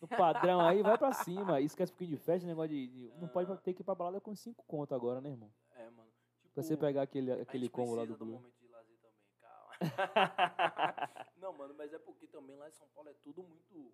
no 0.00 0.06
padrão 0.06 0.60
aí, 0.60 0.82
vai 0.82 0.96
pra 0.96 1.12
cima. 1.12 1.60
Esquece 1.62 1.90
um 1.92 1.96
pouquinho 1.96 2.16
de 2.18 2.22
festa, 2.22 2.46
negócio 2.46 2.68
de. 2.70 2.86
de- 2.88 3.12
não 3.18 3.26
pode 3.26 3.56
ter 3.62 3.72
que 3.74 3.80
ir 3.82 3.84
pra 3.84 3.94
balada 3.94 4.20
com 4.20 4.34
cinco 4.36 4.64
conto 4.66 4.94
agora, 4.94 5.20
né, 5.20 5.30
irmão? 5.30 5.50
É, 5.74 5.90
mano. 5.90 6.08
Tipo, 6.42 6.54
Pra 6.54 6.62
você 6.62 6.76
pegar 6.76 7.02
aquele, 7.02 7.32
aquele 7.32 7.68
combo 7.68 7.94
lá 7.94 8.04
do 8.04 8.16
do 8.16 8.26
momento 8.26 8.54
de 8.60 8.68
lazer 8.68 8.96
também, 8.98 9.26
calma. 9.40 9.72
Não, 11.36 11.52
mano, 11.54 11.74
mas 11.76 11.92
é 11.92 11.98
porque 11.98 12.26
também 12.28 12.54
lá 12.56 12.68
em 12.68 12.72
São 12.72 12.86
Paulo 12.94 13.08
é 13.08 13.14
tudo 13.24 13.42
muito 13.42 13.92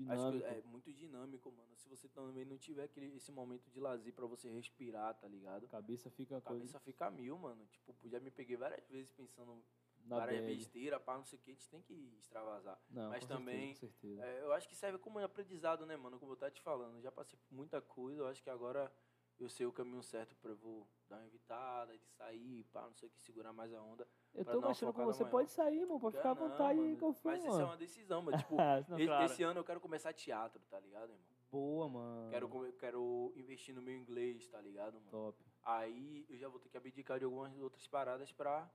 Dinâmico. 0.00 0.46
é 0.46 0.62
muito 0.62 0.92
dinâmico, 0.92 1.52
mano. 1.52 1.76
Se 1.76 1.88
você 1.88 2.08
também 2.08 2.44
não 2.44 2.56
tiver 2.56 2.84
aquele, 2.84 3.14
esse 3.16 3.30
momento 3.30 3.70
de 3.70 3.80
lazer 3.80 4.12
pra 4.12 4.26
você 4.26 4.48
respirar, 4.48 5.14
tá 5.14 5.28
ligado? 5.28 5.68
Cabeça 5.68 6.10
fica 6.10 6.38
A 6.38 6.40
coisa 6.40 6.60
cabeça 6.60 6.80
fica 6.80 7.10
mil, 7.10 7.38
mano. 7.38 7.66
Tipo, 7.66 7.94
já 8.08 8.18
me 8.20 8.30
peguei 8.30 8.56
várias 8.56 8.86
vezes 8.88 9.10
pensando 9.10 9.62
na 10.04 10.18
várias 10.18 10.40
bad. 10.40 10.56
besteiras, 10.56 11.02
pá, 11.02 11.16
não 11.16 11.24
sei 11.24 11.38
o 11.38 11.42
que, 11.42 11.50
a 11.50 11.54
gente 11.54 11.68
tem 11.68 11.82
que 11.82 12.16
extravasar. 12.18 12.80
Não, 12.88 13.10
mas 13.10 13.20
certeza, 13.20 13.38
também, 13.38 13.68
com 13.74 13.80
certeza. 13.80 14.24
É, 14.24 14.42
eu 14.42 14.52
acho 14.52 14.68
que 14.68 14.74
serve 14.74 14.98
como 14.98 15.18
um 15.18 15.24
aprendizado, 15.24 15.84
né, 15.84 15.96
mano? 15.96 16.18
Como 16.18 16.32
eu 16.32 16.36
tava 16.36 16.50
te 16.50 16.62
falando. 16.62 17.00
Já 17.00 17.12
passei 17.12 17.38
por 17.38 17.54
muita 17.54 17.80
coisa, 17.80 18.22
eu 18.22 18.26
acho 18.26 18.42
que 18.42 18.50
agora 18.50 18.92
eu 19.38 19.48
sei 19.48 19.66
o 19.66 19.72
caminho 19.72 20.02
certo 20.02 20.36
pra 20.36 20.50
eu 20.50 20.56
vou 20.56 20.88
dar 21.08 21.16
uma 21.16 21.26
evitada, 21.26 21.96
de 21.96 22.06
sair, 22.08 22.64
pá, 22.72 22.82
não 22.82 22.94
sei 22.94 23.08
o 23.08 23.10
que, 23.10 23.20
segurar 23.20 23.52
mais 23.52 23.72
a 23.72 23.82
onda. 23.82 24.06
Eu 24.34 24.44
tô 24.44 24.60
que 24.62 24.74
focada 24.74 25.04
você 25.12 25.24
pode 25.24 25.50
sair, 25.50 25.80
irmão. 25.80 25.98
Pode 25.98 26.16
ficar 26.16 26.30
à 26.30 26.34
vontade 26.34 26.78
mano, 26.78 26.96
que 26.96 27.02
eu 27.04 27.12
fui, 27.12 27.32
Mas 27.32 27.40
isso 27.40 27.48
é 27.48 27.52
mano. 27.52 27.66
uma 27.66 27.76
decisão, 27.76 28.22
mano. 28.22 28.36
Tipo, 28.46 28.56
Não, 28.56 28.98
esse, 28.98 29.06
claro. 29.06 29.24
esse 29.24 29.42
ano 29.42 29.60
eu 29.60 29.64
quero 29.64 29.80
começar 29.80 30.12
teatro, 30.12 30.62
tá 30.70 30.78
ligado, 30.78 31.10
irmão? 31.10 31.26
Boa, 31.50 31.88
mano. 31.88 32.30
Quero, 32.30 32.72
quero 32.78 33.32
investir 33.36 33.74
no 33.74 33.82
meu 33.82 33.96
inglês, 33.96 34.46
tá 34.48 34.60
ligado, 34.60 34.94
mano? 34.94 35.10
Top. 35.10 35.44
Aí 35.64 36.24
eu 36.28 36.36
já 36.38 36.48
vou 36.48 36.60
ter 36.60 36.68
que 36.68 36.76
abdicar 36.76 37.18
de 37.18 37.24
algumas 37.24 37.58
outras 37.60 37.86
paradas 37.88 38.32
pra 38.32 38.70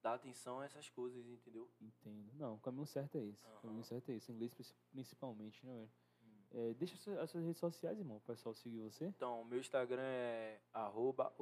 dar 0.00 0.14
atenção 0.14 0.60
a 0.60 0.64
essas 0.64 0.88
coisas, 0.88 1.26
entendeu? 1.28 1.68
Entendo. 1.80 2.30
Não, 2.34 2.54
o 2.54 2.58
caminho 2.60 2.86
certo 2.86 3.18
é 3.18 3.22
esse. 3.24 3.44
O 3.58 3.60
caminho 3.62 3.84
certo 3.84 4.10
é 4.10 4.14
esse. 4.14 4.30
Inglês 4.32 4.54
princi- 4.54 4.74
principalmente, 4.90 5.66
né, 5.66 5.74
velho? 5.74 5.90
Hum. 6.22 6.42
É, 6.52 6.74
deixa 6.74 6.94
as 6.94 7.00
suas, 7.00 7.18
as 7.18 7.30
suas 7.30 7.44
redes 7.44 7.58
sociais, 7.60 7.98
irmão, 7.98 8.16
o 8.18 8.20
pessoal 8.20 8.54
seguir 8.54 8.78
você. 8.78 9.06
Então, 9.06 9.44
meu 9.44 9.58
Instagram 9.58 10.02
é 10.02 10.60
arroba 10.72 11.32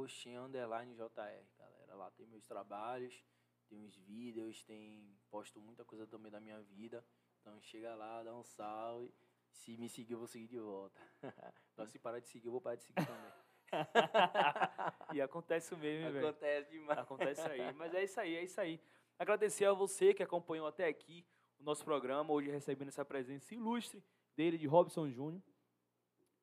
galera. 1.59 1.95
Lá 1.95 2.11
tem 2.12 2.27
meus 2.27 2.47
trabalhos, 2.47 3.25
tem 3.69 3.79
uns 3.79 3.97
vídeos, 3.97 4.62
tem 4.64 5.16
posto 5.31 5.61
muita 5.61 5.85
coisa 5.85 6.07
também 6.07 6.33
da 6.33 6.41
minha 6.41 6.61
vida. 6.62 7.05
Então 7.41 7.61
chega 7.61 7.95
lá, 7.95 8.23
dá 8.23 8.35
um 8.35 8.45
salve. 8.45 9.12
Se 9.51 9.77
me 9.77 9.89
seguir, 9.89 10.12
eu 10.12 10.19
vou 10.19 10.27
seguir 10.27 10.47
de 10.47 10.59
volta. 10.59 11.01
então 11.73 11.87
se 11.87 11.99
parar 11.99 12.21
de 12.21 12.29
seguir, 12.29 12.49
eu 12.49 12.53
vou 12.53 12.61
parar 12.61 12.77
de 12.77 12.85
seguir 12.85 13.07
também. 13.07 13.33
E 15.14 15.21
acontece 15.21 15.75
o 15.75 15.77
mesmo, 15.77 16.12
velho. 16.12 16.29
Acontece 16.29 16.71
demais. 16.71 16.99
Acontece 16.99 17.41
aí. 17.43 17.73
Mas 17.75 17.95
é 17.95 18.05
isso 18.05 18.21
aí, 18.21 18.35
é 18.35 18.45
isso 18.45 18.61
aí. 18.61 18.81
Agradecer 19.19 19.64
a 19.66 19.73
você 19.73 20.14
que 20.14 20.23
acompanhou 20.23 20.66
até 20.66 20.87
aqui 20.87 21.27
o 21.59 21.64
nosso 21.64 21.85
programa, 21.85 22.33
hoje 22.33 22.51
recebendo 22.51 22.89
essa 22.89 23.05
presença 23.05 23.55
ilustre 23.55 24.03
dele, 24.37 24.57
de 24.57 24.66
Robson 24.66 25.11
Júnior. 25.11 25.43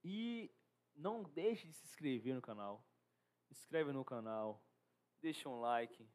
E 0.03 0.51
não 0.95 1.23
deixe 1.23 1.67
de 1.67 1.73
se 1.73 1.85
inscrever 1.85 2.35
no 2.35 2.41
canal. 2.41 2.85
Inscreve 3.49 3.91
no 3.91 4.03
canal, 4.03 4.61
deixa 5.21 5.47
um 5.49 5.59
like. 5.59 6.07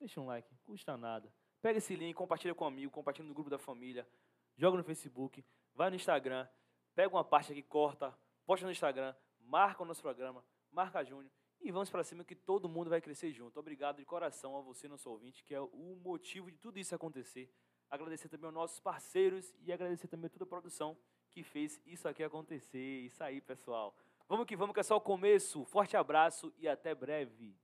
Deixa 0.00 0.20
um 0.20 0.26
like, 0.26 0.52
custa 0.64 0.96
nada. 0.96 1.32
Pega 1.60 1.78
esse 1.78 1.94
link, 1.94 2.14
compartilha 2.14 2.54
com 2.54 2.64
um 2.64 2.68
amigo, 2.68 2.90
compartilha 2.90 3.28
no 3.28 3.34
grupo 3.34 3.50
da 3.50 3.58
família, 3.58 4.08
joga 4.56 4.78
no 4.78 4.82
Facebook, 4.82 5.44
vai 5.74 5.90
no 5.90 5.96
Instagram, 5.96 6.48
pega 6.94 7.14
uma 7.14 7.22
parte 7.22 7.52
aqui, 7.52 7.62
corta, 7.62 8.16
posta 8.46 8.64
no 8.64 8.72
Instagram, 8.72 9.14
marca 9.38 9.82
o 9.82 9.86
nosso 9.86 10.00
programa, 10.00 10.42
marca 10.72 11.04
Júnior 11.04 11.30
e 11.60 11.70
vamos 11.70 11.90
para 11.90 12.02
cima 12.02 12.24
que 12.24 12.34
todo 12.34 12.68
mundo 12.68 12.88
vai 12.88 13.00
crescer 13.00 13.32
junto. 13.32 13.60
Obrigado 13.60 13.96
de 13.96 14.04
coração 14.04 14.56
a 14.56 14.60
você, 14.62 14.88
nosso 14.88 15.10
ouvinte, 15.10 15.44
que 15.44 15.54
é 15.54 15.60
o 15.60 15.98
motivo 16.02 16.50
de 16.50 16.56
tudo 16.56 16.78
isso 16.78 16.94
acontecer. 16.94 17.52
Agradecer 17.90 18.28
também 18.28 18.46
aos 18.46 18.54
nossos 18.54 18.80
parceiros 18.80 19.52
e 19.60 19.72
agradecer 19.72 20.08
também 20.08 20.26
a 20.26 20.30
toda 20.30 20.44
a 20.44 20.48
produção 20.48 20.96
que 21.30 21.42
fez 21.42 21.80
isso 21.84 22.08
aqui 22.08 22.22
acontecer. 22.22 23.00
Isso 23.00 23.22
aí, 23.22 23.40
pessoal. 23.40 23.94
Vamos 24.28 24.46
que 24.46 24.56
vamos, 24.56 24.72
que 24.72 24.80
é 24.80 24.82
só 24.82 24.96
o 24.96 25.00
começo. 25.00 25.64
Forte 25.64 25.96
abraço 25.96 26.52
e 26.56 26.66
até 26.66 26.94
breve. 26.94 27.54